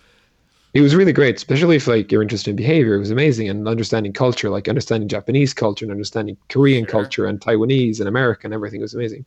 it 0.74 0.80
was 0.80 0.96
really 0.96 1.12
great, 1.12 1.36
especially 1.36 1.76
if 1.76 1.86
like 1.86 2.10
you're 2.10 2.20
interested 2.20 2.50
in 2.50 2.56
behavior. 2.56 2.96
It 2.96 2.98
was 2.98 3.12
amazing 3.12 3.48
and 3.48 3.68
understanding 3.68 4.12
culture, 4.12 4.50
like 4.50 4.68
understanding 4.68 5.08
Japanese 5.08 5.54
culture 5.54 5.84
and 5.84 5.92
understanding 5.92 6.36
Korean 6.48 6.84
sure. 6.84 6.90
culture 6.90 7.26
and 7.26 7.40
Taiwanese 7.40 8.00
and 8.00 8.08
American, 8.08 8.52
everything 8.52 8.80
was 8.80 8.92
amazing. 8.92 9.24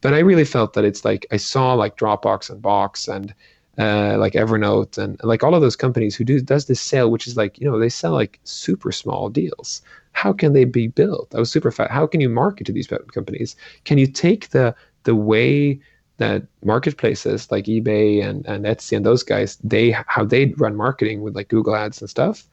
But 0.00 0.14
I 0.14 0.18
really 0.18 0.44
felt 0.44 0.74
that 0.74 0.84
it's 0.84 1.04
like 1.04 1.24
I 1.30 1.36
saw 1.36 1.74
like 1.74 1.96
Dropbox 1.96 2.50
and 2.50 2.60
Box 2.60 3.06
and 3.06 3.32
uh, 3.78 4.16
like 4.18 4.32
Evernote 4.32 4.98
and, 4.98 5.16
and 5.20 5.28
like 5.28 5.44
all 5.44 5.54
of 5.54 5.60
those 5.60 5.76
companies 5.76 6.16
who 6.16 6.24
do 6.24 6.40
does 6.40 6.66
this 6.66 6.80
sale, 6.80 7.12
which 7.12 7.28
is 7.28 7.36
like 7.36 7.60
you 7.60 7.70
know 7.70 7.78
they 7.78 7.88
sell 7.88 8.12
like 8.12 8.40
super 8.42 8.90
small 8.90 9.28
deals. 9.28 9.82
How 10.12 10.32
can 10.32 10.52
they 10.52 10.64
be 10.64 10.88
built? 10.88 11.32
I 11.32 11.38
was 11.38 11.50
super 11.50 11.70
fat. 11.70 11.92
How 11.92 12.08
can 12.08 12.20
you 12.20 12.28
market 12.28 12.66
to 12.66 12.72
these 12.72 12.88
companies? 12.88 13.54
Can 13.84 13.98
you 13.98 14.08
take 14.08 14.50
the 14.50 14.74
the 15.04 15.14
way 15.14 15.78
that 16.18 16.42
marketplaces 16.64 17.50
like 17.50 17.64
eBay 17.64 18.24
and, 18.24 18.46
and 18.46 18.64
Etsy 18.64 18.96
and 18.96 19.06
those 19.06 19.22
guys, 19.22 19.56
they 19.64 19.90
how 20.06 20.24
they 20.24 20.54
run 20.58 20.76
marketing 20.76 21.22
with 21.22 21.34
like 21.34 21.48
Google 21.48 21.74
Ads 21.74 22.00
and 22.00 22.10
stuff, 22.10 22.44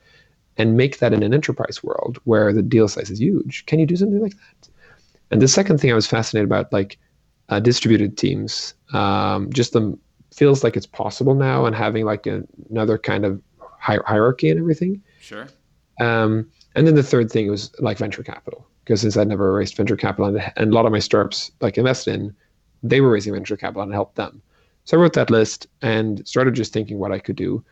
and 0.58 0.78
make 0.78 1.00
that 1.00 1.14
in 1.14 1.22
an 1.22 1.34
enterprise 1.34 1.84
world 1.84 2.20
where 2.24 2.54
the 2.54 2.62
deal 2.62 2.88
size 2.88 3.10
is 3.10 3.20
huge. 3.20 3.66
Can 3.66 3.80
you 3.80 3.86
do 3.86 3.96
something 3.96 4.22
like 4.22 4.34
that? 4.34 4.70
And 5.32 5.42
the 5.42 5.48
second 5.48 5.80
thing 5.80 5.92
I 5.92 5.96
was 5.96 6.08
fascinated 6.08 6.48
about, 6.48 6.72
like 6.72 6.98
uh, 7.50 7.60
distributed 7.60 8.18
teams, 8.18 8.76
um, 8.94 9.52
just 9.52 9.74
them 9.74 10.00
feels 10.32 10.64
like 10.64 10.78
it's 10.78 10.86
possible 10.86 11.34
now, 11.34 11.66
and 11.66 11.76
having 11.76 12.06
like 12.06 12.28
a, 12.28 12.44
another 12.70 12.98
kind 12.98 13.26
of 13.26 13.42
hi- 13.60 14.00
hierarchy 14.06 14.50
and 14.50 14.60
everything. 14.60 15.02
Sure. 15.20 15.48
Um, 16.00 16.50
and 16.76 16.86
then 16.86 16.96
the 16.96 17.04
third 17.04 17.32
thing 17.32 17.50
was 17.50 17.72
like 17.80 17.98
venture 17.98 18.22
capital, 18.22 18.68
because 18.84 19.02
since 19.02 19.18
I'd 19.18 19.28
never 19.28 19.52
raised 19.54 19.76
venture 19.76 19.98
capital, 19.98 20.28
and, 20.28 20.52
and 20.56 20.72
a 20.72 20.76
lot 20.76 20.86
of 20.86 20.92
my 20.92 21.00
startups 21.00 21.52
like 21.62 21.80
invested 21.80 22.14
in 22.16 22.36
they 22.90 23.02
were 23.02 23.10
raising 23.10 23.34
venture 23.34 23.58
capital 23.58 23.84
and 23.84 23.94
helped 23.94 24.16
them. 24.16 24.42
So 24.86 24.98
I 24.98 25.02
wrote 25.02 25.14
that 25.14 25.32
list 25.32 25.68
and 25.82 26.26
started 26.28 26.54
just 26.54 26.72
thinking 26.72 27.00
what 27.00 27.12
I 27.12 27.20
could 27.20 27.36
do. 27.36 27.64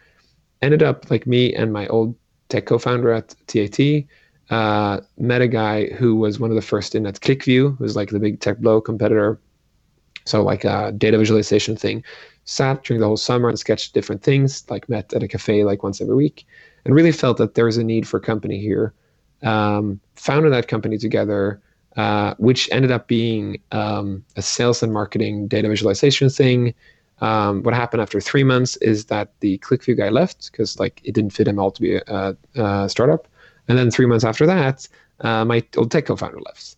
Ended 0.62 0.82
up 0.82 1.10
like 1.12 1.28
me 1.28 1.54
and 1.54 1.72
my 1.72 1.88
old 1.88 2.16
tech 2.50 2.66
co-founder 2.66 3.12
at 3.12 3.36
TAT 3.48 4.06
uh, 4.50 5.02
met 5.18 5.42
a 5.42 5.48
guy 5.48 5.88
who 5.90 6.16
was 6.16 6.40
one 6.40 6.50
of 6.50 6.56
the 6.56 6.62
first 6.62 6.96
in 6.96 7.06
at 7.06 7.20
QlikView, 7.20 7.78
who's 7.78 7.96
like 7.96 8.10
the 8.10 8.20
big 8.20 8.40
Tableau 8.40 8.82
competitor. 8.82 9.40
So 10.26 10.42
like 10.42 10.64
a 10.64 10.92
data 10.98 11.18
visualization 11.18 11.76
thing. 11.76 12.04
Sat 12.46 12.84
during 12.84 13.00
the 13.00 13.08
whole 13.08 13.18
summer 13.18 13.50
and 13.50 13.60
sketched 13.60 13.94
different 13.94 14.24
things, 14.24 14.70
like 14.70 14.90
met 14.90 15.14
at 15.14 15.24
a 15.24 15.28
cafe 15.28 15.64
like 15.64 15.84
once 15.84 16.02
every 16.02 16.16
week, 16.16 16.46
and 16.84 16.96
really 16.96 17.12
felt 17.12 17.38
that 17.38 17.56
there 17.56 17.66
was 17.66 17.78
a 17.78 17.84
need 17.84 18.08
for 18.08 18.18
a 18.18 18.22
company 18.22 18.60
here. 18.60 18.94
Um, 19.44 20.00
founded 20.16 20.54
that 20.54 20.68
company 20.68 20.98
together 20.98 21.62
uh, 21.98 22.34
which 22.38 22.70
ended 22.72 22.92
up 22.92 23.08
being 23.08 23.60
um, 23.72 24.24
a 24.36 24.42
sales 24.42 24.82
and 24.82 24.94
marketing 24.94 25.48
data 25.48 25.68
visualization 25.68 26.30
thing. 26.30 26.74
Um, 27.22 27.64
what 27.64 27.74
happened 27.74 28.02
after 28.02 28.20
three 28.20 28.44
months 28.44 28.76
is 28.78 29.06
that 29.06 29.32
the 29.40 29.58
QlikView 29.60 29.98
guy 29.98 30.10
left 30.10 30.52
because 30.52 30.80
like 30.80 31.00
it 31.04 31.14
didn't 31.14 31.32
fit 31.32 31.48
him 31.48 31.60
all 31.60 31.72
to 31.72 31.82
be 31.82 31.96
a, 31.96 32.36
a 32.56 32.90
startup. 32.90 33.28
And 33.68 33.78
then 33.78 33.92
three 33.92 34.06
months 34.06 34.26
after 34.26 34.46
that, 34.46 34.88
uh, 35.22 35.46
my 35.46 35.64
old 35.78 35.92
tech 35.92 36.08
co-founder 36.08 36.42
left. 36.42 36.76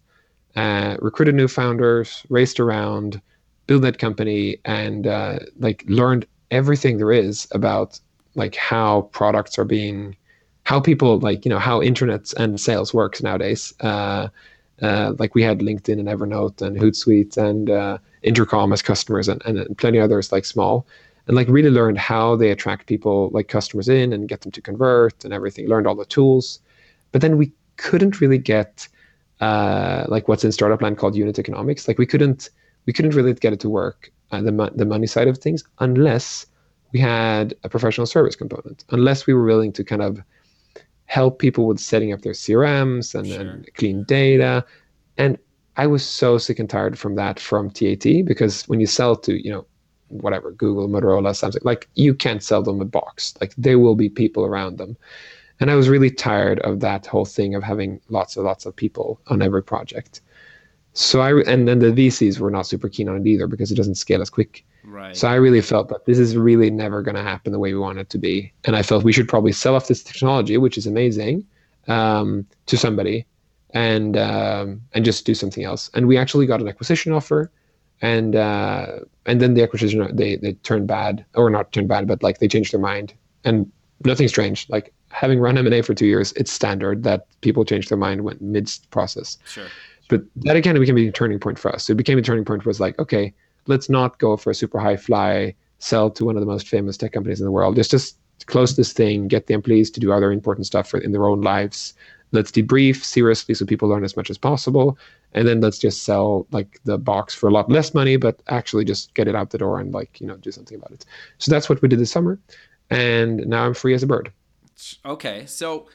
Uh, 0.55 0.97
recruited 1.01 1.35
new 1.35 1.47
founders, 1.47 2.25
raced 2.29 2.59
around, 2.59 3.21
built 3.67 3.81
that 3.81 3.97
company, 3.97 4.57
and 4.65 5.07
uh, 5.07 5.39
like 5.59 5.83
learned 5.87 6.25
everything 6.51 6.97
there 6.97 7.11
is 7.11 7.47
about 7.51 7.99
like 8.35 8.55
how 8.55 9.03
products 9.11 9.57
are 9.57 9.65
being, 9.65 10.15
how 10.63 10.79
people 10.79 11.19
like 11.19 11.43
you 11.43 11.49
know 11.49 11.59
how 11.59 11.81
internet 11.81 12.31
and 12.33 12.59
sales 12.59 12.93
works 12.93 13.21
nowadays. 13.21 13.73
Uh, 14.81 15.13
like 15.19 15.35
we 15.35 15.41
had 15.41 15.59
LinkedIn 15.59 15.99
and 15.99 16.07
Evernote 16.07 16.61
and 16.61 16.77
Hootsuite 16.77 17.37
and 17.37 17.69
uh, 17.69 17.97
Intercom 18.23 18.73
as 18.73 18.81
customers 18.81 19.27
and, 19.27 19.41
and 19.45 19.77
plenty 19.77 19.99
others 19.99 20.31
like 20.31 20.45
small. 20.45 20.85
And 21.27 21.35
like 21.35 21.47
really 21.47 21.71
learned 21.71 21.97
how 21.97 22.35
they 22.35 22.51
attract 22.51 22.87
people 22.87 23.29
like 23.33 23.47
customers 23.47 23.89
in 23.89 24.13
and 24.13 24.29
get 24.29 24.41
them 24.41 24.51
to 24.51 24.61
convert 24.61 25.23
and 25.23 25.33
everything. 25.33 25.67
Learned 25.67 25.87
all 25.87 25.95
the 25.95 26.05
tools. 26.05 26.59
But 27.11 27.21
then 27.21 27.37
we 27.37 27.51
couldn't 27.77 28.21
really 28.21 28.37
get 28.37 28.87
uh, 29.41 30.05
like 30.07 30.27
what's 30.27 30.43
in 30.43 30.51
startup 30.51 30.81
land 30.81 30.97
called 30.97 31.15
unit 31.15 31.39
economics. 31.39 31.87
Like 31.87 31.97
we 31.97 32.05
couldn't 32.05 32.49
we 32.85 32.93
couldn't 32.93 33.15
really 33.15 33.33
get 33.33 33.53
it 33.53 33.59
to 33.61 33.69
work 33.69 34.11
uh, 34.31 34.41
the, 34.41 34.71
the 34.75 34.85
money 34.85 35.07
side 35.07 35.27
of 35.27 35.37
things 35.37 35.63
unless 35.79 36.45
we 36.91 36.99
had 36.99 37.53
a 37.63 37.69
professional 37.69 38.05
service 38.05 38.35
component 38.35 38.85
unless 38.91 39.25
we 39.27 39.33
were 39.33 39.43
willing 39.43 39.73
to 39.73 39.83
kind 39.83 40.01
of 40.01 40.21
help 41.05 41.39
people 41.39 41.67
with 41.67 41.79
setting 41.79 42.11
up 42.11 42.21
their 42.21 42.33
CRMs 42.33 43.15
and, 43.15 43.27
sure. 43.27 43.63
clean 43.75 44.03
data. 44.03 44.65
And 45.17 45.37
I 45.77 45.87
was 45.87 46.05
so 46.05 46.37
sick 46.37 46.59
and 46.59 46.69
tired 46.69 46.97
from 46.97 47.15
that 47.15 47.39
from 47.39 47.69
TAT 47.69 48.25
because 48.25 48.67
when 48.67 48.79
you 48.79 48.87
sell 48.87 49.15
to, 49.17 49.43
you 49.43 49.51
know, 49.51 49.65
whatever, 50.07 50.51
Google, 50.51 50.87
Motorola, 50.87 51.35
something 51.35 51.61
like 51.65 51.89
you 51.95 52.13
can't 52.13 52.43
sell 52.43 52.61
them 52.61 52.81
a 52.81 52.85
box. 52.85 53.33
Like 53.41 53.53
there 53.57 53.79
will 53.79 53.95
be 53.95 54.09
people 54.09 54.45
around 54.45 54.77
them. 54.77 54.95
And 55.59 55.71
I 55.71 55.75
was 55.75 55.89
really 55.89 56.11
tired 56.11 56.59
of 56.59 56.81
that 56.81 57.05
whole 57.05 57.25
thing 57.25 57.55
of 57.55 57.63
having 57.63 58.01
lots 58.09 58.35
and 58.35 58.45
lots 58.45 58.65
of 58.65 58.75
people 58.75 59.19
on 59.27 59.41
every 59.41 59.63
project. 59.63 60.21
So 60.95 61.19
I 61.19 61.41
and 61.41 61.67
then 61.67 61.79
the 61.79 61.91
VCs 61.91 62.39
were 62.39 62.49
not 62.49 62.65
super 62.65 62.87
keen 62.87 63.09
on 63.09 63.17
it 63.17 63.27
either 63.27 63.47
because 63.47 63.69
it 63.69 63.75
doesn't 63.75 63.95
scale 63.95 64.21
as 64.21 64.29
quick. 64.29 64.65
Right. 64.85 65.15
So 65.15 65.27
I 65.27 65.35
really 65.35 65.61
felt 65.61 65.89
that 65.89 66.05
this 66.05 66.17
is 66.17 66.37
really 66.37 66.69
never 66.69 67.01
going 67.01 67.15
to 67.15 67.21
happen 67.21 67.51
the 67.51 67.59
way 67.59 67.73
we 67.73 67.79
want 67.79 67.99
it 67.99 68.09
to 68.11 68.17
be, 68.17 68.53
and 68.63 68.77
I 68.77 68.81
felt 68.81 69.03
we 69.03 69.11
should 69.11 69.27
probably 69.27 69.51
sell 69.51 69.75
off 69.75 69.87
this 69.87 70.01
technology, 70.03 70.57
which 70.57 70.77
is 70.77 70.87
amazing, 70.87 71.45
um, 71.89 72.45
to 72.67 72.77
somebody, 72.77 73.25
and 73.71 74.15
um, 74.15 74.81
and 74.93 75.03
just 75.03 75.25
do 75.25 75.35
something 75.35 75.65
else. 75.65 75.89
And 75.93 76.07
we 76.07 76.17
actually 76.17 76.45
got 76.45 76.61
an 76.61 76.67
acquisition 76.69 77.11
offer, 77.11 77.51
and 78.01 78.37
uh, 78.37 78.99
and 79.25 79.41
then 79.41 79.53
the 79.53 79.63
acquisition 79.63 80.15
they 80.15 80.37
they 80.37 80.53
turned 80.63 80.87
bad 80.87 81.25
or 81.35 81.49
not 81.49 81.73
turned 81.73 81.89
bad, 81.89 82.07
but 82.07 82.23
like 82.23 82.39
they 82.39 82.47
changed 82.47 82.71
their 82.71 82.79
mind, 82.79 83.13
and 83.43 83.69
nothing 84.05 84.29
strange. 84.29 84.69
Like 84.69 84.93
having 85.09 85.39
run 85.39 85.57
M 85.57 85.65
and 85.65 85.75
A 85.75 85.81
for 85.81 85.93
two 85.93 86.05
years, 86.05 86.31
it's 86.33 86.53
standard 86.53 87.03
that 87.03 87.27
people 87.41 87.65
change 87.65 87.89
their 87.89 87.97
mind 87.97 88.21
when 88.21 88.37
mid 88.39 88.71
process. 88.91 89.37
Sure. 89.45 89.67
But 90.07 90.23
that 90.37 90.55
again 90.55 90.79
became 90.79 90.97
a 90.97 91.11
turning 91.11 91.39
point 91.39 91.57
for 91.57 91.73
us. 91.73 91.85
So 91.85 91.93
it 91.93 91.97
became 91.97 92.17
a 92.17 92.21
turning 92.21 92.45
point 92.45 92.65
was 92.65 92.79
like, 92.79 92.97
okay, 92.99 93.33
let's 93.67 93.89
not 93.89 94.19
go 94.19 94.37
for 94.37 94.51
a 94.51 94.55
super 94.55 94.79
high 94.79 94.97
fly 94.97 95.55
sell 95.79 96.09
to 96.09 96.25
one 96.25 96.35
of 96.35 96.41
the 96.41 96.45
most 96.45 96.67
famous 96.67 96.97
tech 96.97 97.11
companies 97.11 97.39
in 97.39 97.45
the 97.45 97.51
world. 97.51 97.75
Let's 97.75 97.89
just 97.89 98.17
close 98.45 98.75
this 98.75 98.93
thing, 98.93 99.27
get 99.27 99.47
the 99.47 99.53
employees 99.53 99.89
to 99.91 99.99
do 99.99 100.11
other 100.11 100.31
important 100.31 100.65
stuff 100.67 100.89
for, 100.89 100.99
in 100.99 101.11
their 101.11 101.25
own 101.25 101.41
lives. 101.41 101.93
Let's 102.31 102.51
debrief 102.51 103.03
seriously 103.03 103.55
so 103.55 103.65
people 103.65 103.89
learn 103.89 104.03
as 104.03 104.15
much 104.15 104.29
as 104.29 104.37
possible. 104.37 104.97
And 105.33 105.47
then 105.47 105.61
let's 105.61 105.77
just 105.77 106.03
sell 106.03 106.47
like 106.51 106.79
the 106.85 106.97
box 106.97 107.33
for 107.33 107.47
a 107.47 107.51
lot 107.51 107.69
less 107.69 107.93
money, 107.93 108.17
but 108.17 108.41
actually 108.47 108.85
just 108.85 109.13
get 109.13 109.27
it 109.27 109.35
out 109.35 109.49
the 109.49 109.57
door 109.57 109.79
and 109.79 109.93
like, 109.93 110.19
you 110.21 110.27
know, 110.27 110.37
do 110.37 110.51
something 110.51 110.77
about 110.77 110.91
it. 110.91 111.05
So 111.39 111.51
that's 111.51 111.69
what 111.69 111.81
we 111.81 111.87
did 111.87 111.99
this 111.99 112.11
summer. 112.11 112.39
And 112.89 113.45
now 113.47 113.65
I'm 113.65 113.73
free 113.73 113.93
as 113.93 114.03
a 114.03 114.07
bird. 114.07 114.31
Okay. 115.05 115.45
So 115.45 115.87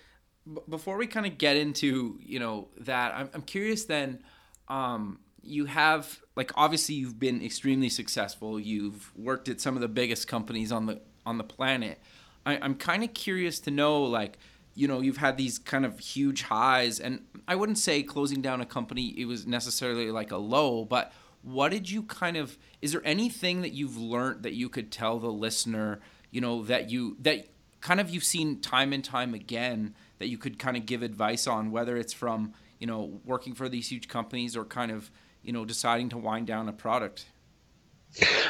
before 0.69 0.97
we 0.97 1.07
kind 1.07 1.27
of 1.27 1.39
get 1.39 1.57
into, 1.57 2.19
you 2.21 2.39
know, 2.39 2.69
that, 2.79 3.15
I'm, 3.15 3.31
I'm 3.35 3.43
curious 3.43 3.85
then, 3.85 4.23
um, 4.69 5.21
you 5.43 5.65
have 5.65 6.21
like 6.37 6.53
obviously 6.55 6.95
you've 6.95 7.19
been 7.19 7.43
extremely 7.43 7.89
successful. 7.89 8.61
You've 8.61 9.11
worked 9.17 9.49
at 9.49 9.61
some 9.61 9.75
of 9.75 9.81
the 9.81 9.89
biggest 9.89 10.29
companies 10.29 10.71
on 10.71 10.87
the 10.87 11.01
on 11.25 11.39
the 11.39 11.45
planet. 11.45 11.99
I, 12.45 12.59
I'm 12.61 12.75
kind 12.75 13.03
of 13.03 13.15
curious 13.15 13.61
to 13.61 13.71
know 13.71 14.03
like 14.03 14.39
you 14.75 14.89
know 14.89 15.01
you've 15.01 15.17
had 15.17 15.37
these 15.37 15.59
kind 15.59 15.85
of 15.85 15.99
huge 15.99 16.43
highs 16.43 17.01
and 17.01 17.25
i 17.49 17.55
wouldn't 17.55 17.79
say 17.79 18.03
closing 18.03 18.41
down 18.41 18.61
a 18.61 18.67
company 18.67 19.09
it 19.19 19.25
was 19.25 19.47
necessarily 19.47 20.11
like 20.11 20.31
a 20.31 20.37
low 20.37 20.85
but 20.85 21.13
what 21.43 21.71
did 21.71 21.91
you 21.91 22.03
kind 22.05 22.37
of 22.37 22.57
is 22.81 22.93
there 22.93 23.03
anything 23.05 23.63
that 23.63 23.73
you've 23.73 23.97
learned 23.97 24.43
that 24.43 24.55
you 24.55 24.69
could 24.69 24.91
tell 24.91 25.19
the 25.19 25.29
listener 25.29 26.01
you 26.31 26.41
know 26.41 26.63
that 26.63 26.89
you 26.89 27.17
that 27.21 27.49
kind 27.81 28.01
of 28.01 28.11
you've 28.11 28.25
seen 28.25 28.61
time 28.61 28.93
and 28.93 29.05
time 29.05 29.35
again 29.35 29.95
that 30.21 30.29
you 30.29 30.39
could 30.39 30.59
kind 30.59 30.77
of 30.77 30.87
give 30.87 31.03
advice 31.03 31.49
on 31.49 31.73
whether 31.73 31.97
it's 31.97 32.13
from 32.13 32.53
you 32.79 32.87
know 32.87 33.21
working 33.25 33.55
for 33.55 33.69
these 33.69 33.91
huge 33.91 34.07
companies 34.07 34.57
or 34.57 34.65
kind 34.65 34.93
of 34.93 35.11
you 35.43 35.53
know 35.53 35.65
deciding 35.65 36.09
to 36.11 36.17
wind 36.17 36.47
down 36.47 36.69
a 36.69 36.73
product 36.73 37.27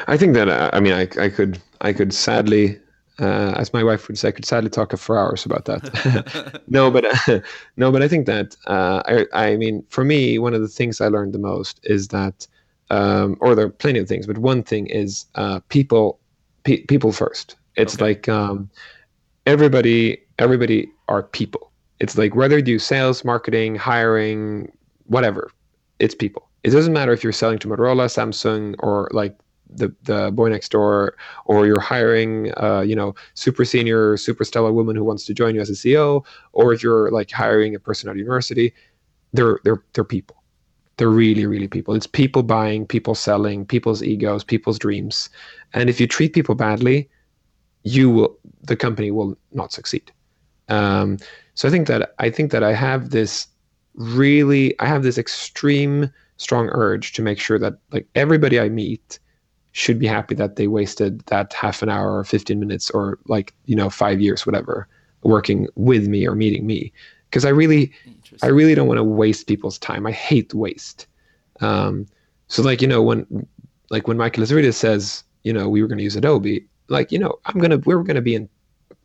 i 0.06 0.16
think 0.16 0.34
that 0.34 0.48
uh, 0.48 0.68
i 0.74 0.80
mean 0.80 0.92
I, 0.92 1.08
I 1.18 1.30
could 1.30 1.60
i 1.80 1.92
could 1.94 2.12
sadly 2.12 2.78
uh, 3.20 3.52
as 3.56 3.72
my 3.74 3.84
wife 3.84 4.08
would 4.08 4.18
say, 4.18 4.28
I 4.28 4.30
could 4.30 4.46
sadly 4.46 4.70
talk 4.70 4.96
for 4.96 5.18
hours 5.18 5.44
about 5.44 5.66
that. 5.66 6.62
no, 6.68 6.90
but 6.90 7.04
uh, 7.28 7.40
no, 7.76 7.92
but 7.92 8.02
I 8.02 8.08
think 8.08 8.24
that 8.26 8.56
uh, 8.66 9.02
I, 9.04 9.26
I 9.34 9.56
mean, 9.56 9.84
for 9.90 10.04
me, 10.04 10.38
one 10.38 10.54
of 10.54 10.62
the 10.62 10.68
things 10.68 11.00
I 11.02 11.08
learned 11.08 11.34
the 11.34 11.38
most 11.38 11.80
is 11.82 12.08
that, 12.08 12.46
um, 12.88 13.36
or 13.40 13.54
there 13.54 13.66
are 13.66 13.70
plenty 13.70 13.98
of 13.98 14.08
things, 14.08 14.26
but 14.26 14.38
one 14.38 14.62
thing 14.62 14.86
is 14.86 15.26
uh, 15.34 15.60
people, 15.68 16.18
pe- 16.64 16.84
people 16.86 17.12
first. 17.12 17.56
It's 17.76 17.96
okay. 17.96 18.04
like 18.04 18.28
um, 18.30 18.70
everybody, 19.46 20.22
everybody 20.38 20.88
are 21.10 21.24
people. 21.24 21.70
It's 21.98 22.16
like 22.16 22.34
whether 22.34 22.56
you 22.56 22.62
do 22.62 22.78
sales, 22.78 23.24
marketing, 23.24 23.74
hiring, 23.74 24.72
whatever, 25.06 25.50
it's 25.98 26.14
people. 26.14 26.48
It 26.62 26.70
doesn't 26.70 26.92
matter 26.92 27.12
if 27.12 27.22
you're 27.22 27.32
selling 27.32 27.58
to 27.58 27.68
Motorola, 27.68 28.06
Samsung, 28.06 28.74
or 28.78 29.10
like 29.12 29.36
the 29.68 29.94
the 30.04 30.30
boy 30.30 30.48
next 30.48 30.70
door, 30.70 31.16
or 31.44 31.66
you're 31.66 31.80
hiring, 31.80 32.52
uh, 32.56 32.80
you 32.80 32.96
know, 32.96 33.14
super 33.34 33.64
senior, 33.64 34.16
super 34.16 34.44
stellar 34.44 34.72
woman 34.72 34.96
who 34.96 35.04
wants 35.04 35.26
to 35.26 35.34
join 35.34 35.54
you 35.54 35.60
as 35.60 35.68
a 35.68 35.74
CEO, 35.74 36.24
or 36.52 36.72
if 36.72 36.82
you're 36.82 37.10
like 37.10 37.30
hiring 37.30 37.74
a 37.74 37.78
person 37.80 38.08
at 38.08 38.16
university, 38.16 38.72
they're 39.32 39.58
they're 39.64 39.82
they're 39.92 40.04
people. 40.04 40.36
They're 40.96 41.08
really 41.08 41.46
really 41.46 41.68
people. 41.68 41.94
It's 41.94 42.06
people 42.06 42.42
buying, 42.42 42.86
people 42.86 43.14
selling, 43.14 43.66
people's 43.66 44.02
egos, 44.02 44.44
people's 44.44 44.78
dreams, 44.78 45.28
and 45.74 45.90
if 45.90 46.00
you 46.00 46.06
treat 46.06 46.32
people 46.32 46.54
badly, 46.54 47.08
you 47.82 48.10
will 48.10 48.38
the 48.62 48.76
company 48.76 49.10
will 49.10 49.36
not 49.52 49.72
succeed. 49.72 50.12
Um, 50.70 51.18
so 51.54 51.68
I 51.68 51.70
think 51.70 51.86
that 51.88 52.14
I 52.18 52.30
think 52.30 52.52
that 52.52 52.62
I 52.62 52.72
have 52.72 53.10
this 53.10 53.48
really 53.94 54.78
I 54.80 54.86
have 54.86 55.02
this 55.02 55.18
extreme 55.18 56.10
strong 56.36 56.68
urge 56.72 57.12
to 57.12 57.22
make 57.22 57.38
sure 57.38 57.58
that 57.58 57.74
like 57.92 58.06
everybody 58.14 58.58
I 58.58 58.68
meet 58.68 59.18
should 59.72 59.98
be 59.98 60.06
happy 60.06 60.34
that 60.34 60.56
they 60.56 60.66
wasted 60.66 61.20
that 61.26 61.52
half 61.52 61.82
an 61.82 61.88
hour 61.88 62.16
or 62.16 62.24
15 62.24 62.58
minutes 62.58 62.90
or 62.90 63.18
like 63.26 63.54
you 63.66 63.76
know 63.76 63.90
five 63.90 64.20
years 64.20 64.46
whatever 64.46 64.88
working 65.22 65.68
with 65.74 66.08
me 66.08 66.26
or 66.26 66.34
meeting 66.34 66.66
me. 66.66 66.92
Because 67.28 67.44
i 67.44 67.50
really 67.50 67.92
i 68.42 68.46
really 68.46 68.74
don't 68.74 68.88
want 68.88 68.98
to 68.98 69.04
waste 69.04 69.46
people's 69.46 69.78
time. 69.78 70.06
I 70.06 70.12
hate 70.12 70.54
waste. 70.54 71.06
Um, 71.60 72.06
so 72.48 72.62
like 72.62 72.80
you 72.80 72.88
know 72.88 73.02
when 73.02 73.46
like 73.90 74.08
when 74.08 74.16
michael 74.16 74.42
Lazaridis 74.42 74.74
says 74.74 75.24
you 75.42 75.52
know 75.52 75.68
we 75.68 75.82
were 75.82 75.88
going 75.88 75.98
to 75.98 76.04
use 76.04 76.16
adobe 76.16 76.66
like 76.88 77.12
you 77.12 77.18
know 77.18 77.38
i'm 77.46 77.60
gonna 77.60 77.78
we're 77.78 78.02
going 78.02 78.16
to 78.16 78.22
be 78.22 78.34
in 78.34 78.48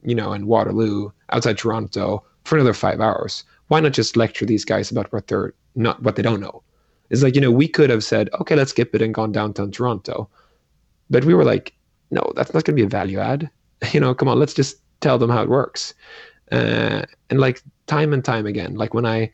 you 0.06 0.16
know 0.16 0.34
in 0.34 0.48
waterloo 0.48 1.10
outside 1.32 1.58
toronto 1.58 2.24
for 2.44 2.56
another 2.56 2.74
five 2.74 3.02
hours 3.02 3.44
why 3.68 3.80
not 3.80 3.94
just 3.94 4.16
lecture 4.16 4.46
these 4.46 4.66
guys 4.66 4.92
about 4.92 5.12
what 5.12 5.28
they're 5.28 5.54
not 5.76 6.02
what 6.04 6.16
they 6.16 6.22
don't 6.22 6.40
know 6.40 6.62
it's 7.10 7.24
like 7.24 7.36
you 7.36 7.42
know 7.42 7.52
we 7.52 7.68
could 7.68 7.90
have 7.90 8.04
said 8.04 8.30
okay 8.40 8.56
let's 8.56 8.72
skip 8.72 8.94
it 8.96 9.02
and 9.02 9.14
gone 9.14 9.32
downtown 9.32 9.72
toronto 9.72 10.30
but 11.10 11.26
we 11.26 11.34
were 11.34 11.46
like, 11.46 11.74
no, 12.12 12.32
that's 12.36 12.54
not 12.54 12.64
going 12.64 12.76
to 12.76 12.82
be 12.82 12.86
a 12.86 12.90
value 12.90 13.20
add. 13.20 13.50
You 13.92 14.00
know, 14.00 14.16
come 14.16 14.30
on, 14.30 14.40
let's 14.40 14.54
just 14.54 14.78
tell 15.02 15.20
them 15.20 15.30
how 15.30 15.44
it 15.44 15.50
works. 15.50 15.94
Uh, 16.52 17.04
and 17.30 17.40
like 17.40 17.62
time 17.86 18.14
and 18.14 18.24
time 18.24 18.48
again, 18.48 18.76
like 18.76 18.94
when 18.94 19.06
I 19.06 19.32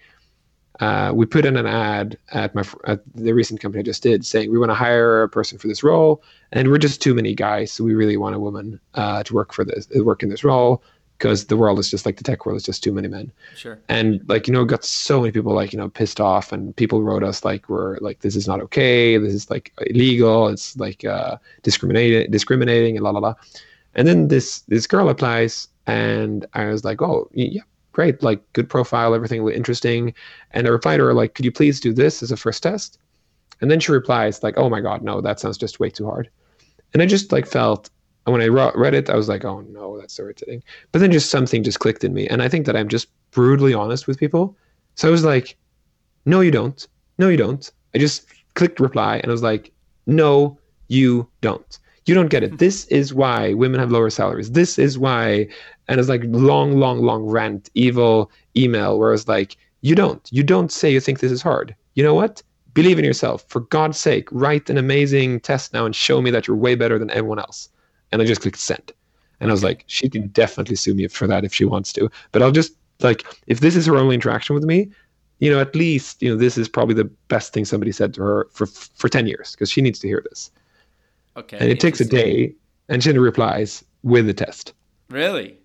uh, 0.81 1.11
we 1.13 1.27
put 1.27 1.45
in 1.45 1.55
an 1.55 1.67
ad 1.67 2.17
at 2.31 2.53
my 2.55 2.63
at 2.85 3.01
the 3.13 3.33
recent 3.33 3.61
company 3.61 3.81
I 3.81 3.83
just 3.83 4.01
did, 4.01 4.25
saying 4.25 4.51
we 4.51 4.57
want 4.57 4.71
to 4.71 4.75
hire 4.75 5.23
a 5.23 5.29
person 5.29 5.57
for 5.57 5.67
this 5.67 5.83
role, 5.83 6.23
and 6.51 6.69
we're 6.69 6.79
just 6.79 7.01
too 7.01 7.13
many 7.13 7.35
guys, 7.35 7.71
so 7.71 7.83
we 7.83 7.93
really 7.93 8.17
want 8.17 8.35
a 8.35 8.39
woman 8.39 8.79
uh, 8.95 9.21
to 9.23 9.33
work 9.33 9.53
for 9.53 9.63
this 9.63 9.87
work 9.95 10.23
in 10.23 10.29
this 10.29 10.43
role 10.43 10.81
because 11.21 11.45
the 11.45 11.55
world 11.55 11.77
is 11.77 11.91
just 11.91 12.03
like 12.03 12.17
the 12.17 12.23
tech 12.23 12.47
world 12.47 12.57
is 12.57 12.63
just 12.63 12.83
too 12.83 12.91
many 12.91 13.07
men. 13.07 13.31
Sure. 13.55 13.77
And 13.89 14.27
like 14.27 14.47
you 14.47 14.53
know, 14.53 14.65
got 14.65 14.83
so 14.83 15.21
many 15.21 15.31
people 15.31 15.53
like 15.53 15.71
you 15.71 15.77
know 15.77 15.89
pissed 15.89 16.19
off, 16.19 16.51
and 16.51 16.75
people 16.75 17.03
wrote 17.03 17.23
us 17.23 17.45
like 17.45 17.69
we're 17.69 17.97
like 17.99 18.21
this 18.21 18.35
is 18.35 18.47
not 18.47 18.59
okay, 18.61 19.17
this 19.17 19.33
is 19.33 19.51
like 19.51 19.71
illegal, 19.81 20.47
it's 20.47 20.75
like 20.77 21.05
uh, 21.05 21.37
discriminating, 21.61 22.31
discriminating, 22.31 22.97
and 22.97 23.03
la 23.03 23.11
la 23.11 23.19
la. 23.19 23.35
And 23.93 24.07
then 24.07 24.29
this 24.29 24.61
this 24.61 24.87
girl 24.87 25.09
applies, 25.09 25.67
and 25.85 26.47
I 26.55 26.65
was 26.65 26.83
like, 26.83 27.03
oh 27.03 27.29
yeah, 27.33 27.61
great, 27.91 28.23
like 28.23 28.41
good 28.53 28.69
profile, 28.69 29.13
everything 29.13 29.47
interesting. 29.49 30.13
And 30.51 30.67
I 30.67 30.69
replied 30.69 30.97
to 30.97 31.05
her 31.05 31.13
like, 31.13 31.35
could 31.35 31.45
you 31.45 31.51
please 31.51 31.79
do 31.79 31.93
this 31.93 32.23
as 32.23 32.31
a 32.31 32.37
first 32.37 32.63
test? 32.63 32.99
And 33.59 33.69
then 33.69 33.79
she 33.79 33.91
replies 33.91 34.43
like, 34.43 34.57
oh 34.57 34.69
my 34.69 34.81
god, 34.81 35.01
no, 35.03 35.21
that 35.21 35.39
sounds 35.39 35.57
just 35.57 35.79
way 35.79 35.89
too 35.89 36.05
hard. 36.05 36.29
And 36.93 37.01
I 37.01 37.05
just 37.05 37.31
like 37.31 37.47
felt 37.47 37.89
and 38.25 38.33
when 38.33 38.41
I 38.41 38.47
read 38.47 38.93
it, 38.93 39.09
I 39.09 39.15
was 39.15 39.27
like, 39.27 39.45
oh 39.45 39.61
no, 39.61 39.99
that's 39.99 40.13
so 40.13 40.23
irritating. 40.23 40.63
But 40.91 40.99
then 40.99 41.11
just 41.11 41.31
something 41.31 41.63
just 41.63 41.79
clicked 41.79 42.03
in 42.03 42.13
me. 42.13 42.27
And 42.27 42.43
I 42.43 42.49
think 42.49 42.65
that 42.67 42.75
I'm 42.75 42.87
just 42.87 43.07
brutally 43.31 43.73
honest 43.73 44.07
with 44.07 44.19
people. 44.19 44.55
So 44.95 45.07
I 45.07 45.11
was 45.11 45.23
like, 45.23 45.57
no, 46.25 46.41
you 46.41 46.51
don't. 46.51 46.87
No, 47.17 47.29
you 47.29 47.37
don't. 47.37 47.71
I 47.95 47.97
just 47.97 48.25
clicked 48.53 48.79
reply 48.79 49.17
and 49.17 49.27
I 49.27 49.31
was 49.31 49.41
like, 49.41 49.71
no, 50.05 50.57
you 50.87 51.27
don't. 51.41 51.79
You 52.05 52.15
don't 52.15 52.29
get 52.29 52.43
it. 52.43 52.57
This 52.57 52.85
is 52.85 53.13
why 53.13 53.53
women 53.53 53.79
have 53.79 53.91
lower 53.91 54.09
salaries. 54.09 54.51
This 54.51 54.79
is 54.79 54.97
why. 54.97 55.47
And 55.87 55.99
it's 55.99 56.09
like 56.09 56.23
long, 56.25 56.77
long, 56.77 57.01
long 57.01 57.23
rant, 57.23 57.69
evil 57.75 58.31
email 58.57 58.97
Whereas 58.97 59.27
like, 59.27 59.55
you 59.81 59.95
don't. 59.95 60.27
You 60.31 60.43
don't 60.43 60.71
say 60.71 60.91
you 60.91 60.99
think 60.99 61.19
this 61.19 61.31
is 61.31 61.41
hard. 61.41 61.75
You 61.95 62.03
know 62.03 62.13
what? 62.13 62.41
Believe 62.73 62.97
in 62.97 63.05
yourself. 63.05 63.45
For 63.49 63.61
God's 63.61 63.99
sake, 63.99 64.29
write 64.31 64.69
an 64.69 64.77
amazing 64.77 65.41
test 65.41 65.73
now 65.73 65.85
and 65.85 65.95
show 65.95 66.21
me 66.21 66.31
that 66.31 66.47
you're 66.47 66.57
way 66.57 66.75
better 66.75 66.97
than 66.97 67.09
everyone 67.11 67.39
else 67.39 67.69
and 68.11 68.21
I 68.21 68.25
just 68.25 68.41
clicked 68.41 68.59
send. 68.59 68.91
And 69.39 69.49
I 69.49 69.53
was 69.53 69.63
like, 69.63 69.83
she 69.87 70.09
can 70.09 70.27
definitely 70.27 70.75
sue 70.75 70.93
me 70.93 71.07
for 71.07 71.27
that 71.27 71.43
if 71.43 71.53
she 71.53 71.65
wants 71.65 71.91
to. 71.93 72.09
But 72.31 72.41
I'll 72.41 72.51
just 72.51 72.73
like, 72.99 73.25
if 73.47 73.59
this 73.59 73.75
is 73.75 73.87
her 73.87 73.97
only 73.97 74.15
interaction 74.15 74.53
with 74.53 74.63
me, 74.63 74.91
you 75.39 75.49
know, 75.49 75.59
at 75.59 75.75
least 75.75 76.21
you 76.21 76.29
know 76.29 76.37
this 76.37 76.57
is 76.57 76.69
probably 76.69 76.93
the 76.93 77.09
best 77.27 77.51
thing 77.51 77.65
somebody 77.65 77.91
said 77.91 78.13
to 78.13 78.21
her 78.21 78.47
for 78.51 78.67
for 78.67 79.09
ten 79.09 79.25
years 79.25 79.51
because 79.51 79.71
she 79.71 79.81
needs 79.81 79.97
to 79.99 80.07
hear 80.07 80.23
this. 80.29 80.51
Okay. 81.37 81.57
And 81.59 81.69
it 81.69 81.79
takes 81.79 81.99
a 81.99 82.05
day, 82.05 82.53
and 82.89 83.03
she 83.03 83.11
replies 83.11 83.83
with 84.03 84.25
the 84.25 84.33
test. 84.33 84.73
Really? 85.09 85.57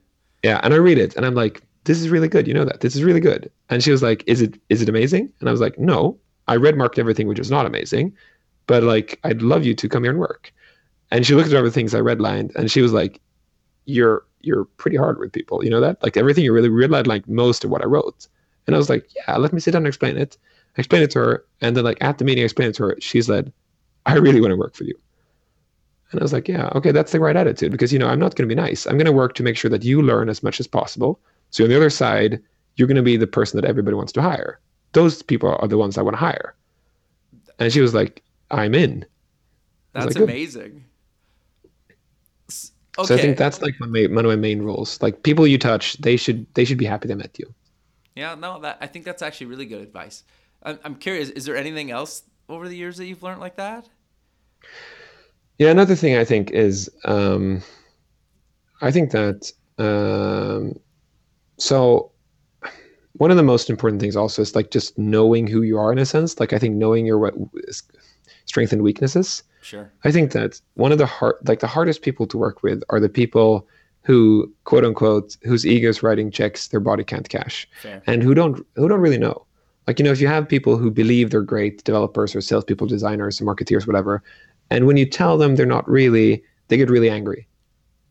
Yeah, 0.42 0.60
and 0.62 0.72
I 0.74 0.76
read 0.76 0.98
it, 0.98 1.16
and 1.16 1.26
I'm 1.26 1.34
like, 1.34 1.62
this 1.84 2.00
is 2.00 2.08
really 2.08 2.28
good. 2.28 2.46
You 2.46 2.54
know 2.54 2.64
that 2.64 2.80
this 2.80 2.94
is 2.94 3.02
really 3.02 3.20
good. 3.20 3.50
And 3.70 3.82
she 3.82 3.90
was 3.90 4.02
like, 4.02 4.22
is 4.26 4.42
it 4.42 4.60
is 4.68 4.82
it 4.82 4.88
amazing? 4.88 5.32
And 5.40 5.48
I 5.48 5.52
was 5.52 5.60
like, 5.60 5.78
no, 5.78 6.18
I 6.48 6.56
red 6.56 6.76
marked 6.76 6.98
everything, 6.98 7.28
which 7.28 7.38
is 7.38 7.50
not 7.50 7.64
amazing, 7.64 8.12
but 8.66 8.82
like 8.82 9.18
I'd 9.24 9.42
love 9.42 9.64
you 9.64 9.74
to 9.74 9.88
come 9.88 10.02
here 10.02 10.10
and 10.10 10.20
work. 10.20 10.52
And 11.10 11.24
she 11.24 11.34
looked 11.34 11.50
at 11.50 11.56
all 11.56 11.62
the 11.62 11.70
things 11.70 11.94
I 11.94 12.00
redlined 12.00 12.54
and 12.56 12.70
she 12.70 12.82
was 12.82 12.92
like, 12.92 13.20
You're 13.84 14.24
you're 14.40 14.64
pretty 14.64 14.96
hard 14.96 15.18
with 15.18 15.32
people. 15.32 15.64
You 15.64 15.70
know 15.70 15.80
that? 15.80 16.02
Like 16.02 16.16
everything 16.16 16.44
you 16.44 16.52
really 16.52 16.68
redlined 16.68 17.06
like 17.06 17.28
most 17.28 17.64
of 17.64 17.70
what 17.70 17.82
I 17.82 17.86
wrote. 17.86 18.26
And 18.66 18.74
I 18.74 18.78
was 18.78 18.90
like, 18.90 19.08
Yeah, 19.14 19.36
let 19.36 19.52
me 19.52 19.60
sit 19.60 19.70
down 19.70 19.82
and 19.82 19.88
explain 19.88 20.16
it. 20.16 20.36
I 20.76 20.80
explained 20.80 21.04
it 21.04 21.10
to 21.12 21.20
her, 21.20 21.44
and 21.62 21.74
then 21.76 21.84
like 21.84 21.96
at 22.02 22.18
the 22.18 22.24
meeting, 22.24 22.42
I 22.42 22.44
explained 22.44 22.70
it 22.70 22.76
to 22.76 22.82
her. 22.82 22.96
She 23.00 23.22
said, 23.22 23.50
"I 24.04 24.16
really 24.16 24.42
want 24.42 24.50
to 24.50 24.56
work 24.56 24.74
for 24.74 24.84
you." 24.84 24.94
And 26.10 26.20
I 26.20 26.24
was 26.24 26.32
like, 26.32 26.48
"Yeah, 26.48 26.68
okay, 26.74 26.92
that's 26.92 27.12
the 27.12 27.20
right 27.20 27.36
attitude 27.36 27.72
because 27.72 27.92
you 27.92 27.98
know 27.98 28.08
I'm 28.08 28.18
not 28.20 28.34
going 28.36 28.48
to 28.48 28.54
be 28.54 28.60
nice. 28.60 28.86
I'm 28.86 28.96
going 28.98 29.06
to 29.06 29.12
work 29.12 29.34
to 29.34 29.42
make 29.42 29.56
sure 29.56 29.70
that 29.70 29.84
you 29.84 30.02
learn 30.02 30.28
as 30.28 30.42
much 30.42 30.60
as 30.60 30.66
possible. 30.66 31.20
So 31.50 31.64
on 31.64 31.70
the 31.70 31.76
other 31.76 31.90
side, 31.90 32.40
you're 32.76 32.88
going 32.88 32.96
to 32.96 33.02
be 33.02 33.16
the 33.16 33.26
person 33.26 33.60
that 33.60 33.68
everybody 33.68 33.96
wants 33.96 34.12
to 34.12 34.22
hire. 34.22 34.60
Those 34.92 35.22
people 35.22 35.56
are 35.60 35.68
the 35.68 35.78
ones 35.78 35.98
I 35.98 36.02
want 36.02 36.14
to 36.14 36.20
hire." 36.20 36.54
And 37.58 37.72
she 37.72 37.80
was 37.80 37.94
like, 37.94 38.22
"I'm 38.50 38.74
in." 38.74 39.04
That's 39.92 40.06
like, 40.06 40.16
amazing. 40.16 40.84
S- 42.48 42.72
So 43.02 43.14
I 43.14 43.18
think 43.18 43.36
that's 43.36 43.62
like 43.62 43.74
my 43.80 43.86
main, 43.86 44.14
one 44.14 44.24
of 44.24 44.30
my 44.30 44.36
main 44.36 44.62
rules. 44.62 45.00
Like 45.02 45.22
people 45.22 45.46
you 45.46 45.58
touch, 45.58 45.94
they 45.98 46.16
should 46.16 46.46
they 46.54 46.64
should 46.64 46.78
be 46.78 46.84
happy 46.86 47.08
they 47.08 47.14
met 47.14 47.38
you. 47.38 47.52
Yeah, 48.14 48.34
no, 48.34 48.60
that 48.60 48.78
I 48.80 48.86
think 48.86 49.04
that's 49.04 49.22
actually 49.22 49.46
really 49.46 49.66
good 49.66 49.82
advice. 49.82 50.24
I'm, 50.62 50.78
I'm 50.84 50.94
curious, 50.96 51.28
is 51.30 51.44
there 51.44 51.56
anything 51.56 51.90
else 51.90 52.22
over 52.48 52.68
the 52.68 52.76
years 52.76 52.96
that 52.96 53.06
you've 53.06 53.22
learned 53.22 53.40
like 53.40 53.56
that? 53.56 53.88
Yeah, 55.58 55.70
another 55.70 55.94
thing 55.94 56.16
I 56.16 56.24
think 56.24 56.50
is 56.50 56.90
um, 57.04 57.62
I 58.82 58.90
think 58.90 59.10
that 59.12 59.52
um, 59.78 60.78
so 61.58 62.10
one 63.14 63.30
of 63.30 63.36
the 63.36 63.42
most 63.42 63.70
important 63.70 64.00
things 64.00 64.16
also 64.16 64.42
is 64.42 64.54
like 64.54 64.70
just 64.70 64.96
knowing 64.98 65.46
who 65.46 65.62
you 65.62 65.78
are 65.78 65.92
in 65.92 65.98
a 65.98 66.06
sense. 66.06 66.38
Like 66.38 66.52
I 66.52 66.58
think 66.58 66.76
knowing 66.76 67.06
your 67.06 67.18
what 67.18 67.34
strength 68.44 68.72
and 68.72 68.82
weaknesses. 68.82 69.42
Sure. 69.62 69.90
I 70.04 70.12
think 70.12 70.32
that 70.32 70.60
one 70.74 70.92
of 70.92 70.98
the 70.98 71.06
hard 71.06 71.36
like 71.44 71.60
the 71.60 71.66
hardest 71.66 72.02
people 72.02 72.26
to 72.28 72.38
work 72.38 72.62
with 72.62 72.82
are 72.90 73.00
the 73.00 73.08
people 73.08 73.66
who 74.02 74.52
quote 74.64 74.84
unquote 74.84 75.36
whose 75.42 75.66
egos 75.66 76.02
writing 76.02 76.30
checks 76.30 76.68
their 76.68 76.80
body 76.80 77.02
can't 77.02 77.28
cash 77.28 77.66
Fair. 77.82 78.00
and 78.06 78.22
who 78.22 78.34
don't 78.34 78.64
who 78.76 78.88
don't 78.88 79.00
really 79.00 79.18
know. 79.18 79.44
Like 79.86 79.98
you 79.98 80.04
know, 80.04 80.12
if 80.12 80.20
you 80.20 80.28
have 80.28 80.48
people 80.48 80.76
who 80.76 80.90
believe 80.90 81.30
they're 81.30 81.42
great 81.42 81.84
developers 81.84 82.34
or 82.34 82.40
salespeople, 82.40 82.86
designers, 82.88 83.40
or 83.40 83.44
marketeers, 83.44 83.86
whatever, 83.86 84.22
and 84.70 84.86
when 84.86 84.96
you 84.96 85.06
tell 85.06 85.38
them 85.38 85.56
they're 85.56 85.66
not 85.66 85.88
really, 85.88 86.42
they 86.68 86.76
get 86.76 86.90
really 86.90 87.10
angry 87.10 87.46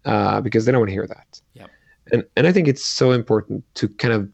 uh, 0.05 0.41
because 0.41 0.65
they 0.65 0.71
don't 0.71 0.81
want 0.81 0.89
to 0.89 0.93
hear 0.93 1.07
that. 1.07 1.41
Yep. 1.53 1.69
And 2.11 2.23
and 2.35 2.47
I 2.47 2.51
think 2.51 2.67
it's 2.67 2.83
so 2.85 3.11
important 3.11 3.63
to 3.75 3.87
kind 3.87 4.13
of 4.13 4.29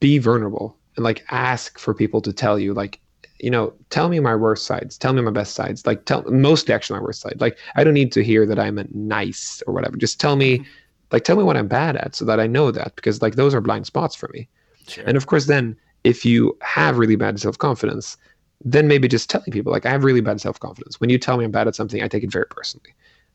be 0.00 0.18
vulnerable 0.18 0.76
and 0.96 1.04
like 1.04 1.24
ask 1.30 1.78
for 1.78 1.94
people 1.94 2.20
to 2.22 2.32
tell 2.32 2.58
you 2.58 2.72
like 2.72 3.00
you 3.38 3.50
know 3.50 3.72
tell 3.90 4.08
me 4.08 4.20
my 4.20 4.34
worst 4.34 4.66
sides 4.66 4.98
tell 4.98 5.12
me 5.12 5.22
my 5.22 5.30
best 5.30 5.54
sides 5.54 5.86
like 5.86 6.04
tell 6.04 6.22
mostly 6.30 6.74
actually 6.74 6.98
my 6.98 7.04
worst 7.04 7.20
side 7.20 7.36
like 7.38 7.58
i 7.74 7.84
don't 7.84 7.94
need 7.94 8.12
to 8.12 8.22
hear 8.22 8.44
that 8.46 8.58
i'm 8.58 8.78
a 8.78 8.84
nice 8.92 9.62
or 9.66 9.72
whatever 9.74 9.96
just 9.96 10.20
tell 10.20 10.36
me 10.36 10.64
like 11.10 11.24
tell 11.24 11.36
me 11.36 11.42
what 11.42 11.56
i'm 11.56 11.68
bad 11.68 11.96
at 11.96 12.14
so 12.14 12.24
that 12.24 12.38
i 12.40 12.46
know 12.46 12.70
that 12.70 12.94
because 12.96 13.22
like 13.22 13.36
those 13.36 13.54
are 13.54 13.60
blind 13.62 13.86
spots 13.86 14.14
for 14.14 14.28
me 14.34 14.48
Sure. 14.90 15.04
and 15.06 15.16
of 15.16 15.26
course, 15.26 15.46
then 15.46 15.76
if 16.04 16.24
you 16.24 16.56
have 16.62 16.98
really 16.98 17.16
bad 17.16 17.38
self 17.38 17.58
confidence, 17.58 18.16
then 18.62 18.88
maybe 18.88 19.08
just 19.08 19.30
telling 19.30 19.50
people 19.50 19.72
like 19.72 19.86
I 19.86 19.90
have 19.90 20.04
really 20.04 20.20
bad 20.20 20.40
self 20.40 20.60
confidence. 20.60 21.00
When 21.00 21.10
you 21.10 21.18
tell 21.18 21.36
me 21.36 21.44
I'm 21.44 21.50
bad 21.50 21.68
at 21.68 21.74
something, 21.74 22.02
I 22.02 22.08
take 22.08 22.24
it 22.24 22.32
very 22.32 22.46
personally. 22.46 22.94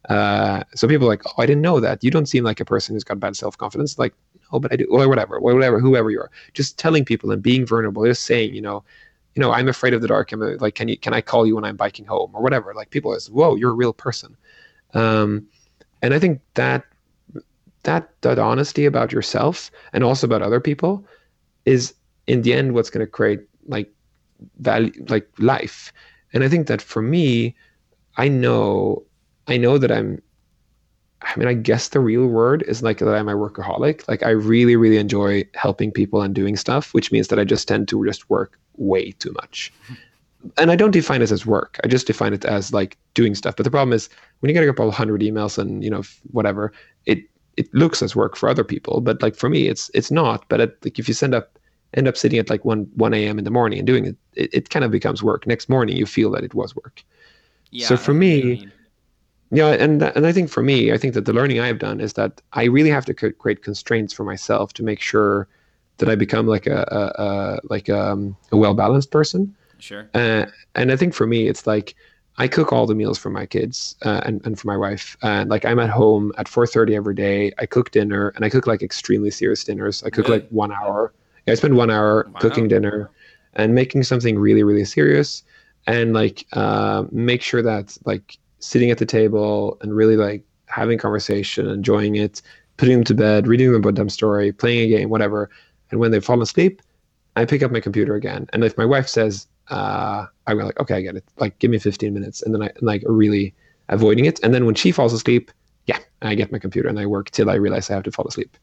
Uh, 0.09 0.63
so 0.75 0.87
people 0.87 1.07
are 1.07 1.09
like, 1.09 1.23
oh, 1.25 1.33
I 1.41 1.45
didn't 1.45 1.63
know 1.63 1.79
that. 1.79 2.03
You 2.03 2.11
don't 2.11 2.27
seem 2.27 2.43
like 2.43 2.59
a 2.59 2.65
person 2.65 2.95
who's 2.95 3.03
got 3.03 3.19
bad 3.19 3.35
self 3.35 3.57
confidence. 3.57 3.97
Like, 3.97 4.13
no, 4.51 4.59
but 4.59 4.71
I 4.71 4.75
do, 4.75 4.85
or 4.89 5.07
whatever, 5.09 5.37
or 5.37 5.53
whatever, 5.53 5.79
whoever 5.79 6.11
you 6.11 6.19
are. 6.19 6.31
Just 6.53 6.77
telling 6.77 7.05
people 7.05 7.31
and 7.31 7.41
being 7.41 7.65
vulnerable, 7.65 8.05
just 8.05 8.23
saying, 8.23 8.53
you 8.53 8.61
know, 8.61 8.83
you 9.33 9.41
know, 9.41 9.51
I'm 9.51 9.67
afraid 9.67 9.93
of 9.93 10.01
the 10.01 10.07
dark. 10.07 10.31
I'm 10.31 10.41
a, 10.41 10.55
like, 10.55 10.75
can 10.75 10.87
you, 10.87 10.97
can 10.97 11.13
I 11.13 11.21
call 11.21 11.45
you 11.47 11.55
when 11.55 11.65
I'm 11.65 11.75
biking 11.75 12.05
home 12.05 12.31
or 12.33 12.41
whatever? 12.41 12.73
Like 12.73 12.91
people 12.91 13.13
is, 13.13 13.29
whoa, 13.29 13.55
you're 13.55 13.71
a 13.71 13.75
real 13.75 13.93
person. 13.93 14.37
Um, 14.93 15.47
and 16.01 16.13
I 16.13 16.19
think 16.19 16.41
that 16.53 16.83
that 17.83 18.09
that 18.21 18.39
honesty 18.39 18.85
about 18.85 19.11
yourself 19.11 19.71
and 19.93 20.03
also 20.03 20.25
about 20.27 20.41
other 20.41 20.59
people 20.59 21.05
is 21.65 21.93
in 22.27 22.41
the 22.41 22.53
end 22.53 22.73
what's 22.73 22.89
going 22.89 23.05
to 23.05 23.11
create 23.11 23.41
like 23.67 23.91
value 24.59 24.91
like 25.09 25.27
life. 25.39 25.91
And 26.33 26.43
i 26.43 26.49
think 26.49 26.67
that 26.67 26.81
for 26.81 27.01
me 27.01 27.55
i 28.17 28.27
know 28.27 29.03
i 29.47 29.57
know 29.57 29.77
that 29.77 29.91
i'm 29.91 30.21
i 31.21 31.37
mean 31.37 31.47
i 31.47 31.53
guess 31.53 31.89
the 31.89 31.99
real 31.99 32.27
word 32.27 32.63
is 32.67 32.83
like 32.83 32.99
that 32.99 33.15
i'm 33.15 33.29
a 33.29 33.35
workaholic. 33.35 34.07
Like 34.07 34.23
i 34.23 34.29
really 34.29 34.75
really 34.75 34.97
enjoy 34.97 35.43
helping 35.53 35.91
people 35.91 36.21
and 36.21 36.35
doing 36.35 36.55
stuff 36.57 36.93
which 36.93 37.11
means 37.11 37.29
that 37.29 37.39
i 37.39 37.43
just 37.43 37.67
tend 37.67 37.87
to 37.89 38.05
just 38.05 38.29
work 38.29 38.59
way 38.77 39.11
too 39.11 39.31
much. 39.33 39.71
And 40.57 40.69
i 40.69 40.75
don't 40.75 40.91
define 40.91 41.23
it 41.23 41.31
as 41.31 41.43
work. 41.43 41.79
I 41.83 41.87
just 41.87 42.05
define 42.05 42.31
it 42.31 42.45
as 42.45 42.71
like 42.71 42.99
doing 43.15 43.33
stuff. 43.33 43.55
But 43.55 43.63
the 43.63 43.71
problem 43.71 43.93
is 43.93 44.09
when 44.39 44.49
you 44.49 44.53
get 44.53 44.63
a 44.63 44.67
couple 44.67 44.91
hundred 44.91 45.21
emails 45.21 45.57
and 45.57 45.83
you 45.83 45.89
know 45.89 46.03
whatever 46.33 46.71
it 47.07 47.23
it 47.57 47.73
looks 47.73 48.03
as 48.03 48.15
work 48.15 48.35
for 48.35 48.47
other 48.47 48.63
people. 48.63 49.01
But 49.01 49.23
like 49.23 49.35
for 49.35 49.49
me 49.49 49.67
it's 49.67 49.89
it's 49.95 50.11
not. 50.11 50.47
But 50.47 50.61
it, 50.61 50.77
like 50.85 50.99
if 50.99 51.07
you 51.07 51.15
send 51.15 51.33
up 51.33 51.57
end 51.95 52.07
up 52.07 52.17
sitting 52.17 52.39
at 52.39 52.49
like 52.49 52.63
1 52.65 52.87
1 52.95 53.13
a.m 53.13 53.37
in 53.39 53.43
the 53.45 53.51
morning 53.51 53.79
and 53.79 53.87
doing 53.87 54.05
it, 54.05 54.15
it 54.33 54.49
it 54.53 54.69
kind 54.69 54.85
of 54.85 54.91
becomes 54.91 55.23
work 55.23 55.47
next 55.47 55.69
morning 55.69 55.95
you 55.97 56.05
feel 56.05 56.29
that 56.31 56.43
it 56.43 56.53
was 56.53 56.75
work 56.75 57.03
Yeah. 57.71 57.87
so 57.87 57.97
for 57.97 58.11
I 58.11 58.15
know 58.15 58.19
what 58.19 58.25
you 58.37 58.43
me- 58.43 58.55
mean. 58.55 58.71
yeah 59.51 59.69
and 59.85 60.03
and 60.03 60.25
i 60.25 60.31
think 60.31 60.49
for 60.49 60.63
me 60.63 60.91
i 60.91 60.97
think 60.97 61.13
that 61.13 61.25
the 61.25 61.33
learning 61.33 61.59
i've 61.59 61.79
done 61.79 61.99
is 62.01 62.13
that 62.13 62.41
i 62.53 62.63
really 62.65 62.89
have 62.89 63.05
to 63.05 63.13
create 63.13 63.61
constraints 63.63 64.13
for 64.13 64.23
myself 64.23 64.73
to 64.73 64.83
make 64.83 65.01
sure 65.01 65.47
that 65.97 66.09
i 66.09 66.15
become 66.15 66.45
like 66.47 66.67
a, 66.67 66.79
a, 66.99 67.01
a 67.23 67.59
like 67.69 67.89
um, 67.89 68.35
a 68.51 68.57
well 68.57 68.73
balanced 68.73 69.11
person 69.11 69.55
Sure. 69.77 70.09
uh, 70.15 70.45
and 70.73 70.91
I 70.93 70.95
think 70.95 71.13
for 71.13 71.27
me, 71.27 71.47
it's 71.51 71.67
like 71.67 71.95
I 72.37 72.47
cook 72.47 72.71
all 72.73 72.87
the 72.87 72.95
meals 72.95 73.17
for 73.19 73.29
my 73.29 73.45
kids 73.45 73.95
uh, 74.07 74.21
and, 74.25 74.43
and 74.45 74.57
for 74.57 74.67
my 74.67 74.77
wife. 74.77 75.17
And 75.21 75.49
like 75.49 75.65
I'm 75.65 75.79
at 75.79 75.89
home 75.89 76.31
at 76.37 76.47
4:30 76.47 76.95
every 76.95 77.13
day. 77.13 77.51
I 77.59 77.65
cook 77.65 77.91
dinner, 77.91 78.29
and 78.35 78.45
I 78.45 78.49
cook 78.49 78.65
like 78.67 78.81
extremely 78.81 79.29
serious 79.31 79.63
dinners. 79.65 80.01
I 80.03 80.09
cook 80.09 80.27
Really? 80.27 80.39
like 80.39 80.49
one 80.49 80.71
hour. 80.71 81.13
Yeah, 81.45 81.53
I 81.53 81.55
spend 81.55 81.75
one 81.77 81.91
hour 81.91 82.29
Wow. 82.33 82.39
cooking 82.39 82.67
dinner 82.67 83.11
and 83.53 83.73
making 83.75 84.03
something 84.03 84.37
really, 84.37 84.63
really 84.63 84.85
serious, 84.85 85.43
and 85.87 86.13
like 86.13 86.45
uh, 86.53 87.05
make 87.11 87.41
sure 87.41 87.61
that 87.61 87.97
like 88.05 88.37
sitting 88.59 88.89
at 88.91 88.97
the 88.97 89.05
table 89.05 89.77
and 89.81 89.95
really 89.95 90.17
like 90.17 90.43
having 90.67 90.97
conversation, 90.97 91.67
enjoying 91.69 92.15
it, 92.15 92.41
putting 92.77 92.95
them 92.95 93.03
to 93.05 93.13
bed, 93.13 93.47
reading 93.47 93.71
them 93.71 93.75
a 93.75 93.79
bedtime 93.91 94.09
story, 94.09 94.51
playing 94.51 94.79
a 94.91 94.97
game, 94.97 95.09
whatever. 95.09 95.49
And 95.91 95.99
when 95.99 96.11
they 96.11 96.19
fall 96.19 96.41
asleep, 96.41 96.81
I 97.35 97.45
pick 97.45 97.61
up 97.63 97.71
my 97.71 97.79
computer 97.79 98.15
again. 98.15 98.47
And 98.53 98.63
if 98.63 98.77
my 98.77 98.85
wife 98.85 99.07
says, 99.07 99.47
uh, 99.69 100.25
I'm 100.47 100.57
like, 100.57 100.79
okay, 100.79 100.95
I 100.95 101.01
get 101.01 101.15
it. 101.15 101.25
Like, 101.37 101.59
give 101.59 101.71
me 101.71 101.77
15 101.79 102.13
minutes. 102.13 102.41
And 102.41 102.53
then 102.53 102.63
I 102.63 102.71
like 102.81 103.03
really 103.05 103.53
avoiding 103.89 104.25
it. 104.25 104.39
And 104.43 104.53
then 104.53 104.65
when 104.65 104.75
she 104.75 104.91
falls 104.91 105.13
asleep, 105.13 105.51
yeah, 105.85 105.99
I 106.21 106.35
get 106.35 106.51
my 106.51 106.59
computer 106.59 106.89
and 106.89 106.99
I 106.99 107.05
work 107.05 107.29
till 107.31 107.49
I 107.49 107.55
realize 107.55 107.89
I 107.89 107.93
have 107.93 108.03
to 108.03 108.11
fall 108.11 108.27
asleep. 108.27 108.57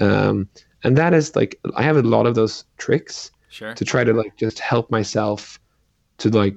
Um, 0.00 0.48
and 0.84 0.96
that 0.96 1.14
is 1.14 1.34
like, 1.36 1.58
I 1.76 1.82
have 1.82 1.96
a 1.96 2.02
lot 2.02 2.26
of 2.26 2.34
those 2.34 2.64
tricks 2.78 3.30
Sure. 3.48 3.74
to 3.74 3.84
try 3.84 4.02
to 4.02 4.14
like 4.14 4.36
just 4.36 4.58
help 4.58 4.90
myself 4.90 5.60
to 6.18 6.30
like, 6.30 6.56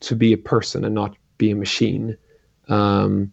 to 0.00 0.16
be 0.16 0.32
a 0.32 0.38
person 0.38 0.84
and 0.84 0.94
not 0.94 1.16
be 1.36 1.50
a 1.50 1.56
machine. 1.56 2.16
Um, 2.68 3.32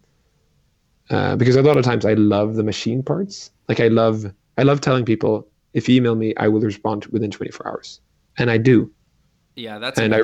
uh, 1.10 1.36
because 1.36 1.56
a 1.56 1.62
lot 1.62 1.78
of 1.78 1.84
times 1.84 2.04
I 2.04 2.14
love 2.14 2.56
the 2.56 2.62
machine 2.62 3.02
parts. 3.02 3.50
Like 3.68 3.80
I 3.80 3.88
love, 3.88 4.30
I 4.58 4.62
love 4.62 4.80
telling 4.82 5.04
people 5.06 5.48
if 5.74 5.88
you 5.88 5.96
email 5.96 6.14
me, 6.14 6.34
I 6.36 6.48
will 6.48 6.60
respond 6.60 7.06
within 7.06 7.30
24 7.30 7.66
hours, 7.68 8.00
and 8.36 8.50
I 8.50 8.58
do. 8.58 8.90
Yeah, 9.56 9.78
that's 9.78 9.98
And 9.98 10.14
I, 10.14 10.20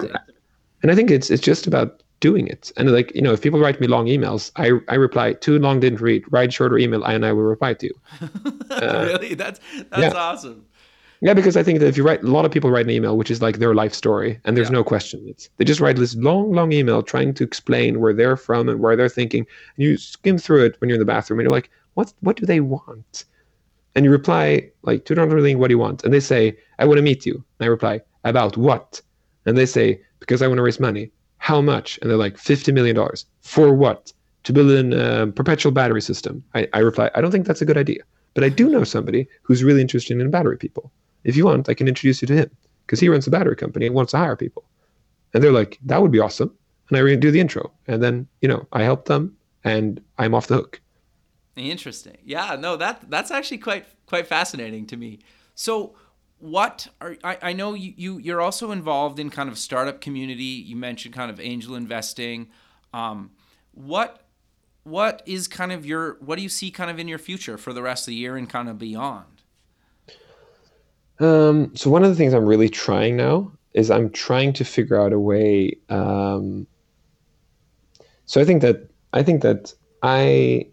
and 0.83 0.91
I 0.91 0.95
think 0.95 1.11
it's 1.11 1.31
it's 1.31 1.43
just 1.43 1.67
about 1.67 2.03
doing 2.29 2.47
it. 2.55 2.73
And 2.77 2.85
like 2.99 3.09
you 3.19 3.23
know, 3.27 3.33
if 3.37 3.41
people 3.47 3.61
write 3.65 3.79
me 3.83 3.87
long 3.97 4.07
emails, 4.17 4.43
I 4.65 4.67
I 4.95 4.97
reply. 5.09 5.27
Too 5.47 5.57
long, 5.65 5.81
didn't 5.85 6.01
read. 6.09 6.23
Write 6.35 6.53
shorter 6.57 6.79
email, 6.85 7.03
and 7.05 7.21
I 7.29 7.33
will 7.37 7.49
reply 7.55 7.73
to 7.81 7.87
you. 7.91 7.97
Uh, 8.75 9.05
really? 9.11 9.35
That's 9.43 9.59
that's 9.91 10.15
yeah. 10.15 10.29
awesome. 10.29 10.59
Yeah, 11.27 11.35
because 11.41 11.57
I 11.61 11.63
think 11.67 11.79
that 11.81 11.89
if 11.93 11.97
you 11.99 12.05
write, 12.09 12.23
a 12.23 12.33
lot 12.37 12.45
of 12.45 12.51
people 12.57 12.71
write 12.75 12.87
an 12.89 12.95
email 12.99 13.15
which 13.21 13.31
is 13.35 13.41
like 13.47 13.57
their 13.59 13.75
life 13.83 13.95
story, 14.03 14.31
and 14.45 14.51
there's 14.57 14.71
Yeah. 14.71 14.81
no 14.81 14.85
question. 14.95 15.19
It's 15.33 15.45
they 15.57 15.65
just 15.73 15.81
write 15.85 15.97
this 15.97 16.15
long, 16.29 16.47
long 16.59 16.71
email 16.73 17.01
trying 17.03 17.33
to 17.39 17.45
explain 17.51 17.91
where 18.01 18.15
they're 18.19 18.37
from 18.47 18.69
and 18.71 18.79
where 18.83 18.97
they're 18.99 19.15
thinking. 19.21 19.43
And 19.77 19.81
you 19.87 19.97
skim 19.97 20.37
through 20.45 20.63
it 20.67 20.73
when 20.81 20.89
you're 20.89 21.01
in 21.01 21.07
the 21.07 21.13
bathroom, 21.15 21.39
and 21.39 21.45
you're 21.47 21.59
like, 21.61 21.71
what 21.97 22.09
What 22.27 22.37
do 22.41 22.45
they 22.47 22.61
want? 22.61 23.25
And 23.95 24.05
you 24.05 24.11
reply 24.21 24.45
like, 24.89 25.01
"Do 25.09 25.15
not 25.21 25.29
really 25.37 25.55
what 25.55 25.69
do 25.69 25.75
you 25.77 25.83
want?" 25.87 25.99
And 26.05 26.13
they 26.13 26.25
say, 26.33 26.43
"I 26.81 26.85
want 26.89 26.99
to 26.99 27.09
meet 27.11 27.23
you." 27.29 27.35
And 27.59 27.63
I 27.67 27.71
reply, 27.79 27.95
"About 28.33 28.55
what?" 28.67 28.89
And 29.47 29.57
they 29.57 29.67
say, 29.77 29.87
"Because 30.23 30.41
I 30.43 30.49
want 30.49 30.59
to 30.59 30.67
raise 30.69 30.81
money." 30.89 31.05
How 31.45 31.61
much? 31.61 31.99
And 32.01 32.09
they're 32.09 32.25
like, 32.27 32.39
fifty 32.39 32.73
million 32.73 32.97
dollars 32.97 33.27
for 33.43 33.75
what? 33.75 34.13
To 34.45 34.53
build 34.53 34.71
a 34.71 35.23
um, 35.23 35.33
perpetual 35.33 35.73
battery 35.73 36.01
system. 36.01 36.43
I, 36.55 36.67
I 36.73 36.79
reply, 36.79 37.11
I 37.15 37.21
don't 37.21 37.31
think 37.31 37.47
that's 37.47 37.61
a 37.61 37.67
good 37.67 37.77
idea. 37.77 38.03
But 38.33 38.45
I 38.45 38.49
do 38.49 38.71
know 38.71 38.83
somebody 38.85 39.29
who's 39.43 39.63
really 39.63 39.83
interested 39.83 40.19
in 40.19 40.31
battery 40.31 40.57
people. 40.57 40.91
If 41.25 41.37
you 41.37 41.45
want, 41.45 41.69
I 41.69 41.75
can 41.75 41.87
introduce 41.87 42.23
you 42.23 42.29
to 42.29 42.35
him 42.35 42.51
because 42.87 42.99
he 42.99 43.11
runs 43.11 43.27
a 43.27 43.31
battery 43.31 43.57
company 43.57 43.85
and 43.85 43.95
wants 43.95 44.13
to 44.13 44.19
hire 44.19 44.37
people. 44.37 44.65
And 45.35 45.43
they're 45.43 45.53
like, 45.53 45.79
that 45.85 46.01
would 46.01 46.11
be 46.11 46.19
awesome. 46.19 46.51
And 46.89 46.97
I 46.97 47.15
do 47.17 47.31
the 47.31 47.41
intro. 47.41 47.71
And 47.89 48.03
then, 48.03 48.27
you 48.41 48.49
know, 48.49 48.67
I 48.73 48.83
help 48.83 49.05
them 49.05 49.37
and 49.65 50.01
I'm 50.17 50.35
off 50.35 50.47
the 50.47 50.57
hook. 50.57 50.81
Interesting. 51.57 52.17
Yeah, 52.25 52.57
no, 52.59 52.77
that 52.77 53.11
that's 53.11 53.31
actually 53.31 53.59
quite 53.59 53.85
quite 54.07 54.27
fascinating 54.27 54.87
to 54.87 54.97
me. 54.97 55.19
So, 55.55 55.95
what 56.45 56.89
are 57.01 57.17
I, 57.25 57.39
I 57.41 57.53
know 57.55 57.73
you, 57.73 57.95
you 57.97 58.19
you're 58.19 58.43
also 58.43 58.71
involved 58.71 59.19
in 59.19 59.31
kind 59.31 59.49
of 59.49 59.57
startup 59.57 60.03
community. 60.03 60.45
You 60.45 60.77
mentioned 60.77 61.15
kind 61.15 61.31
of 61.31 61.41
angel 61.41 61.75
investing. 61.75 62.49
Um, 62.93 63.31
what 63.73 64.27
what 64.83 65.23
is 65.25 65.49
kind 65.49 65.73
of 65.73 65.87
your 65.87 66.19
what 66.21 66.37
do 66.37 66.43
you 66.43 66.51
see 66.51 66.71
kind 66.71 66.91
of 66.91 66.99
in 66.99 67.09
your 67.09 67.17
future 67.17 67.57
for 67.57 67.73
the 67.73 67.81
rest 67.81 68.03
of 68.03 68.09
the 68.09 68.17
year 68.17 68.37
and 68.37 68.49
kind 68.49 68.69
of 68.69 68.79
beyond? 68.79 69.25
Um, 71.19 71.75
so 71.75 71.89
one 71.89 72.05
of 72.05 72.11
the 72.11 72.15
things 72.15 72.35
I'm 72.35 72.45
really 72.45 72.69
trying 72.69 73.17
now 73.17 73.51
is 73.73 73.91
I'm 73.91 74.11
trying 74.11 74.53
to 74.55 74.67
figure 74.67 75.01
out 75.01 75.15
a 75.15 75.19
way. 75.19 75.79
Um, 75.89 76.67
so 78.27 78.43
I 78.43 78.45
think 78.45 78.61
that 78.61 78.91
I 79.15 79.23
think 79.23 79.41
that 79.41 79.73
I 80.03 80.67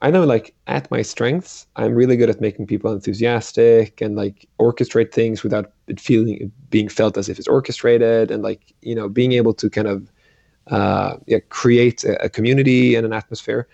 I 0.00 0.10
know 0.10 0.24
like 0.24 0.54
at 0.68 0.90
my 0.90 1.02
strengths, 1.02 1.66
I'm 1.76 1.94
really 1.94 2.16
good 2.16 2.30
at 2.30 2.40
making 2.40 2.66
people 2.68 2.92
enthusiastic 2.92 4.00
and 4.00 4.14
like 4.14 4.48
orchestrate 4.60 5.12
things 5.12 5.42
without 5.42 5.72
it 5.88 6.00
feeling 6.00 6.52
being 6.70 6.88
felt 6.88 7.18
as 7.18 7.28
if 7.28 7.38
it's 7.38 7.48
orchestrated 7.48 8.30
and 8.30 8.42
like 8.42 8.74
you 8.82 8.94
know 8.94 9.08
being 9.08 9.32
able 9.32 9.54
to 9.54 9.68
kind 9.68 9.88
of 9.88 10.10
uh, 10.68 11.16
yeah, 11.26 11.38
create 11.48 12.04
a, 12.04 12.24
a 12.24 12.28
community 12.28 12.94
and 12.94 13.06
an 13.06 13.12
atmosphere. 13.12 13.68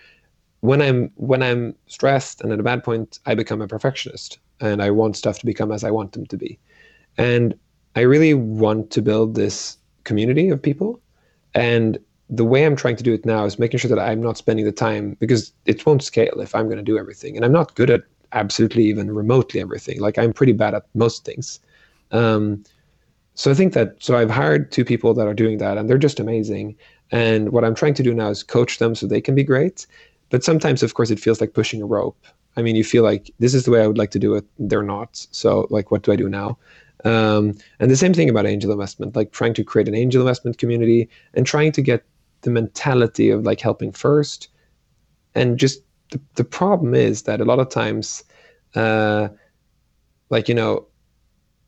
When 0.60 0.80
I'm 0.80 1.10
when 1.16 1.42
I'm 1.42 1.74
stressed 1.86 2.40
and 2.40 2.52
at 2.52 2.60
a 2.60 2.62
bad 2.62 2.84
point, 2.84 3.18
I 3.26 3.34
become 3.34 3.60
a 3.60 3.68
perfectionist 3.68 4.38
and 4.60 4.82
I 4.82 4.90
want 4.90 5.16
stuff 5.16 5.38
to 5.40 5.46
become 5.46 5.72
as 5.72 5.84
I 5.84 5.90
want 5.90 6.12
them 6.12 6.26
to 6.26 6.36
be. 6.36 6.58
And 7.18 7.54
I 7.96 8.00
really 8.00 8.34
want 8.34 8.90
to 8.92 9.02
build 9.02 9.34
this 9.34 9.76
community 10.04 10.48
of 10.48 10.62
people. 10.62 11.00
And 11.54 11.98
the 12.30 12.44
way 12.44 12.64
I'm 12.64 12.76
trying 12.76 12.96
to 12.96 13.02
do 13.02 13.12
it 13.12 13.26
now 13.26 13.44
is 13.44 13.58
making 13.58 13.78
sure 13.78 13.88
that 13.88 13.98
I'm 13.98 14.22
not 14.22 14.38
spending 14.38 14.64
the 14.64 14.72
time 14.72 15.16
because 15.20 15.52
it 15.66 15.84
won't 15.84 16.02
scale 16.02 16.40
if 16.40 16.54
I'm 16.54 16.66
going 16.66 16.78
to 16.78 16.82
do 16.82 16.98
everything. 16.98 17.36
And 17.36 17.44
I'm 17.44 17.52
not 17.52 17.74
good 17.74 17.90
at 17.90 18.04
absolutely 18.32 18.84
even 18.84 19.14
remotely 19.14 19.60
everything. 19.60 20.00
Like 20.00 20.18
I'm 20.18 20.32
pretty 20.32 20.52
bad 20.52 20.74
at 20.74 20.86
most 20.94 21.24
things. 21.24 21.60
Um, 22.12 22.64
so 23.34 23.50
I 23.50 23.54
think 23.54 23.72
that 23.74 23.96
so 23.98 24.16
I've 24.16 24.30
hired 24.30 24.72
two 24.72 24.84
people 24.84 25.12
that 25.14 25.26
are 25.26 25.34
doing 25.34 25.58
that 25.58 25.76
and 25.76 25.88
they're 25.88 25.98
just 25.98 26.20
amazing. 26.20 26.76
And 27.10 27.50
what 27.50 27.64
I'm 27.64 27.74
trying 27.74 27.94
to 27.94 28.02
do 28.02 28.14
now 28.14 28.28
is 28.28 28.42
coach 28.42 28.78
them 28.78 28.94
so 28.94 29.06
they 29.06 29.20
can 29.20 29.34
be 29.34 29.44
great. 29.44 29.86
But 30.30 30.42
sometimes, 30.42 30.82
of 30.82 30.94
course, 30.94 31.10
it 31.10 31.20
feels 31.20 31.40
like 31.40 31.52
pushing 31.52 31.82
a 31.82 31.86
rope. 31.86 32.16
I 32.56 32.62
mean, 32.62 32.76
you 32.76 32.84
feel 32.84 33.02
like 33.02 33.30
this 33.40 33.54
is 33.54 33.64
the 33.64 33.70
way 33.70 33.82
I 33.82 33.86
would 33.86 33.98
like 33.98 34.12
to 34.12 34.18
do 34.18 34.34
it. 34.34 34.44
They're 34.58 34.82
not. 34.82 35.26
So, 35.30 35.66
like, 35.70 35.90
what 35.90 36.02
do 36.02 36.12
I 36.12 36.16
do 36.16 36.28
now? 36.28 36.56
Um, 37.04 37.54
and 37.80 37.90
the 37.90 37.96
same 37.96 38.14
thing 38.14 38.30
about 38.30 38.46
angel 38.46 38.72
investment, 38.72 39.14
like 39.14 39.32
trying 39.32 39.54
to 39.54 39.64
create 39.64 39.88
an 39.88 39.94
angel 39.94 40.22
investment 40.22 40.58
community 40.58 41.08
and 41.34 41.44
trying 41.44 41.72
to 41.72 41.82
get 41.82 42.04
the 42.44 42.50
mentality 42.50 43.30
of 43.30 43.42
like 43.42 43.60
helping 43.60 43.92
first. 43.92 44.48
And 45.34 45.58
just 45.58 45.80
the, 46.10 46.20
the 46.36 46.44
problem 46.44 46.94
is 46.94 47.22
that 47.22 47.40
a 47.40 47.44
lot 47.44 47.58
of 47.58 47.68
times, 47.68 48.22
uh, 48.74 49.28
like, 50.30 50.48
you 50.48 50.54
know, 50.54 50.86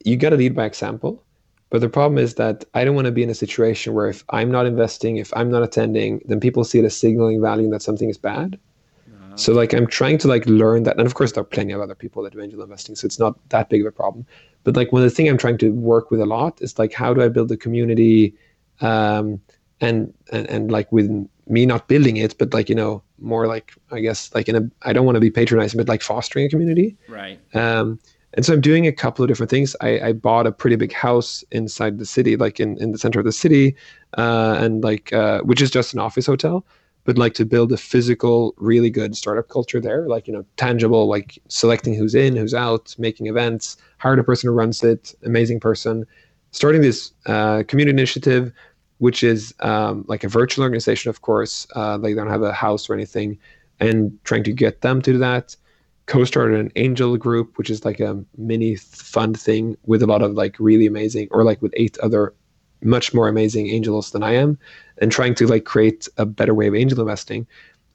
you 0.04 0.16
got 0.16 0.30
to 0.30 0.36
lead 0.36 0.54
by 0.54 0.64
example. 0.64 1.22
But 1.70 1.80
the 1.80 1.88
problem 1.88 2.18
is 2.18 2.36
that 2.36 2.64
I 2.74 2.84
don't 2.84 2.94
want 2.94 3.06
to 3.06 3.12
be 3.12 3.24
in 3.24 3.30
a 3.30 3.34
situation 3.34 3.92
where 3.92 4.08
if 4.08 4.24
I'm 4.30 4.52
not 4.52 4.66
investing, 4.66 5.16
if 5.16 5.32
I'm 5.34 5.50
not 5.50 5.64
attending, 5.64 6.20
then 6.26 6.38
people 6.38 6.62
see 6.62 6.78
it 6.78 6.84
as 6.84 6.96
signaling 6.96 7.42
value 7.42 7.68
that 7.70 7.82
something 7.82 8.08
is 8.08 8.16
bad. 8.18 8.56
So 9.36 9.52
like 9.52 9.74
I'm 9.74 9.86
trying 9.86 10.18
to 10.18 10.28
like 10.28 10.46
learn 10.46 10.84
that, 10.84 10.96
and 10.96 11.06
of 11.06 11.14
course 11.14 11.32
there 11.32 11.42
are 11.42 11.44
plenty 11.44 11.72
of 11.72 11.80
other 11.80 11.94
people 11.94 12.22
that 12.22 12.32
do 12.32 12.40
angel 12.40 12.62
investing, 12.62 12.94
so 12.96 13.04
it's 13.04 13.18
not 13.18 13.36
that 13.50 13.68
big 13.68 13.82
of 13.82 13.86
a 13.86 13.92
problem. 13.92 14.26
But 14.64 14.76
like 14.76 14.92
one 14.92 15.02
of 15.02 15.08
the 15.08 15.14
thing 15.14 15.28
I'm 15.28 15.36
trying 15.36 15.58
to 15.58 15.70
work 15.70 16.10
with 16.10 16.20
a 16.20 16.26
lot 16.26 16.60
is 16.62 16.78
like 16.78 16.94
how 16.94 17.12
do 17.12 17.22
I 17.22 17.28
build 17.28 17.52
a 17.52 17.56
community, 17.56 18.34
um, 18.80 19.40
and 19.80 20.12
and 20.32 20.48
and 20.48 20.70
like 20.70 20.90
with 20.92 21.10
me 21.48 21.66
not 21.66 21.88
building 21.88 22.16
it, 22.16 22.36
but 22.38 22.52
like 22.52 22.68
you 22.68 22.74
know 22.74 23.02
more 23.18 23.46
like 23.46 23.72
I 23.90 24.00
guess 24.00 24.34
like 24.34 24.48
in 24.48 24.56
a 24.56 24.70
I 24.82 24.92
don't 24.92 25.06
want 25.06 25.16
to 25.16 25.20
be 25.20 25.30
patronizing, 25.30 25.78
but 25.78 25.88
like 25.88 26.02
fostering 26.02 26.46
a 26.46 26.48
community. 26.48 26.96
Right. 27.08 27.38
Um, 27.54 27.98
and 28.34 28.44
so 28.44 28.52
I'm 28.52 28.60
doing 28.60 28.86
a 28.86 28.92
couple 28.92 29.24
of 29.24 29.28
different 29.28 29.48
things. 29.48 29.74
I, 29.80 30.00
I 30.00 30.12
bought 30.12 30.46
a 30.46 30.52
pretty 30.52 30.76
big 30.76 30.92
house 30.92 31.42
inside 31.52 31.98
the 31.98 32.04
city, 32.04 32.36
like 32.36 32.60
in, 32.60 32.76
in 32.76 32.92
the 32.92 32.98
center 32.98 33.18
of 33.18 33.24
the 33.24 33.32
city, 33.32 33.74
uh, 34.18 34.58
and 34.60 34.84
like 34.84 35.10
uh, 35.12 35.40
which 35.40 35.62
is 35.62 35.70
just 35.70 35.94
an 35.94 36.00
office 36.00 36.26
hotel 36.26 36.66
but 37.06 37.16
like 37.16 37.34
to 37.34 37.46
build 37.46 37.72
a 37.72 37.76
physical, 37.76 38.52
really 38.58 38.90
good 38.90 39.16
startup 39.16 39.48
culture 39.48 39.80
there, 39.80 40.06
like, 40.08 40.26
you 40.26 40.34
know, 40.34 40.44
tangible, 40.56 41.06
like 41.06 41.38
selecting 41.48 41.94
who's 41.94 42.14
in, 42.14 42.36
who's 42.36 42.52
out, 42.52 42.94
making 42.98 43.28
events, 43.28 43.76
hired 43.98 44.18
a 44.18 44.24
person 44.24 44.48
who 44.48 44.54
runs 44.54 44.82
it, 44.82 45.14
amazing 45.24 45.60
person, 45.60 46.04
starting 46.50 46.82
this 46.82 47.12
uh, 47.26 47.62
community 47.68 47.96
initiative, 47.96 48.52
which 48.99 49.22
is 49.22 49.55
um, 49.61 50.05
like 50.09 50.24
a 50.24 50.28
virtual 50.28 50.62
organization, 50.62 51.11
of 51.11 51.22
course. 51.22 51.66
Uh, 51.74 51.99
they 51.99 52.14
don't 52.14 52.30
have 52.30 52.42
a 52.42 52.53
house 52.53 52.88
or 52.88 52.94
anything, 52.94 53.38
and 53.80 54.18
trying 54.24 54.44
to 54.44 54.53
get 54.53 54.80
them 54.80 55.03
to 55.03 55.12
do 55.12 55.18
that. 55.18 55.57
Co-started 56.07 56.61
an 56.61 56.70
angel 56.76 57.16
group, 57.16 57.59
which 57.59 57.68
is 57.68 57.84
like 57.84 57.99
a 57.99 58.22
mini 58.36 58.76
fund 58.76 59.38
thing 59.38 59.76
with 59.86 60.03
a 60.03 60.07
lot 60.07 60.22
of 60.22 60.34
like 60.34 60.57
really 60.59 60.86
amazing, 60.86 61.28
or 61.30 61.44
like 61.44 61.61
with 61.61 61.74
eight 61.76 61.99
other 61.99 62.34
much 62.82 63.14
more 63.14 63.28
amazing 63.28 63.68
angels 63.68 64.11
than 64.11 64.22
I 64.22 64.34
am 64.34 64.59
and 64.99 65.11
trying 65.11 65.34
to 65.36 65.47
like 65.47 65.64
create 65.64 66.09
a 66.16 66.26
better 66.26 66.55
way 66.55 66.66
of 66.66 66.74
angel 66.74 67.01
investing. 67.01 67.47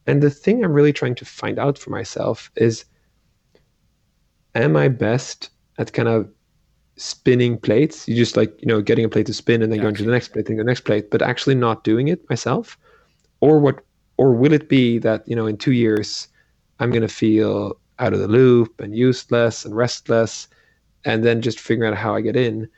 And 0.07 0.21
the 0.21 0.29
thing 0.29 0.63
I'm 0.63 0.73
really 0.73 0.93
trying 0.93 1.15
to 1.15 1.25
find 1.25 1.59
out 1.59 1.77
for 1.77 1.91
myself 1.91 2.51
is 2.55 2.85
am 4.55 4.75
I 4.75 4.87
best 4.87 5.49
at 5.77 5.93
kind 5.93 6.09
of 6.09 6.29
spinning 7.01 7.57
plates? 7.57 8.07
You 8.07 8.15
just 8.15 8.37
like, 8.37 8.53
you 8.61 8.67
know, 8.67 8.81
getting 8.81 9.05
a 9.05 9.09
plate 9.09 9.25
to 9.25 9.33
spin 9.33 9.61
and 9.61 9.71
then 9.71 9.81
going 9.81 9.95
to 9.95 10.03
the 10.03 10.11
next 10.11 10.29
plate 10.29 10.49
and 10.49 10.59
the 10.59 10.63
next 10.63 10.81
plate, 10.81 11.09
but 11.09 11.21
actually 11.21 11.55
not 11.55 11.83
doing 11.83 12.07
it 12.07 12.27
myself? 12.29 12.77
Or 13.39 13.59
what 13.59 13.83
or 14.17 14.33
will 14.33 14.53
it 14.53 14.69
be 14.69 14.99
that, 14.99 15.27
you 15.27 15.35
know, 15.35 15.47
in 15.47 15.57
two 15.57 15.71
years 15.71 16.27
I'm 16.79 16.91
gonna 16.91 17.07
feel 17.07 17.77
out 17.99 18.13
of 18.13 18.19
the 18.19 18.27
loop 18.27 18.79
and 18.79 18.95
useless 18.95 19.65
and 19.65 19.75
restless 19.75 20.47
and 21.05 21.23
then 21.23 21.41
just 21.41 21.59
figuring 21.59 21.91
out 21.91 21.97
how 21.97 22.15
I 22.15 22.21
get 22.21 22.35
in. 22.35 22.69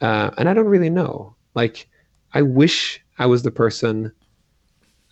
Uh, 0.00 0.30
and 0.36 0.48
I 0.48 0.54
don't 0.54 0.66
really 0.66 0.90
know. 0.90 1.34
Like, 1.54 1.88
I 2.34 2.42
wish 2.42 3.02
I 3.18 3.26
was 3.26 3.42
the 3.42 3.50
person 3.50 4.12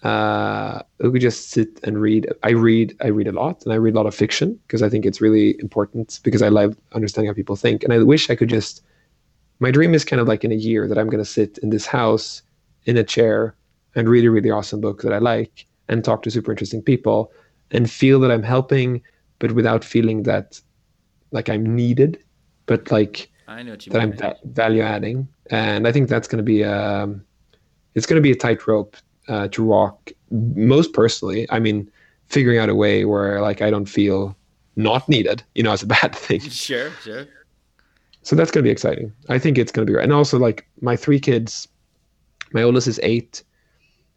uh, 0.03 0.83
who 0.99 1.13
could 1.13 1.21
just 1.21 1.51
sit 1.51 1.81
and 1.83 2.01
read. 2.01 2.33
I 2.43 2.51
read, 2.51 2.97
I 3.03 3.09
read 3.09 3.29
a 3.29 3.33
lot, 3.33 3.63
and 3.65 3.73
I 3.73 3.77
read 3.77 3.95
a 3.95 3.97
lot 3.97 4.07
of 4.07 4.15
fiction 4.15 4.59
because 4.67 4.83
I 4.83 4.89
think 4.89 5.05
it's 5.05 5.21
really 5.21 5.57
important 5.61 6.21
because 6.23 6.43
I 6.43 6.49
love 6.49 6.77
understanding 6.93 7.29
how 7.29 7.35
people 7.35 7.57
think. 7.57 7.85
And 7.85 7.93
I 7.93 7.99
wish 7.99 8.31
I 8.31 8.37
could 8.37 8.49
just. 8.49 8.83
My 9.59 9.71
dream 9.71 9.93
is 9.93 10.07
kind 10.07 10.21
of 10.21 10.27
like 10.27 10.43
in 10.43 10.53
a 10.53 10.57
year 10.57 10.89
that 10.89 10.97
I'm 10.97 11.11
going 11.11 11.23
to 11.23 11.31
sit 11.31 11.59
in 11.59 11.69
this 11.69 11.85
house 11.85 12.41
in 12.87 12.97
a 12.97 13.05
chair 13.05 13.55
and 13.95 14.09
read 14.09 14.25
a 14.25 14.31
really 14.31 14.51
awesome 14.51 14.81
book 14.81 15.03
that 15.03 15.13
I 15.13 15.19
like 15.19 15.67
and 15.89 16.03
talk 16.03 16.23
to 16.23 16.31
super 16.31 16.51
interesting 16.51 16.81
people 16.81 17.31
and 17.71 17.91
feel 17.91 18.21
that 18.21 18.31
I'm 18.31 18.43
helping, 18.43 19.03
but 19.39 19.53
without 19.53 19.85
feeling 19.85 20.23
that 20.23 20.59
like 21.31 21.51
I'm 21.51 21.77
needed, 21.77 22.19
but 22.65 22.91
like 22.91 23.31
I 23.47 23.63
know 23.63 23.77
that 23.77 23.93
mean. 23.93 24.01
I'm 24.01 24.13
va- 24.17 24.39
value 24.45 24.83
adding. 24.83 25.29
And 25.51 25.87
I 25.87 25.93
think 25.93 26.09
that's 26.09 26.29
going 26.29 26.39
to 26.39 26.45
be 26.45 26.65
um, 26.65 27.23
it's 27.95 28.07
going 28.07 28.17
to 28.17 28.23
be 28.23 28.33
a 28.33 28.37
tightrope 28.37 28.97
uh, 29.31 29.49
to 29.49 29.65
walk. 29.65 30.11
Most 30.31 30.93
personally, 30.93 31.47
I 31.51 31.61
mean, 31.61 31.91
figuring 32.27 32.59
out 32.59 32.69
a 32.69 32.75
way 32.75 33.05
where 33.05 33.41
like 33.41 33.63
I 33.63 33.71
don't 33.71 33.87
feel 33.87 34.37
not 34.77 35.09
needed, 35.09 35.43
you 35.55 35.63
know, 35.63 35.73
as 35.73 35.83
a 35.83 35.87
bad 35.99 36.15
thing. 36.15 36.41
Sure, 36.41 36.91
sure. 37.03 37.27
So 38.23 38.37
that's 38.37 38.51
going 38.51 38.63
to 38.63 38.69
be 38.69 38.73
exciting. 38.73 39.13
I 39.29 39.39
think 39.39 39.57
it's 39.57 39.73
going 39.73 39.87
to 39.87 39.91
be 39.91 39.95
great. 39.95 40.05
And 40.05 40.13
also, 40.13 40.39
like 40.39 40.67
my 40.83 40.97
three 40.97 41.21
kids, 41.21 41.69
my 42.53 42.63
oldest 42.63 42.87
is 42.87 43.01
eight, 43.03 43.43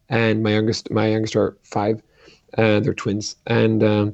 and 0.10 0.44
my 0.44 0.52
youngest, 0.52 0.92
my 0.92 1.08
youngest 1.08 1.36
are 1.36 1.58
five, 1.64 2.02
and 2.56 2.84
they're 2.84 2.94
twins. 2.94 3.36
And 3.48 3.82
um, 3.84 4.14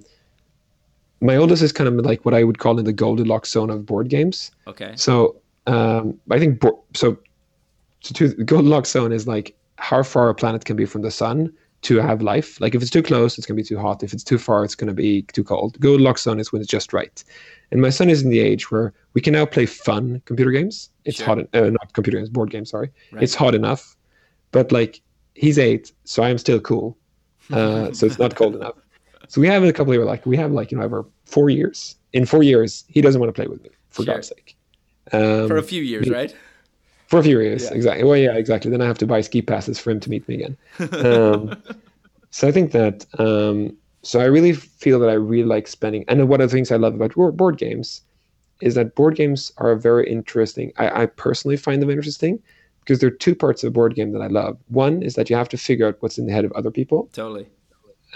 my 1.22 1.36
oldest 1.38 1.64
is 1.64 1.72
kind 1.72 1.88
of 1.88 2.06
like 2.06 2.24
what 2.26 2.34
I 2.34 2.44
would 2.44 2.60
call 2.60 2.78
in 2.78 2.86
the 2.86 2.94
Goldilocks 2.94 3.52
zone 3.52 3.70
of 3.70 3.86
board 3.86 4.10
games. 4.10 4.52
Okay. 4.68 4.94
So 4.96 5.38
um, 5.66 6.20
I 6.30 6.38
think 6.40 6.60
bo- 6.60 6.84
so 6.94 7.18
so 8.02 8.14
to 8.14 8.44
Goldilocks 8.44 8.92
zone 8.92 9.12
is 9.12 9.28
like 9.28 9.56
how 9.80 10.04
far 10.04 10.30
a 10.30 10.36
planet 10.36 10.66
can 10.66 10.76
be 10.76 10.86
from 10.86 11.02
the 11.02 11.12
sun 11.12 11.52
to 11.82 11.98
have 11.98 12.22
life. 12.22 12.60
Like 12.60 12.76
if 12.76 12.82
it's 12.82 12.92
too 12.92 13.02
close, 13.02 13.38
it's 13.38 13.48
gonna 13.48 13.56
be 13.56 13.64
too 13.64 13.80
hot. 13.80 14.04
If 14.04 14.14
it's 14.14 14.24
too 14.24 14.38
far, 14.38 14.64
it's 14.64 14.76
gonna 14.76 14.94
be 14.94 15.24
too 15.34 15.44
cold. 15.44 15.80
Goldilocks 15.80 16.24
zone 16.24 16.40
is 16.40 16.52
when 16.52 16.62
it's 16.62 16.70
just 16.70 16.94
right. 16.94 17.24
And 17.72 17.82
my 17.82 17.90
son 17.90 18.10
is 18.10 18.22
in 18.22 18.30
the 18.30 18.40
age 18.40 18.72
where 18.72 18.94
we 19.14 19.22
can 19.22 19.34
now 19.34 19.46
play 19.46 19.66
fun 19.66 20.22
computer 20.26 20.52
games. 20.52 20.90
It's 21.06 21.18
sure. 21.18 21.28
hot, 21.28 21.40
uh, 21.54 21.70
not 21.70 21.94
computer 21.94 22.18
games, 22.18 22.30
board 22.30 22.50
games. 22.50 22.72
Sorry, 22.72 22.92
right. 23.12 23.24
it's 23.24 23.34
hot 23.34 23.56
enough, 23.56 23.96
but 24.52 24.72
like 24.72 25.02
he's 25.36 25.58
eight, 25.58 25.92
so 26.04 26.24
I'm 26.24 26.38
still 26.38 26.60
cool. 26.60 26.98
Uh, 27.52 27.92
so 27.94 28.06
it's 28.06 28.20
not 28.20 28.36
cold 28.36 28.54
enough. 28.54 28.76
So 29.28 29.42
we 29.42 29.48
have 29.48 29.64
a 29.64 29.74
couple 29.74 29.92
of 29.92 30.06
like 30.06 30.24
we 30.24 30.38
have 30.38 30.52
like 30.52 30.72
you 30.72 30.78
know 30.78 30.84
over 30.84 31.04
four 31.26 31.50
years. 31.50 31.96
In 32.14 32.28
four 32.28 32.44
years, 32.44 32.84
he 32.88 33.02
doesn't 33.02 33.20
want 33.20 33.30
to 33.30 33.34
play 33.34 33.48
with 33.48 33.64
me 33.64 33.72
for 33.90 34.04
sure. 34.04 34.14
God's 34.14 34.28
sake. 34.28 34.56
Um, 35.12 35.48
for 35.48 35.58
a 35.58 35.64
few 35.64 35.82
years, 35.82 36.08
right? 36.12 36.36
For 37.10 37.20
a 37.20 37.24
few 37.24 37.42
years, 37.42 37.64
yeah. 37.64 37.74
exactly. 37.74 38.04
Well, 38.04 38.18
yeah, 38.18 38.36
exactly. 38.36 38.70
Then 38.70 38.82
I 38.82 38.86
have 38.86 39.00
to 39.00 39.08
buy 39.08 39.22
ski 39.22 39.42
passes 39.42 39.80
for 39.80 39.90
him 39.90 40.00
to 40.02 40.10
meet 40.12 40.28
me 40.28 40.36
again. 40.36 40.58
Um, 41.04 41.62
so 42.30 42.48
I 42.48 42.52
think 42.52 42.72
that. 42.72 43.06
Um, 43.18 43.76
so 44.02 44.20
I 44.20 44.26
really 44.26 44.54
feel 44.54 45.00
that 45.00 45.10
I 45.10 45.14
really 45.14 45.44
like 45.44 45.68
spending. 45.68 46.06
And 46.08 46.30
one 46.30 46.40
of 46.40 46.50
the 46.50 46.56
things 46.56 46.72
I 46.72 46.78
love 46.78 46.96
about 46.96 47.16
board 47.36 47.58
games 47.58 48.02
is 48.62 48.76
that 48.76 48.96
board 48.96 49.16
games 49.16 49.52
are 49.58 49.76
very 49.76 50.10
interesting. 50.10 50.72
I, 50.78 51.02
I 51.02 51.06
personally 51.08 51.58
find 51.58 51.82
them 51.82 51.90
interesting 51.90 52.40
because 52.82 53.00
there 53.00 53.08
are 53.08 53.24
two 53.26 53.36
parts 53.36 53.64
of 53.64 53.70
a 53.70 53.72
board 53.72 53.96
game 53.96 54.12
that 54.14 54.22
I 54.22 54.28
love. 54.28 54.58
One 54.68 55.02
is 55.02 55.16
that 55.16 55.30
you 55.30 55.36
have 55.36 55.50
to 55.50 55.58
figure 55.58 55.88
out 55.88 55.98
what's 56.00 56.18
in 56.18 56.28
the 56.28 56.32
head 56.32 56.46
of 56.46 56.52
other 56.54 56.72
people. 56.72 57.10
Totally. 57.12 57.48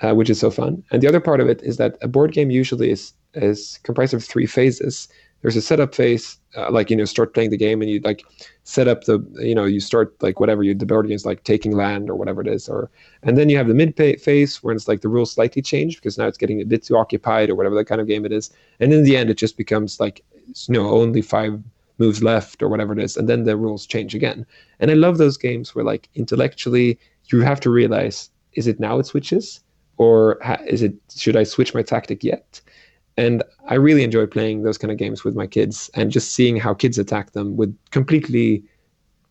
Uh, 0.02 0.14
which 0.14 0.30
is 0.30 0.40
so 0.40 0.50
fun. 0.50 0.84
And 0.92 1.02
the 1.02 1.08
other 1.08 1.20
part 1.20 1.40
of 1.40 1.48
it 1.48 1.62
is 1.64 1.78
that 1.78 1.98
a 2.02 2.08
board 2.08 2.32
game 2.32 2.50
usually 2.50 2.92
is 2.92 3.14
is 3.36 3.80
comprised 3.84 4.14
of 4.14 4.24
three 4.24 4.46
phases 4.46 5.08
there's 5.44 5.58
a 5.58 5.62
setup 5.62 5.94
phase, 5.94 6.38
uh, 6.58 6.72
like 6.72 6.90
you 6.90 6.96
know, 6.96 7.06
start 7.06 7.34
playing 7.34 7.52
the 7.52 7.58
game 7.58 7.82
and 7.82 7.92
you 7.92 8.00
like 8.00 8.24
set 8.64 8.88
up 8.88 9.04
the 9.04 9.20
you 9.40 9.54
know 9.54 9.66
you 9.66 9.80
start 9.80 10.16
like 10.24 10.40
whatever 10.40 10.64
you 10.64 10.74
the 10.74 10.86
board 10.86 11.06
game 11.06 11.16
is 11.16 11.26
like 11.26 11.44
taking 11.44 11.76
land 11.76 12.10
or 12.10 12.16
whatever 12.16 12.42
it 12.42 12.48
is, 12.48 12.68
or 12.68 12.90
and 13.22 13.38
then 13.38 13.50
you 13.50 13.58
have 13.58 13.68
the 13.68 13.74
mid 13.74 13.96
phase 13.96 14.64
where 14.64 14.74
it's 14.74 14.88
like 14.88 15.02
the 15.02 15.10
rules 15.10 15.34
slightly 15.34 15.62
change 15.62 15.98
because 15.98 16.18
now 16.18 16.26
it's 16.26 16.38
getting 16.38 16.62
a 16.62 16.66
bit 16.66 16.84
too 16.84 16.98
occupied 16.98 17.50
or 17.50 17.56
whatever 17.56 17.76
that 17.76 17.86
kind 17.86 18.00
of 18.00 18.08
game 18.08 18.26
it 18.26 18.32
is, 18.32 18.52
and 18.80 18.94
in 18.94 19.04
the 19.04 19.18
end 19.18 19.30
it 19.30 19.38
just 19.38 19.58
becomes 19.58 20.00
like 20.00 20.24
you 20.68 20.74
know 20.74 20.90
only 20.90 21.22
five 21.22 21.62
moves 22.00 22.24
left 22.24 22.64
or 22.64 22.70
whatever 22.70 22.94
it 22.94 23.00
is, 23.00 23.18
and 23.18 23.28
then 23.28 23.44
the 23.44 23.58
rules 23.58 23.86
change 23.86 24.16
again. 24.16 24.46
And 24.80 24.90
I 24.90 24.94
love 24.96 25.18
those 25.18 25.38
games 25.38 25.76
where 25.76 25.86
like 25.86 26.10
intellectually 26.16 26.98
you 27.32 27.42
have 27.42 27.60
to 27.62 27.70
realize 27.70 28.30
is 28.54 28.68
it 28.68 28.80
now 28.80 28.98
it 29.00 29.08
switches 29.08 29.60
or 29.98 30.40
is 30.68 30.82
it 30.82 30.94
should 31.14 31.36
I 31.36 31.44
switch 31.44 31.74
my 31.74 31.82
tactic 31.82 32.24
yet? 32.24 32.62
And 33.18 33.44
I 33.68 33.76
really 33.76 34.04
enjoy 34.04 34.26
playing 34.26 34.64
those 34.64 34.78
kind 34.78 34.92
of 34.92 34.98
games 34.98 35.24
with 35.24 35.36
my 35.36 35.48
kids 35.48 35.90
and 35.94 36.12
just 36.12 36.34
seeing 36.34 36.58
how 36.58 36.74
kids 36.74 36.98
attack 36.98 37.32
them 37.34 37.56
with 37.58 37.78
completely 37.92 38.64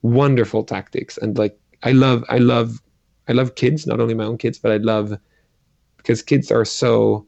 wonderful 0.02 0.64
tactics. 0.64 1.18
And 1.18 1.36
like 1.38 1.58
I 1.82 1.92
love 1.92 2.24
I 2.28 2.38
love 2.38 2.80
I 3.28 3.32
love 3.32 3.54
kids, 3.54 3.86
not 3.86 4.00
only 4.00 4.14
my 4.14 4.24
own 4.24 4.38
kids, 4.38 4.58
but 4.58 4.72
I 4.72 4.76
love 4.76 5.18
because 5.96 6.22
kids 6.22 6.50
are 6.50 6.64
so 6.64 7.26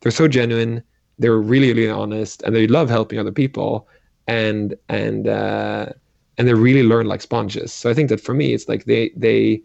they're 0.00 0.12
so 0.12 0.28
genuine, 0.28 0.82
they're 1.18 1.38
really, 1.38 1.72
really 1.72 1.90
honest, 1.90 2.42
and 2.42 2.54
they 2.54 2.66
love 2.66 2.88
helping 2.88 3.18
other 3.18 3.32
people 3.32 3.88
and 4.26 4.74
and 4.88 5.26
uh 5.26 5.86
and 6.36 6.46
they 6.46 6.54
really 6.54 6.82
learn 6.82 7.06
like 7.06 7.20
sponges. 7.22 7.72
So 7.72 7.90
I 7.90 7.94
think 7.94 8.08
that 8.10 8.20
for 8.20 8.34
me 8.34 8.52
it's 8.54 8.68
like 8.68 8.84
they 8.84 9.10
they 9.16 9.62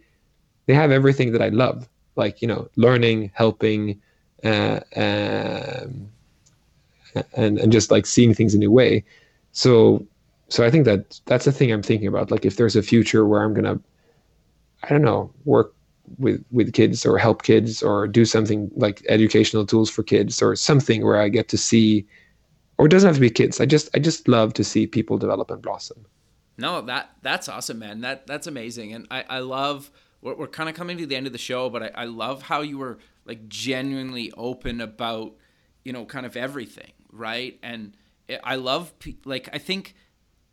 they 0.67 0.73
have 0.73 0.91
everything 0.91 1.31
that 1.33 1.41
I 1.41 1.49
love. 1.49 1.89
Like, 2.15 2.41
you 2.41 2.47
know, 2.47 2.67
learning, 2.75 3.31
helping, 3.33 3.99
uh, 4.43 4.79
um, 4.95 6.09
and 7.33 7.59
and 7.59 7.71
just 7.71 7.91
like 7.91 8.05
seeing 8.05 8.33
things 8.33 8.53
in 8.53 8.59
a 8.59 8.65
new 8.65 8.71
way. 8.71 9.03
So 9.51 10.05
so 10.49 10.63
I 10.63 10.69
think 10.69 10.85
that 10.85 11.19
that's 11.25 11.45
the 11.45 11.51
thing 11.51 11.71
I'm 11.71 11.83
thinking 11.83 12.07
about. 12.07 12.31
Like 12.31 12.45
if 12.45 12.57
there's 12.57 12.75
a 12.75 12.83
future 12.83 13.25
where 13.25 13.43
I'm 13.43 13.53
gonna, 13.53 13.79
I 14.83 14.89
don't 14.89 15.01
know, 15.01 15.31
work 15.45 15.73
with 16.17 16.43
with 16.51 16.73
kids 16.73 17.05
or 17.05 17.17
help 17.17 17.43
kids 17.43 17.81
or 17.81 18.07
do 18.07 18.25
something 18.25 18.69
like 18.75 19.03
educational 19.09 19.65
tools 19.65 19.89
for 19.89 20.03
kids 20.03 20.41
or 20.41 20.55
something 20.55 21.03
where 21.03 21.19
I 21.19 21.29
get 21.29 21.49
to 21.49 21.57
see, 21.57 22.05
or 22.77 22.85
it 22.85 22.89
doesn't 22.89 23.07
have 23.07 23.15
to 23.15 23.21
be 23.21 23.29
kids. 23.29 23.61
I 23.61 23.65
just 23.65 23.89
I 23.95 23.99
just 23.99 24.27
love 24.27 24.53
to 24.53 24.63
see 24.63 24.85
people 24.87 25.17
develop 25.17 25.49
and 25.49 25.61
blossom. 25.61 26.05
No, 26.57 26.81
that 26.81 27.09
that's 27.21 27.49
awesome, 27.49 27.79
man. 27.79 28.01
That 28.01 28.27
that's 28.27 28.47
amazing, 28.47 28.93
and 28.93 29.07
I 29.09 29.23
I 29.29 29.39
love. 29.39 29.91
We're, 30.21 30.35
we're 30.35 30.47
kind 30.47 30.69
of 30.69 30.75
coming 30.75 30.97
to 30.99 31.05
the 31.05 31.17
end 31.17 31.27
of 31.27 31.33
the 31.33 31.37
show, 31.39 31.69
but 31.69 31.83
I, 31.83 32.03
I 32.03 32.05
love 32.05 32.43
how 32.43 32.61
you 32.61 32.77
were 32.77 32.97
like 33.25 33.47
genuinely 33.47 34.31
open 34.37 34.81
about 34.81 35.33
you 35.83 35.93
know 35.93 36.05
kind 36.05 36.25
of 36.25 36.35
everything 36.35 36.91
right? 37.11 37.59
And 37.63 37.95
i 38.43 38.55
love 38.55 38.93
like 39.25 39.49
i 39.53 39.57
think 39.57 39.95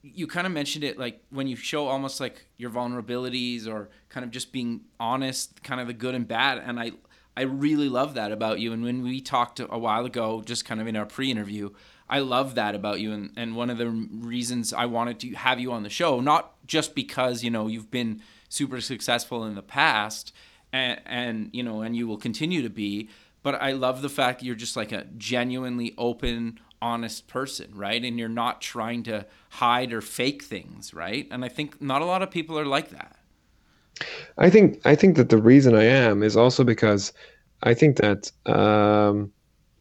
you 0.03 0.27
kind 0.27 0.47
of 0.47 0.53
mentioned 0.53 0.83
it 0.83 0.99
like 0.99 1.23
when 1.31 1.47
you 1.47 1.57
show 1.57 1.87
almost 1.87 2.21
like 2.21 2.47
your 2.57 2.71
vulnerabilities 2.71 3.67
or 3.67 3.91
kind 4.09 4.25
of 4.25 4.31
just 4.31 4.53
being 4.53 4.81
honest 4.99 5.63
kind 5.63 5.81
of 5.81 5.87
the 5.87 5.93
good 5.93 6.15
and 6.15 6.27
bad 6.27 6.59
and 6.59 6.81
i 6.81 6.91
i 7.37 7.43
really 7.43 7.89
love 7.89 8.15
that 8.15 8.33
about 8.33 8.61
you. 8.61 8.73
And 8.73 8.83
when 8.83 9.03
we 9.03 9.21
talked 9.21 9.61
a 9.61 9.79
while 9.79 10.05
ago 10.05 10.43
just 10.45 10.65
kind 10.65 10.81
of 10.81 10.87
in 10.87 10.97
our 10.97 11.07
pre-interview 11.07 11.71
i 12.09 12.19
love 12.19 12.55
that 12.57 12.75
about 12.75 13.01
you. 13.01 13.13
And, 13.13 13.31
and 13.37 13.55
one 13.55 13.71
of 13.71 13.79
the 13.79 13.89
reasons 13.89 14.73
i 14.73 14.87
wanted 14.87 15.21
to 15.21 15.31
have 15.35 15.61
you 15.61 15.73
on 15.73 15.83
the 15.83 15.91
show 15.91 16.21
not 16.21 16.55
just 16.67 16.95
because 16.95 17.45
you 17.45 17.51
know 17.51 17.67
you've 17.67 17.91
been 17.91 18.23
super 18.49 18.81
successful 18.81 19.45
in 19.45 19.55
the 19.55 19.63
past 19.63 20.33
and, 20.73 21.01
and 21.07 21.51
you 21.53 21.63
know 21.63 21.83
and 21.83 21.97
you 21.97 22.07
will 22.07 22.19
continue 22.19 22.63
to 22.63 22.71
be 22.71 23.09
but 23.43 23.55
i 23.57 23.73
love 23.73 24.03
the 24.03 24.09
fact 24.09 24.41
that 24.41 24.47
you're 24.47 24.55
just 24.55 24.77
like 24.77 24.93
a 24.93 25.05
genuinely 25.17 25.95
open 25.99 26.59
honest 26.83 27.27
person 27.29 27.71
right? 27.75 28.03
And 28.03 28.19
you're 28.19 28.29
not 28.29 28.61
trying 28.61 29.03
to 29.05 29.27
hide 29.51 29.93
or 29.93 30.01
fake 30.01 30.43
things 30.43 30.95
right? 30.95 31.27
And 31.31 31.45
i 31.45 31.49
think 31.49 31.81
not 31.81 32.03
a 32.03 32.05
lot 32.05 32.23
of 32.23 32.31
people 32.31 32.59
are 32.59 32.67
like 32.67 32.91
that. 32.91 33.17
I 34.39 34.51
think 34.51 34.81
i 34.85 34.95
think 34.95 35.17
that 35.17 35.29
the 35.29 35.39
reason 35.39 35.75
i 35.75 35.85
am 35.85 36.23
is 36.23 36.37
also 36.37 36.65
because 36.65 37.13
i 37.63 37.75
think 37.75 37.97
that 37.99 38.31
um 38.47 39.31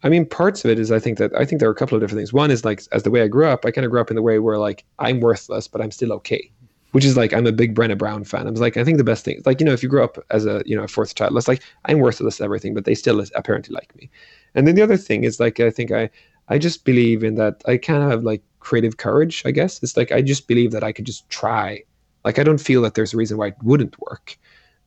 i 0.03 0.09
mean 0.09 0.25
parts 0.25 0.65
of 0.65 0.71
it 0.71 0.79
is 0.79 0.91
i 0.91 0.99
think 0.99 1.17
that 1.19 1.33
i 1.35 1.45
think 1.45 1.59
there 1.59 1.69
are 1.69 1.71
a 1.73 1.75
couple 1.75 1.95
of 1.95 2.01
different 2.01 2.19
things. 2.19 2.33
One 2.33 2.51
is 2.51 2.65
like 2.65 2.81
as 2.91 3.03
the 3.03 3.11
way 3.11 3.21
i 3.21 3.27
grew 3.27 3.45
up 3.45 3.65
i 3.65 3.71
kind 3.71 3.85
of 3.85 3.91
grew 3.91 4.01
up 4.01 4.09
in 4.09 4.17
the 4.17 4.21
way 4.21 4.39
where 4.39 4.57
like 4.57 4.83
i'm 4.99 5.21
worthless 5.21 5.67
but 5.69 5.81
i'm 5.81 5.91
still 5.91 6.11
okay 6.11 6.51
which 6.91 7.05
is 7.05 7.15
like 7.17 7.33
I'm 7.33 7.47
a 7.47 7.51
big 7.51 7.75
Brené 7.75 7.97
Brown 7.97 8.23
fan. 8.23 8.47
I 8.47 8.51
was 8.51 8.61
like, 8.61 8.77
I 8.77 8.83
think 8.83 8.97
the 8.97 9.03
best 9.03 9.25
thing, 9.25 9.41
like 9.45 9.59
you 9.59 9.65
know, 9.65 9.73
if 9.73 9.83
you 9.83 9.89
grow 9.89 10.03
up 10.03 10.17
as 10.31 10.45
a 10.45 10.63
you 10.65 10.75
know 10.75 10.83
a 10.83 10.87
fourth 10.87 11.15
child, 11.15 11.35
it's 11.37 11.47
like 11.47 11.63
I'm 11.85 11.99
worthless 11.99 12.39
at 12.39 12.45
everything, 12.45 12.73
but 12.73 12.85
they 12.85 12.95
still 12.95 13.23
apparently 13.35 13.73
like 13.73 13.95
me. 13.95 14.09
And 14.55 14.67
then 14.67 14.75
the 14.75 14.81
other 14.81 14.97
thing 14.97 15.23
is 15.23 15.39
like 15.39 15.59
I 15.59 15.69
think 15.69 15.91
I 15.91 16.09
I 16.47 16.57
just 16.57 16.85
believe 16.85 17.23
in 17.23 17.35
that. 17.35 17.61
I 17.67 17.77
kind 17.77 18.03
of 18.03 18.09
have 18.09 18.23
like 18.23 18.41
creative 18.59 18.97
courage. 18.97 19.43
I 19.45 19.51
guess 19.51 19.81
it's 19.83 19.95
like 19.95 20.11
I 20.11 20.21
just 20.21 20.47
believe 20.47 20.71
that 20.71 20.83
I 20.83 20.91
could 20.91 21.05
just 21.05 21.29
try. 21.29 21.83
Like 22.25 22.39
I 22.39 22.43
don't 22.43 22.59
feel 22.59 22.81
that 22.81 22.95
there's 22.95 23.13
a 23.13 23.17
reason 23.17 23.37
why 23.37 23.47
it 23.47 23.55
wouldn't 23.63 23.99
work. 23.99 24.37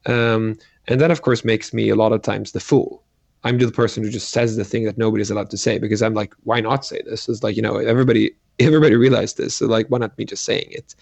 Um, 0.05 0.57
and 0.87 0.99
that 0.99 1.11
of 1.11 1.21
course 1.21 1.45
makes 1.45 1.73
me 1.73 1.89
a 1.89 1.95
lot 1.95 2.11
of 2.11 2.21
times 2.21 2.51
the 2.51 2.59
fool. 2.59 3.03
I'm 3.45 3.57
the 3.57 3.71
person 3.71 4.03
who 4.03 4.09
just 4.09 4.29
says 4.29 4.55
the 4.55 4.63
thing 4.63 4.85
that 4.85 4.97
nobody's 4.97 5.29
allowed 5.29 5.49
to 5.49 5.57
say 5.57 5.77
because 5.77 6.01
I'm 6.01 6.13
like, 6.13 6.33
why 6.43 6.61
not 6.61 6.85
say 6.85 7.01
this? 7.05 7.27
It's 7.27 7.43
like 7.43 7.55
you 7.55 7.61
know 7.61 7.77
everybody 7.77 8.31
everybody 8.59 8.95
realized 8.95 9.37
this, 9.37 9.55
so 9.55 9.67
like 9.67 9.87
why 9.87 9.99
not 9.99 10.17
me 10.17 10.25
just 10.25 10.43
saying 10.43 10.67
it? 10.69 10.95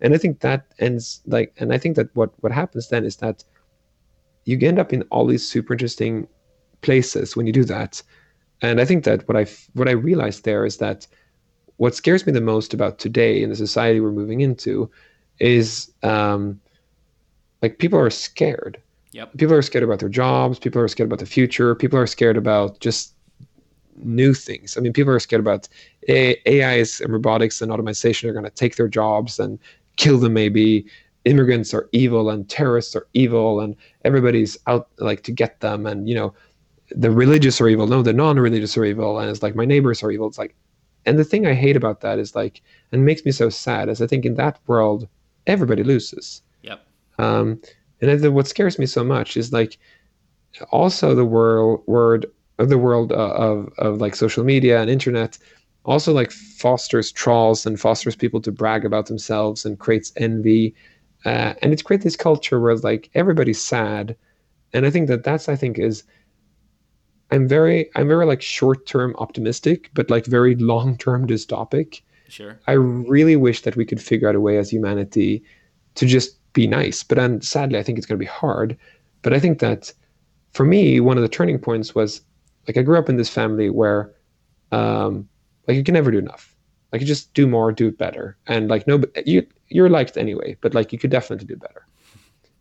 And 0.00 0.14
i 0.14 0.18
think 0.18 0.40
that 0.40 0.66
ends 0.78 1.20
like 1.26 1.52
and 1.58 1.72
i 1.72 1.78
think 1.78 1.96
that 1.96 2.14
what 2.14 2.30
what 2.40 2.52
happens 2.52 2.88
then 2.88 3.04
is 3.04 3.16
that 3.16 3.44
you 4.44 4.58
end 4.66 4.78
up 4.78 4.92
in 4.92 5.02
all 5.10 5.26
these 5.26 5.46
super 5.46 5.74
interesting 5.74 6.26
places 6.80 7.36
when 7.36 7.46
you 7.46 7.52
do 7.52 7.64
that. 7.64 8.02
And 8.62 8.80
i 8.80 8.84
think 8.84 9.04
that 9.04 9.28
what 9.28 9.36
i 9.36 9.46
what 9.74 9.88
i 9.88 9.92
realized 9.92 10.44
there 10.44 10.64
is 10.64 10.78
that 10.78 11.06
what 11.76 11.94
scares 11.94 12.26
me 12.26 12.32
the 12.32 12.40
most 12.40 12.74
about 12.74 12.98
today 12.98 13.42
in 13.42 13.50
the 13.50 13.56
society 13.56 14.00
we're 14.00 14.10
moving 14.10 14.40
into 14.40 14.90
is 15.38 15.92
um 16.02 16.60
like 17.62 17.78
people 17.78 17.98
are 17.98 18.10
scared. 18.10 18.80
Yep. 19.12 19.36
People 19.36 19.54
are 19.54 19.62
scared 19.62 19.84
about 19.84 19.98
their 19.98 20.08
jobs. 20.08 20.58
People 20.58 20.80
are 20.80 20.88
scared 20.88 21.08
about 21.08 21.18
the 21.18 21.26
future. 21.26 21.74
People 21.74 21.98
are 21.98 22.06
scared 22.06 22.36
about 22.36 22.78
just 22.80 23.14
new 23.96 24.32
things. 24.32 24.76
I 24.76 24.80
mean, 24.80 24.92
people 24.92 25.12
are 25.12 25.18
scared 25.18 25.40
about 25.40 25.68
AI 26.08 26.84
and 27.02 27.12
robotics 27.12 27.60
and 27.60 27.72
automation 27.72 28.30
are 28.30 28.32
going 28.32 28.44
to 28.44 28.50
take 28.50 28.76
their 28.76 28.86
jobs, 28.86 29.40
and 29.40 29.58
kill 29.98 30.18
them 30.18 30.32
maybe. 30.32 30.86
Immigrants 31.24 31.74
are 31.74 31.90
evil 31.92 32.30
and 32.30 32.48
terrorists 32.48 32.96
are 32.96 33.06
evil 33.12 33.60
and 33.60 33.76
everybody's 34.04 34.56
out 34.66 34.88
like 34.98 35.22
to 35.24 35.32
get 35.32 35.60
them. 35.60 35.84
And 35.84 36.08
you 36.08 36.14
know 36.14 36.32
the 36.90 37.10
religious 37.10 37.60
are 37.60 37.68
evil. 37.68 37.86
No 37.86 38.00
the 38.02 38.14
non-religious 38.14 38.78
are 38.78 38.84
evil. 38.86 39.18
And 39.18 39.28
it's 39.28 39.42
like 39.42 39.54
my 39.54 39.66
neighbors 39.66 40.02
are 40.02 40.10
evil. 40.10 40.26
It's 40.26 40.38
like 40.38 40.54
and 41.04 41.18
the 41.18 41.24
thing 41.24 41.46
i 41.46 41.54
hate 41.54 41.76
about 41.76 42.00
that 42.00 42.18
is 42.18 42.34
like 42.34 42.60
and 42.92 43.04
makes 43.04 43.24
me 43.24 43.30
so 43.30 43.48
sad 43.48 43.88
is 43.88 44.02
i 44.02 44.06
think 44.06 44.24
in 44.24 44.34
that 44.34 44.58
world 44.66 45.06
everybody 45.46 45.82
loses. 45.82 46.42
Yep. 46.62 46.86
Um 47.18 47.60
and 48.00 48.22
then 48.22 48.34
what 48.34 48.46
scares 48.46 48.78
me 48.78 48.86
so 48.86 49.04
much 49.04 49.36
is 49.36 49.52
like 49.52 49.78
also 50.70 51.14
the 51.14 51.24
world 51.24 51.82
word 51.86 52.26
of 52.58 52.68
the 52.68 52.78
world 52.78 53.12
uh, 53.12 53.34
of 53.34 53.72
of 53.78 54.00
like 54.00 54.14
social 54.14 54.44
media 54.44 54.80
and 54.80 54.90
internet 54.90 55.38
also 55.84 56.12
like 56.12 56.30
fosters 56.30 57.12
trolls 57.12 57.64
and 57.64 57.80
fosters 57.80 58.16
people 58.16 58.40
to 58.42 58.52
brag 58.52 58.84
about 58.84 59.06
themselves 59.06 59.64
and 59.64 59.78
creates 59.78 60.12
envy. 60.16 60.74
Uh, 61.24 61.54
and 61.62 61.72
it's 61.72 61.82
creates 61.82 62.04
this 62.04 62.16
culture 62.16 62.60
where 62.60 62.76
like 62.76 63.10
everybody's 63.14 63.62
sad. 63.62 64.16
And 64.72 64.84
i 64.84 64.90
think 64.90 65.08
that 65.08 65.24
that's 65.24 65.48
i 65.48 65.56
think 65.56 65.78
is 65.78 66.04
i'm 67.30 67.48
very 67.48 67.88
i'm 67.96 68.06
very 68.06 68.26
like 68.26 68.42
short 68.42 68.86
term 68.86 69.14
optimistic 69.18 69.90
but 69.94 70.10
like 70.10 70.26
very 70.26 70.54
long 70.72 70.96
term 70.98 71.26
dystopic. 71.26 72.02
Sure. 72.28 72.60
I 72.66 72.72
really 72.72 73.36
wish 73.36 73.62
that 73.62 73.76
we 73.76 73.86
could 73.86 74.02
figure 74.02 74.28
out 74.28 74.34
a 74.34 74.40
way 74.40 74.58
as 74.58 74.70
humanity 74.70 75.42
to 75.94 76.06
just 76.06 76.36
be 76.52 76.66
nice 76.66 77.02
but 77.02 77.16
then 77.16 77.40
sadly 77.40 77.78
i 77.78 77.82
think 77.82 77.98
it's 77.98 78.06
going 78.06 78.18
to 78.18 78.24
be 78.24 78.30
hard. 78.30 78.76
But 79.22 79.32
i 79.32 79.40
think 79.40 79.58
that 79.60 79.92
for 80.52 80.64
me 80.64 81.00
one 81.00 81.16
of 81.16 81.22
the 81.22 81.28
turning 81.28 81.58
points 81.58 81.94
was 81.94 82.20
like 82.66 82.76
i 82.76 82.82
grew 82.82 82.98
up 82.98 83.08
in 83.08 83.16
this 83.16 83.30
family 83.30 83.70
where 83.70 84.12
um, 84.70 85.26
like 85.68 85.76
you 85.76 85.84
can 85.84 85.94
never 85.94 86.10
do 86.10 86.18
enough. 86.18 86.54
Like 86.92 87.02
you 87.02 87.06
just 87.06 87.34
do 87.34 87.46
more, 87.46 87.70
do 87.70 87.88
it 87.88 87.98
better, 87.98 88.36
and 88.46 88.68
like 88.68 88.86
no, 88.86 89.02
you 89.26 89.46
you're 89.68 89.90
liked 89.90 90.16
anyway, 90.16 90.56
but 90.62 90.74
like 90.74 90.92
you 90.92 90.98
could 90.98 91.10
definitely 91.10 91.46
do 91.46 91.56
better. 91.56 91.86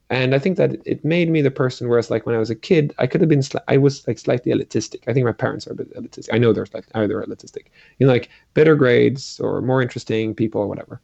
And 0.09 0.33
I 0.33 0.39
think 0.39 0.57
that 0.57 0.77
it 0.85 1.03
made 1.03 1.29
me 1.29 1.41
the 1.41 1.51
person. 1.51 1.89
Whereas 1.89 2.09
like 2.09 2.25
when 2.25 2.35
I 2.35 2.39
was 2.39 2.49
a 2.49 2.55
kid, 2.55 2.93
I 2.97 3.07
could 3.07 3.21
have 3.21 3.29
been 3.29 3.39
sli- 3.39 3.63
I 3.67 3.77
was 3.77 4.05
like 4.07 4.19
slightly 4.19 4.53
elitistic. 4.53 5.03
I 5.07 5.13
think 5.13 5.25
my 5.25 5.31
parents 5.31 5.67
are 5.67 5.71
a 5.71 5.75
bit 5.75 5.93
elitistic. 5.95 6.29
I 6.33 6.37
know 6.37 6.53
they're 6.53 6.67
like 6.73 6.85
either 6.93 7.21
elitistic, 7.21 7.67
you 7.99 8.07
know, 8.07 8.13
like 8.13 8.29
better 8.53 8.75
grades 8.75 9.39
or 9.39 9.61
more 9.61 9.81
interesting 9.81 10.35
people 10.35 10.61
or 10.61 10.67
whatever, 10.67 11.01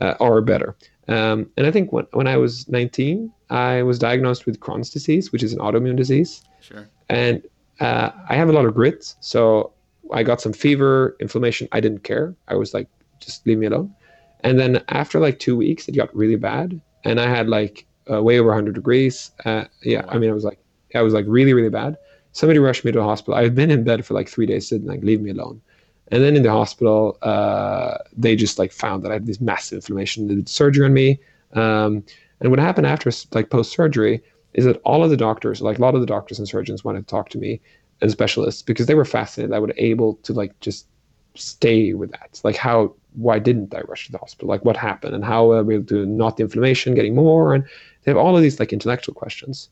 uh, 0.00 0.14
or 0.20 0.40
better. 0.40 0.76
Um, 1.08 1.50
and 1.56 1.66
I 1.66 1.72
think 1.72 1.92
when 1.92 2.06
when 2.12 2.28
I 2.28 2.36
was 2.36 2.68
19, 2.68 3.32
I 3.50 3.82
was 3.82 3.98
diagnosed 3.98 4.46
with 4.46 4.60
Crohn's 4.60 4.90
disease, 4.90 5.32
which 5.32 5.42
is 5.42 5.52
an 5.52 5.58
autoimmune 5.58 5.96
disease. 5.96 6.42
Sure. 6.60 6.88
And 7.08 7.42
uh, 7.80 8.10
I 8.28 8.36
have 8.36 8.48
a 8.48 8.52
lot 8.52 8.66
of 8.66 8.74
grit, 8.74 9.14
so 9.20 9.72
I 10.12 10.22
got 10.22 10.40
some 10.40 10.52
fever, 10.52 11.16
inflammation. 11.20 11.68
I 11.72 11.80
didn't 11.80 12.04
care. 12.04 12.34
I 12.48 12.54
was 12.54 12.74
like, 12.74 12.88
just 13.20 13.46
leave 13.46 13.58
me 13.58 13.66
alone. 13.66 13.94
And 14.42 14.58
then 14.58 14.82
after 14.88 15.20
like 15.20 15.38
two 15.38 15.56
weeks, 15.56 15.88
it 15.88 15.96
got 15.96 16.14
really 16.14 16.36
bad, 16.36 16.80
and 17.04 17.20
I 17.20 17.28
had 17.28 17.48
like 17.48 17.86
uh, 18.10 18.22
way 18.22 18.38
over 18.38 18.48
100 18.48 18.74
degrees. 18.74 19.30
Uh, 19.44 19.64
yeah, 19.82 20.04
I 20.08 20.18
mean, 20.18 20.30
I 20.30 20.32
was 20.32 20.44
like, 20.44 20.58
I 20.94 21.02
was 21.02 21.14
like 21.14 21.26
really, 21.28 21.52
really 21.52 21.68
bad. 21.68 21.96
Somebody 22.32 22.58
rushed 22.58 22.84
me 22.84 22.92
to 22.92 22.98
the 22.98 23.04
hospital. 23.04 23.34
I 23.34 23.42
had 23.42 23.54
been 23.54 23.70
in 23.70 23.84
bed 23.84 24.06
for 24.06 24.14
like 24.14 24.28
three 24.28 24.46
days, 24.46 24.68
sitting 24.68 24.86
like, 24.86 25.02
leave 25.02 25.20
me 25.20 25.30
alone. 25.30 25.60
And 26.08 26.22
then 26.22 26.36
in 26.36 26.42
the 26.42 26.50
hospital, 26.50 27.18
uh, 27.22 27.98
they 28.16 28.34
just 28.34 28.58
like 28.58 28.72
found 28.72 29.04
that 29.04 29.10
I 29.10 29.14
had 29.14 29.26
this 29.26 29.40
massive 29.40 29.76
inflammation. 29.76 30.26
They 30.26 30.34
did 30.34 30.48
surgery 30.48 30.84
on 30.84 30.92
me. 30.92 31.20
Um, 31.52 32.04
and 32.40 32.50
what 32.50 32.58
happened 32.58 32.86
after 32.86 33.10
like 33.32 33.50
post 33.50 33.72
surgery 33.72 34.22
is 34.54 34.64
that 34.64 34.80
all 34.84 35.04
of 35.04 35.10
the 35.10 35.16
doctors, 35.16 35.60
like 35.60 35.78
a 35.78 35.82
lot 35.82 35.94
of 35.94 36.00
the 36.00 36.06
doctors 36.06 36.38
and 36.38 36.48
surgeons, 36.48 36.84
wanted 36.84 37.06
to 37.06 37.10
talk 37.10 37.28
to 37.30 37.38
me 37.38 37.60
and 38.00 38.10
specialists 38.10 38.62
because 38.62 38.86
they 38.86 38.94
were 38.94 39.04
fascinated. 39.04 39.54
I 39.54 39.58
was 39.58 39.72
able 39.76 40.14
to 40.22 40.32
like 40.32 40.58
just 40.60 40.86
stay 41.34 41.94
with 41.94 42.10
that, 42.12 42.40
like 42.44 42.56
how 42.56 42.94
why 43.14 43.38
didn't 43.38 43.74
I 43.74 43.80
rush 43.82 44.06
to 44.06 44.12
the 44.12 44.18
hospital? 44.18 44.48
Like 44.48 44.64
what 44.64 44.76
happened 44.76 45.14
and 45.14 45.24
how 45.24 45.50
are 45.50 45.64
we 45.64 45.74
able 45.74 45.86
to 45.86 46.06
not 46.06 46.36
the 46.36 46.44
inflammation 46.44 46.94
getting 46.94 47.14
more? 47.14 47.54
And 47.54 47.64
they 48.02 48.10
have 48.10 48.16
all 48.16 48.36
of 48.36 48.42
these 48.42 48.60
like 48.60 48.72
intellectual 48.72 49.14
questions. 49.14 49.68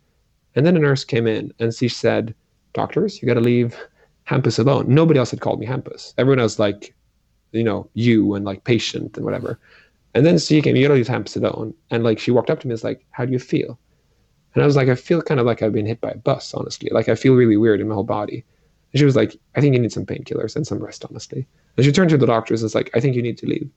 And 0.54 0.66
then 0.66 0.76
a 0.76 0.80
nurse 0.80 1.04
came 1.04 1.26
in 1.26 1.52
and 1.58 1.72
she 1.72 1.88
said, 1.88 2.34
doctors, 2.72 3.20
you 3.20 3.28
got 3.28 3.34
to 3.34 3.40
leave 3.40 3.76
Hampus 4.28 4.58
alone. 4.58 4.86
Nobody 4.88 5.18
else 5.18 5.30
had 5.30 5.40
called 5.40 5.60
me 5.60 5.66
Hampus. 5.66 6.14
Everyone 6.18 6.40
else 6.40 6.58
like, 6.58 6.94
you 7.52 7.64
know, 7.64 7.88
you 7.94 8.34
and 8.34 8.44
like 8.44 8.64
patient 8.64 9.16
and 9.16 9.24
whatever. 9.24 9.58
And 10.14 10.26
then 10.26 10.38
she 10.38 10.60
came, 10.60 10.74
you 10.74 10.82
got 10.82 10.88
to 10.88 10.94
leave 10.94 11.06
Hampus 11.06 11.36
alone. 11.36 11.74
And 11.90 12.02
like 12.02 12.18
she 12.18 12.30
walked 12.30 12.50
up 12.50 12.60
to 12.60 12.66
me 12.66 12.72
and 12.72 12.74
was 12.74 12.84
like, 12.84 13.04
how 13.10 13.24
do 13.24 13.32
you 13.32 13.38
feel? 13.38 13.78
And 14.54 14.62
I 14.62 14.66
was 14.66 14.76
like, 14.76 14.88
I 14.88 14.94
feel 14.94 15.22
kind 15.22 15.40
of 15.40 15.46
like 15.46 15.62
I've 15.62 15.72
been 15.72 15.86
hit 15.86 16.00
by 16.00 16.10
a 16.10 16.16
bus, 16.16 16.54
honestly. 16.54 16.90
Like 16.92 17.08
I 17.08 17.14
feel 17.14 17.34
really 17.34 17.56
weird 17.56 17.80
in 17.80 17.88
my 17.88 17.94
whole 17.94 18.04
body. 18.04 18.44
And 18.92 18.98
she 18.98 19.04
was 19.04 19.16
like, 19.16 19.36
I 19.54 19.60
think 19.60 19.74
you 19.74 19.80
need 19.80 19.92
some 19.92 20.06
painkillers 20.06 20.56
and 20.56 20.66
some 20.66 20.78
rest, 20.78 21.04
honestly. 21.04 21.46
And 21.76 21.84
she 21.84 21.92
turned 21.92 22.10
to 22.10 22.16
the 22.16 22.26
doctors 22.26 22.62
and 22.62 22.66
was 22.66 22.74
like, 22.74 22.90
I 22.94 23.00
think 23.00 23.14
you 23.14 23.22
need 23.22 23.38
to 23.38 23.46
leave. 23.46 23.70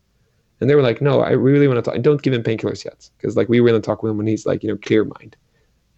And 0.59 0.69
they 0.69 0.75
were 0.75 0.81
like, 0.81 1.01
No, 1.01 1.21
I 1.21 1.31
really 1.31 1.67
want 1.67 1.83
to 1.83 1.91
talk. 1.91 2.01
Don't 2.01 2.21
give 2.21 2.33
him 2.33 2.43
painkillers 2.43 2.85
yet. 2.85 3.09
Because 3.17 3.35
like 3.35 3.49
we 3.49 3.59
were 3.59 3.69
going 3.69 3.81
to 3.81 3.85
talk 3.85 4.03
with 4.03 4.11
him 4.11 4.17
when 4.17 4.27
he's 4.27 4.45
like, 4.45 4.63
you 4.63 4.69
know, 4.69 4.77
clear 4.77 5.03
mind. 5.03 5.35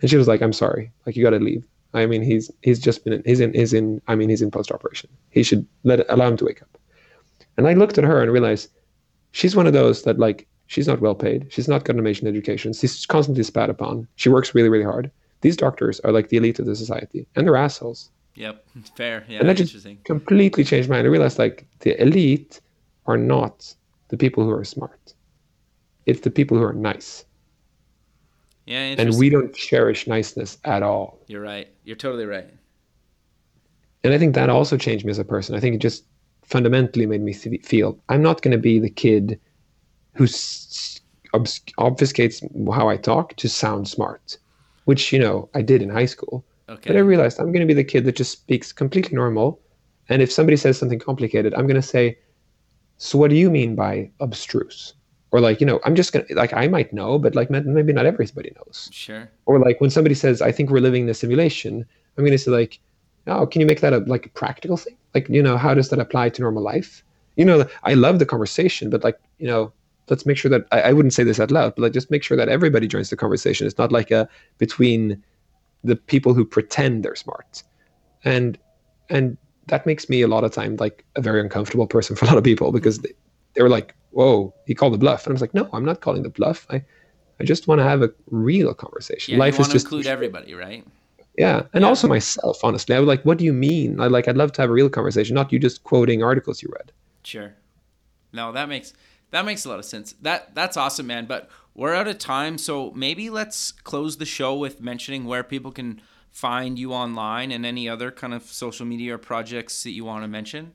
And 0.02 0.10
she 0.10 0.18
was 0.18 0.28
like, 0.28 0.42
I'm 0.42 0.54
sorry. 0.54 0.92
Like 1.06 1.16
you 1.16 1.24
got 1.24 1.32
to 1.32 1.40
leave. 1.40 1.66
I 1.94 2.06
mean, 2.08 2.24
he's 2.24 2.50
he's 2.64 2.80
just 2.80 3.04
been 3.04 3.14
in, 3.14 3.24
he's 3.24 3.40
in 3.40 3.54
he's 3.54 3.74
in 3.74 4.02
I 4.08 4.16
mean 4.16 4.30
he's 4.30 4.42
in 4.42 4.50
post 4.50 4.72
operation. 4.72 5.10
He 5.30 5.44
should 5.44 5.68
let 5.84 6.10
allow 6.10 6.28
him 6.28 6.38
to 6.38 6.46
wake 6.46 6.62
up. 6.62 6.78
And 7.58 7.68
I 7.68 7.74
looked 7.74 7.98
at 7.98 8.04
her 8.04 8.22
and 8.22 8.32
realized 8.32 8.72
she's 9.32 9.56
one 9.56 9.68
of 9.68 9.74
those 9.74 10.04
that 10.04 10.18
like 10.18 10.48
she's 10.68 10.88
not 10.88 11.02
well 11.02 11.16
paid. 11.16 11.48
She's 11.50 11.68
not 11.68 11.84
got 11.84 11.96
an 11.96 12.00
amazing 12.00 12.28
education. 12.28 12.74
She's 12.74 13.06
constantly 13.06 13.44
spat 13.44 13.70
upon. 13.70 14.08
She 14.16 14.30
works 14.30 14.56
really 14.56 14.70
really 14.70 14.86
hard. 14.86 15.12
These 15.42 15.58
doctors 15.58 16.00
are 16.02 16.12
like 16.12 16.30
the 16.30 16.38
elite 16.38 16.60
of 16.60 16.66
the 16.66 16.76
society, 16.76 17.28
and 17.36 17.46
they're 17.46 17.58
assholes. 17.58 18.10
Yep, 18.36 18.66
fair. 18.96 19.26
Yeah, 19.28 19.40
and 19.40 19.50
that 19.50 19.58
just 19.58 19.86
completely 20.06 20.64
changed 20.64 20.90
my 20.90 20.96
mind. 20.98 21.08
I 21.08 21.12
realized 21.12 21.40
like 21.40 21.68
the 21.80 22.02
elite 22.02 22.62
are 23.06 23.18
not 23.18 23.74
the 24.10 24.18
people 24.18 24.44
who 24.44 24.52
are 24.52 24.64
smart. 24.64 25.14
It's 26.06 26.22
the 26.22 26.32
people 26.32 26.58
who 26.58 26.64
are 26.64 26.74
nice. 26.74 27.26
Yeah, 28.66 28.96
and 28.98 29.18
we 29.18 29.30
don't 29.30 29.54
cherish 29.54 30.08
niceness 30.08 30.58
at 30.64 30.84
all. 30.84 31.20
You're 31.28 31.42
right. 31.42 31.68
You're 31.84 31.98
totally 31.98 32.26
right. 32.26 32.50
And 34.04 34.14
I 34.14 34.18
think 34.18 34.36
that 34.36 34.50
also 34.50 34.78
changed 34.78 35.06
me 35.06 35.12
as 35.12 35.20
a 35.20 35.26
person. 35.26 35.56
I 35.56 35.60
think 35.60 35.76
it 35.76 35.82
just 35.82 36.06
fundamentally 36.44 37.06
made 37.06 37.22
me 37.22 37.34
feel 37.34 37.98
I'm 38.10 38.22
not 38.22 38.42
going 38.42 38.52
to 38.52 38.58
be 38.58 38.80
the 38.80 38.90
kid 38.90 39.40
who 40.14 40.26
obfuscates 41.36 42.74
how 42.74 42.90
I 42.90 42.98
talk 42.98 43.36
to 43.38 43.50
sound 43.50 43.88
smart, 43.88 44.38
which 44.86 45.12
you 45.12 45.20
know 45.20 45.50
I 45.54 45.62
did 45.62 45.82
in 45.82 45.90
high 45.90 46.06
school. 46.06 46.46
Okay. 46.70 46.90
But 46.92 46.98
I 46.98 47.00
realized 47.00 47.40
I'm 47.40 47.52
going 47.52 47.68
to 47.68 47.74
be 47.74 47.74
the 47.74 47.84
kid 47.84 48.06
that 48.06 48.16
just 48.16 48.32
speaks 48.32 48.72
completely 48.72 49.16
normal, 49.16 49.60
and 50.10 50.22
if 50.22 50.32
somebody 50.32 50.58
says 50.58 50.78
something 50.78 51.00
complicated, 51.00 51.54
I'm 51.54 51.68
going 51.68 51.82
to 51.82 51.88
say, 51.96 52.18
"So 52.98 53.18
what 53.18 53.30
do 53.30 53.36
you 53.36 53.50
mean 53.50 53.76
by 53.76 54.12
abstruse?" 54.20 54.94
or 55.34 55.42
like 55.42 55.60
you 55.60 55.66
know 55.66 55.82
i'm 55.84 55.96
just 55.96 56.14
gonna 56.14 56.26
like 56.30 56.54
i 56.54 56.68
might 56.68 56.94
know 56.94 57.20
but 57.20 57.36
like 57.36 57.50
maybe 57.50 57.92
not 57.92 58.06
everybody 58.06 58.54
knows 58.56 58.90
sure 58.94 59.30
or 59.46 59.60
like 59.60 59.82
when 59.82 59.90
somebody 59.90 60.16
says 60.16 60.42
i 60.42 60.52
think 60.52 60.70
we're 60.70 60.80
living 60.80 61.04
in 61.04 61.10
a 61.10 61.14
simulation 61.14 61.86
i'm 62.18 62.24
gonna 62.24 62.38
say 62.38 62.52
like 62.52 62.80
oh 63.28 63.46
can 63.46 63.60
you 63.60 63.68
make 63.68 63.82
that 63.82 63.94
a 63.94 63.98
like 64.00 64.28
a 64.28 64.30
practical 64.30 64.78
thing 64.78 64.96
like 65.14 65.28
you 65.28 65.44
know 65.44 65.58
how 65.58 65.74
does 65.74 65.90
that 65.90 66.00
apply 66.00 66.30
to 66.30 66.42
normal 66.42 66.64
life 66.64 67.04
you 67.36 67.44
know 67.44 67.66
i 67.84 67.94
love 67.96 68.20
the 68.20 68.26
conversation 68.26 68.90
but 68.90 69.04
like 69.04 69.20
you 69.40 69.48
know 69.48 69.74
let's 70.10 70.26
make 70.26 70.38
sure 70.38 70.50
that 70.50 70.66
I, 70.72 70.82
I 70.82 70.94
wouldn't 70.94 71.14
say 71.14 71.24
this 71.24 71.40
out 71.40 71.52
loud 71.52 71.76
but 71.76 71.84
like 71.84 71.94
just 71.94 72.12
make 72.12 72.24
sure 72.24 72.38
that 72.38 72.50
everybody 72.50 72.88
joins 72.88 73.10
the 73.10 73.18
conversation 73.18 73.68
it's 73.68 73.78
not 73.78 73.92
like 73.92 74.12
a 74.12 74.28
between 74.58 75.22
the 75.84 75.96
people 75.96 76.34
who 76.34 76.46
pretend 76.46 77.04
they're 77.04 77.16
smart 77.16 77.64
and 78.24 78.58
and 79.10 79.38
that 79.68 79.86
makes 79.86 80.10
me 80.10 80.22
a 80.22 80.28
lot 80.28 80.44
of 80.44 80.52
time 80.52 80.76
like 80.78 81.06
a 81.16 81.22
very 81.22 81.40
uncomfortable 81.40 81.88
person 81.88 82.16
for 82.18 82.26
a 82.26 82.28
lot 82.28 82.38
of 82.38 82.44
people 82.44 82.72
because 82.72 83.00
they, 83.00 83.14
they 83.54 83.62
were 83.62 83.70
like 83.70 83.96
whoa, 84.14 84.54
he 84.66 84.74
called 84.74 84.94
the 84.94 84.98
bluff. 84.98 85.26
And 85.26 85.32
I 85.32 85.34
was 85.34 85.42
like, 85.42 85.54
no, 85.54 85.70
I'm 85.74 85.84
not 85.84 86.02
calling 86.02 86.24
the 86.24 86.30
bluff. 86.30 86.66
I, 86.70 86.84
I 87.40 87.44
just 87.44 87.68
want 87.68 87.80
to 87.80 87.84
have 87.84 88.02
a 88.02 88.12
real 88.30 88.74
conversation. 88.74 89.34
Yeah, 89.34 89.40
Life 89.40 89.60
is 89.60 89.68
just 89.68 89.86
include 89.86 90.08
everybody, 90.08 90.54
right? 90.54 90.86
Yeah, 91.38 91.64
and 91.74 91.82
yeah. 91.82 91.88
also 91.88 92.08
myself. 92.08 92.64
Honestly, 92.64 92.96
I 92.96 93.00
was 93.00 93.08
like, 93.08 93.24
what 93.24 93.40
do 93.40 93.46
you 93.46 93.54
mean? 93.54 94.00
I 94.00 94.08
like, 94.08 94.28
I'd 94.28 94.38
love 94.38 94.52
to 94.54 94.62
have 94.62 94.70
a 94.70 94.74
real 94.74 94.90
conversation, 94.90 95.34
not 95.34 95.52
you 95.52 95.60
just 95.60 95.84
quoting 95.84 96.24
articles 96.24 96.62
you 96.62 96.70
read. 96.72 96.92
Sure. 97.24 97.54
No, 98.32 98.52
that 98.52 98.70
makes 98.70 98.94
that 99.34 99.46
makes 99.46 99.66
a 99.66 99.70
lot 99.70 99.80
of 99.80 99.86
sense. 99.86 100.14
That 100.22 100.54
that's 100.54 100.78
awesome, 100.78 101.08
man. 101.08 101.26
But 101.26 101.50
we're 101.74 101.96
out 101.96 102.08
of 102.08 102.20
time, 102.20 102.58
so 102.58 102.92
maybe 102.92 103.32
let's 103.32 103.72
close 103.72 104.18
the 104.18 104.26
show 104.26 104.56
with 104.56 104.80
mentioning 104.80 105.26
where 105.26 105.44
people 105.44 105.72
can 105.72 106.02
find 106.30 106.78
you 106.78 106.94
online 106.94 107.52
and 107.52 107.66
any 107.66 107.90
other 107.90 108.12
kind 108.12 108.34
of 108.34 108.44
social 108.44 108.86
media 108.86 109.16
or 109.16 109.18
projects 109.18 109.84
that 109.84 109.92
you 109.92 110.06
want 110.06 110.24
to 110.24 110.28
mention. 110.28 110.74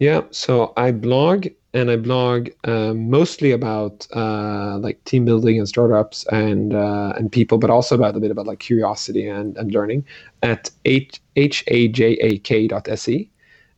Yeah, 0.00 0.22
so 0.32 0.72
I 0.76 0.90
blog 0.90 1.46
and 1.72 1.88
I 1.88 1.96
blog 1.96 2.48
uh, 2.64 2.94
mostly 2.94 3.52
about 3.52 4.08
uh, 4.12 4.76
like 4.78 5.02
team 5.04 5.24
building 5.24 5.58
and 5.58 5.68
startups 5.68 6.26
and 6.32 6.74
uh, 6.74 7.12
and 7.16 7.30
people, 7.30 7.58
but 7.58 7.70
also 7.70 7.94
about 7.94 8.16
a 8.16 8.20
bit 8.20 8.32
about 8.32 8.48
like 8.48 8.58
curiosity 8.58 9.28
and, 9.28 9.56
and 9.56 9.72
learning 9.72 10.04
at 10.42 10.68
h 10.84 11.20
a 11.68 11.88
j 11.88 12.14
a 12.14 12.38
k 12.38 12.66
dot 12.66 12.88
se, 12.98 13.30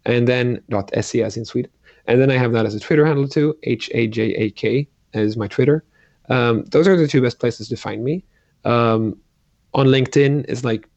and 0.06 0.26
then 0.26 0.62
dot 0.70 0.90
se 1.02 1.22
as 1.22 1.36
in 1.36 1.44
Sweden, 1.44 1.70
and 2.06 2.20
then 2.20 2.30
I 2.30 2.36
have 2.36 2.52
that 2.52 2.66
as 2.66 2.74
a 2.74 2.80
Twitter 2.80 3.04
handle 3.04 3.28
too. 3.28 3.56
H 3.62 3.90
a 3.94 4.06
j 4.06 4.34
a 4.34 4.50
k 4.50 4.88
is 5.12 5.36
my 5.36 5.48
Twitter. 5.48 5.84
Um, 6.28 6.64
those 6.66 6.88
are 6.88 6.96
the 6.96 7.08
two 7.08 7.22
best 7.22 7.38
places 7.38 7.68
to 7.68 7.76
find 7.76 8.04
me. 8.04 8.24
Um, 8.64 9.18
on 9.74 9.86
LinkedIn 9.86 10.48
is 10.48 10.64
like, 10.64 10.88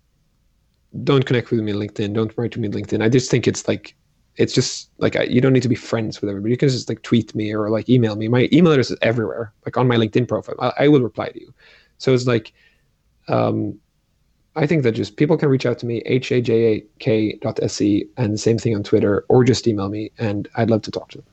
don't 1.04 1.26
connect 1.26 1.52
with 1.52 1.60
me 1.60 1.72
on 1.72 1.78
LinkedIn. 1.78 2.14
Don't 2.14 2.36
write 2.38 2.52
to 2.54 2.60
me 2.60 2.68
on 2.68 2.74
LinkedIn. 2.74 3.04
I 3.04 3.10
just 3.10 3.30
think 3.30 3.48
it's 3.48 3.68
like 3.68 3.96
it's 4.40 4.54
just 4.54 4.90
like 5.00 5.16
I, 5.18 5.24
you 5.24 5.42
don't 5.42 5.54
need 5.54 5.64
to 5.64 5.70
be 5.70 5.76
friends 5.76 6.22
with 6.22 6.30
everybody. 6.30 6.52
You 6.52 6.58
can 6.58 6.70
just 6.70 6.88
like 6.88 7.02
tweet 7.02 7.36
me 7.36 7.54
or 7.54 7.70
like 7.70 7.90
email 7.90 8.16
me. 8.16 8.28
My 8.28 8.48
email 8.54 8.72
address 8.72 8.90
is 8.90 8.98
everywhere, 9.02 9.54
like 9.66 9.76
on 9.78 9.88
my 9.88 9.98
LinkedIn 9.98 10.28
profile. 10.28 10.56
I, 10.60 10.86
I 10.86 10.88
will 10.88 11.02
reply 11.02 11.30
to 11.30 11.40
you. 11.40 11.54
So 11.98 12.14
it's 12.14 12.26
like, 12.26 12.54
um, 13.28 13.78
I 14.56 14.66
think 14.66 14.84
that 14.84 14.94
just 14.94 15.16
people 15.16 15.38
can 15.38 15.50
reach 15.50 15.66
out 15.66 15.80
to 15.80 15.86
me, 15.86 16.02
hajak 16.10 17.40
dot 17.42 17.60
se, 17.70 18.06
and 18.18 18.34
the 18.34 18.38
same 18.38 18.58
thing 18.58 18.76
on 18.76 18.84
Twitter, 18.84 19.26
or 19.30 19.44
just 19.44 19.68
email 19.68 19.90
me, 19.90 20.12
and 20.18 20.48
I'd 20.56 20.70
love 20.70 20.82
to 20.84 20.92
talk 20.92 21.10
to 21.12 21.20
them. 21.20 21.28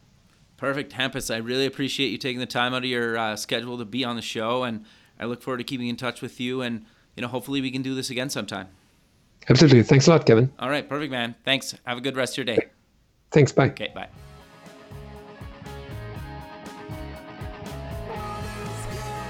Perfect, 0.57 0.93
Hampus. 0.93 1.35
I 1.35 1.39
really 1.39 1.67
appreciate 1.67 2.09
you 2.09 2.19
taking 2.19 2.41
the 2.41 2.47
time 2.47 2.73
out 2.73 2.79
of 2.79 2.91
your 2.91 3.19
uh, 3.19 3.37
schedule 3.37 3.79
to 3.79 3.85
be 3.85 4.05
on 4.05 4.17
the 4.17 4.23
show, 4.23 4.63
and 4.63 4.85
I 5.19 5.25
look 5.25 5.43
forward 5.43 5.59
to 5.59 5.65
keeping 5.65 5.89
in 5.89 5.97
touch 5.97 6.23
with 6.23 6.41
you. 6.41 6.63
And 6.63 6.85
you 7.15 7.23
know, 7.23 7.29
hopefully, 7.29 7.61
we 7.61 7.71
can 7.71 7.83
do 7.83 7.95
this 7.95 8.11
again 8.11 8.31
sometime. 8.31 8.69
Absolutely. 9.49 9.83
Thanks 9.83 10.07
a 10.07 10.11
lot, 10.11 10.27
Kevin. 10.27 10.53
All 10.59 10.69
right, 10.69 10.89
perfect, 10.89 11.11
man. 11.11 11.35
Thanks. 11.45 11.75
Have 11.85 11.99
a 11.99 12.01
good 12.01 12.17
rest 12.17 12.35
of 12.35 12.47
your 12.47 12.57
day. 12.57 12.67
Thanks. 13.31 13.53
Bye. 13.53 13.69
Okay, 13.69 13.93
bye. 13.95 14.09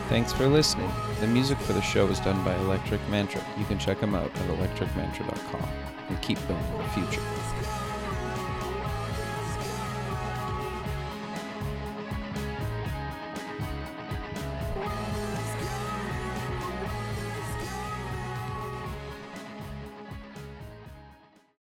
Thanks 0.08 0.32
for 0.32 0.46
listening. 0.46 0.90
The 1.20 1.26
music 1.26 1.56
for 1.58 1.72
the 1.72 1.80
show 1.80 2.04
was 2.04 2.20
done 2.20 2.44
by 2.44 2.54
Electric 2.56 3.00
Mantra. 3.08 3.42
You 3.58 3.64
can 3.64 3.78
check 3.78 4.00
them 4.00 4.14
out 4.14 4.26
at 4.26 4.48
electricmantra.com 4.48 5.68
and 6.08 6.20
keep 6.20 6.38
building 6.46 6.78
the 6.78 6.84
future. 6.90 7.22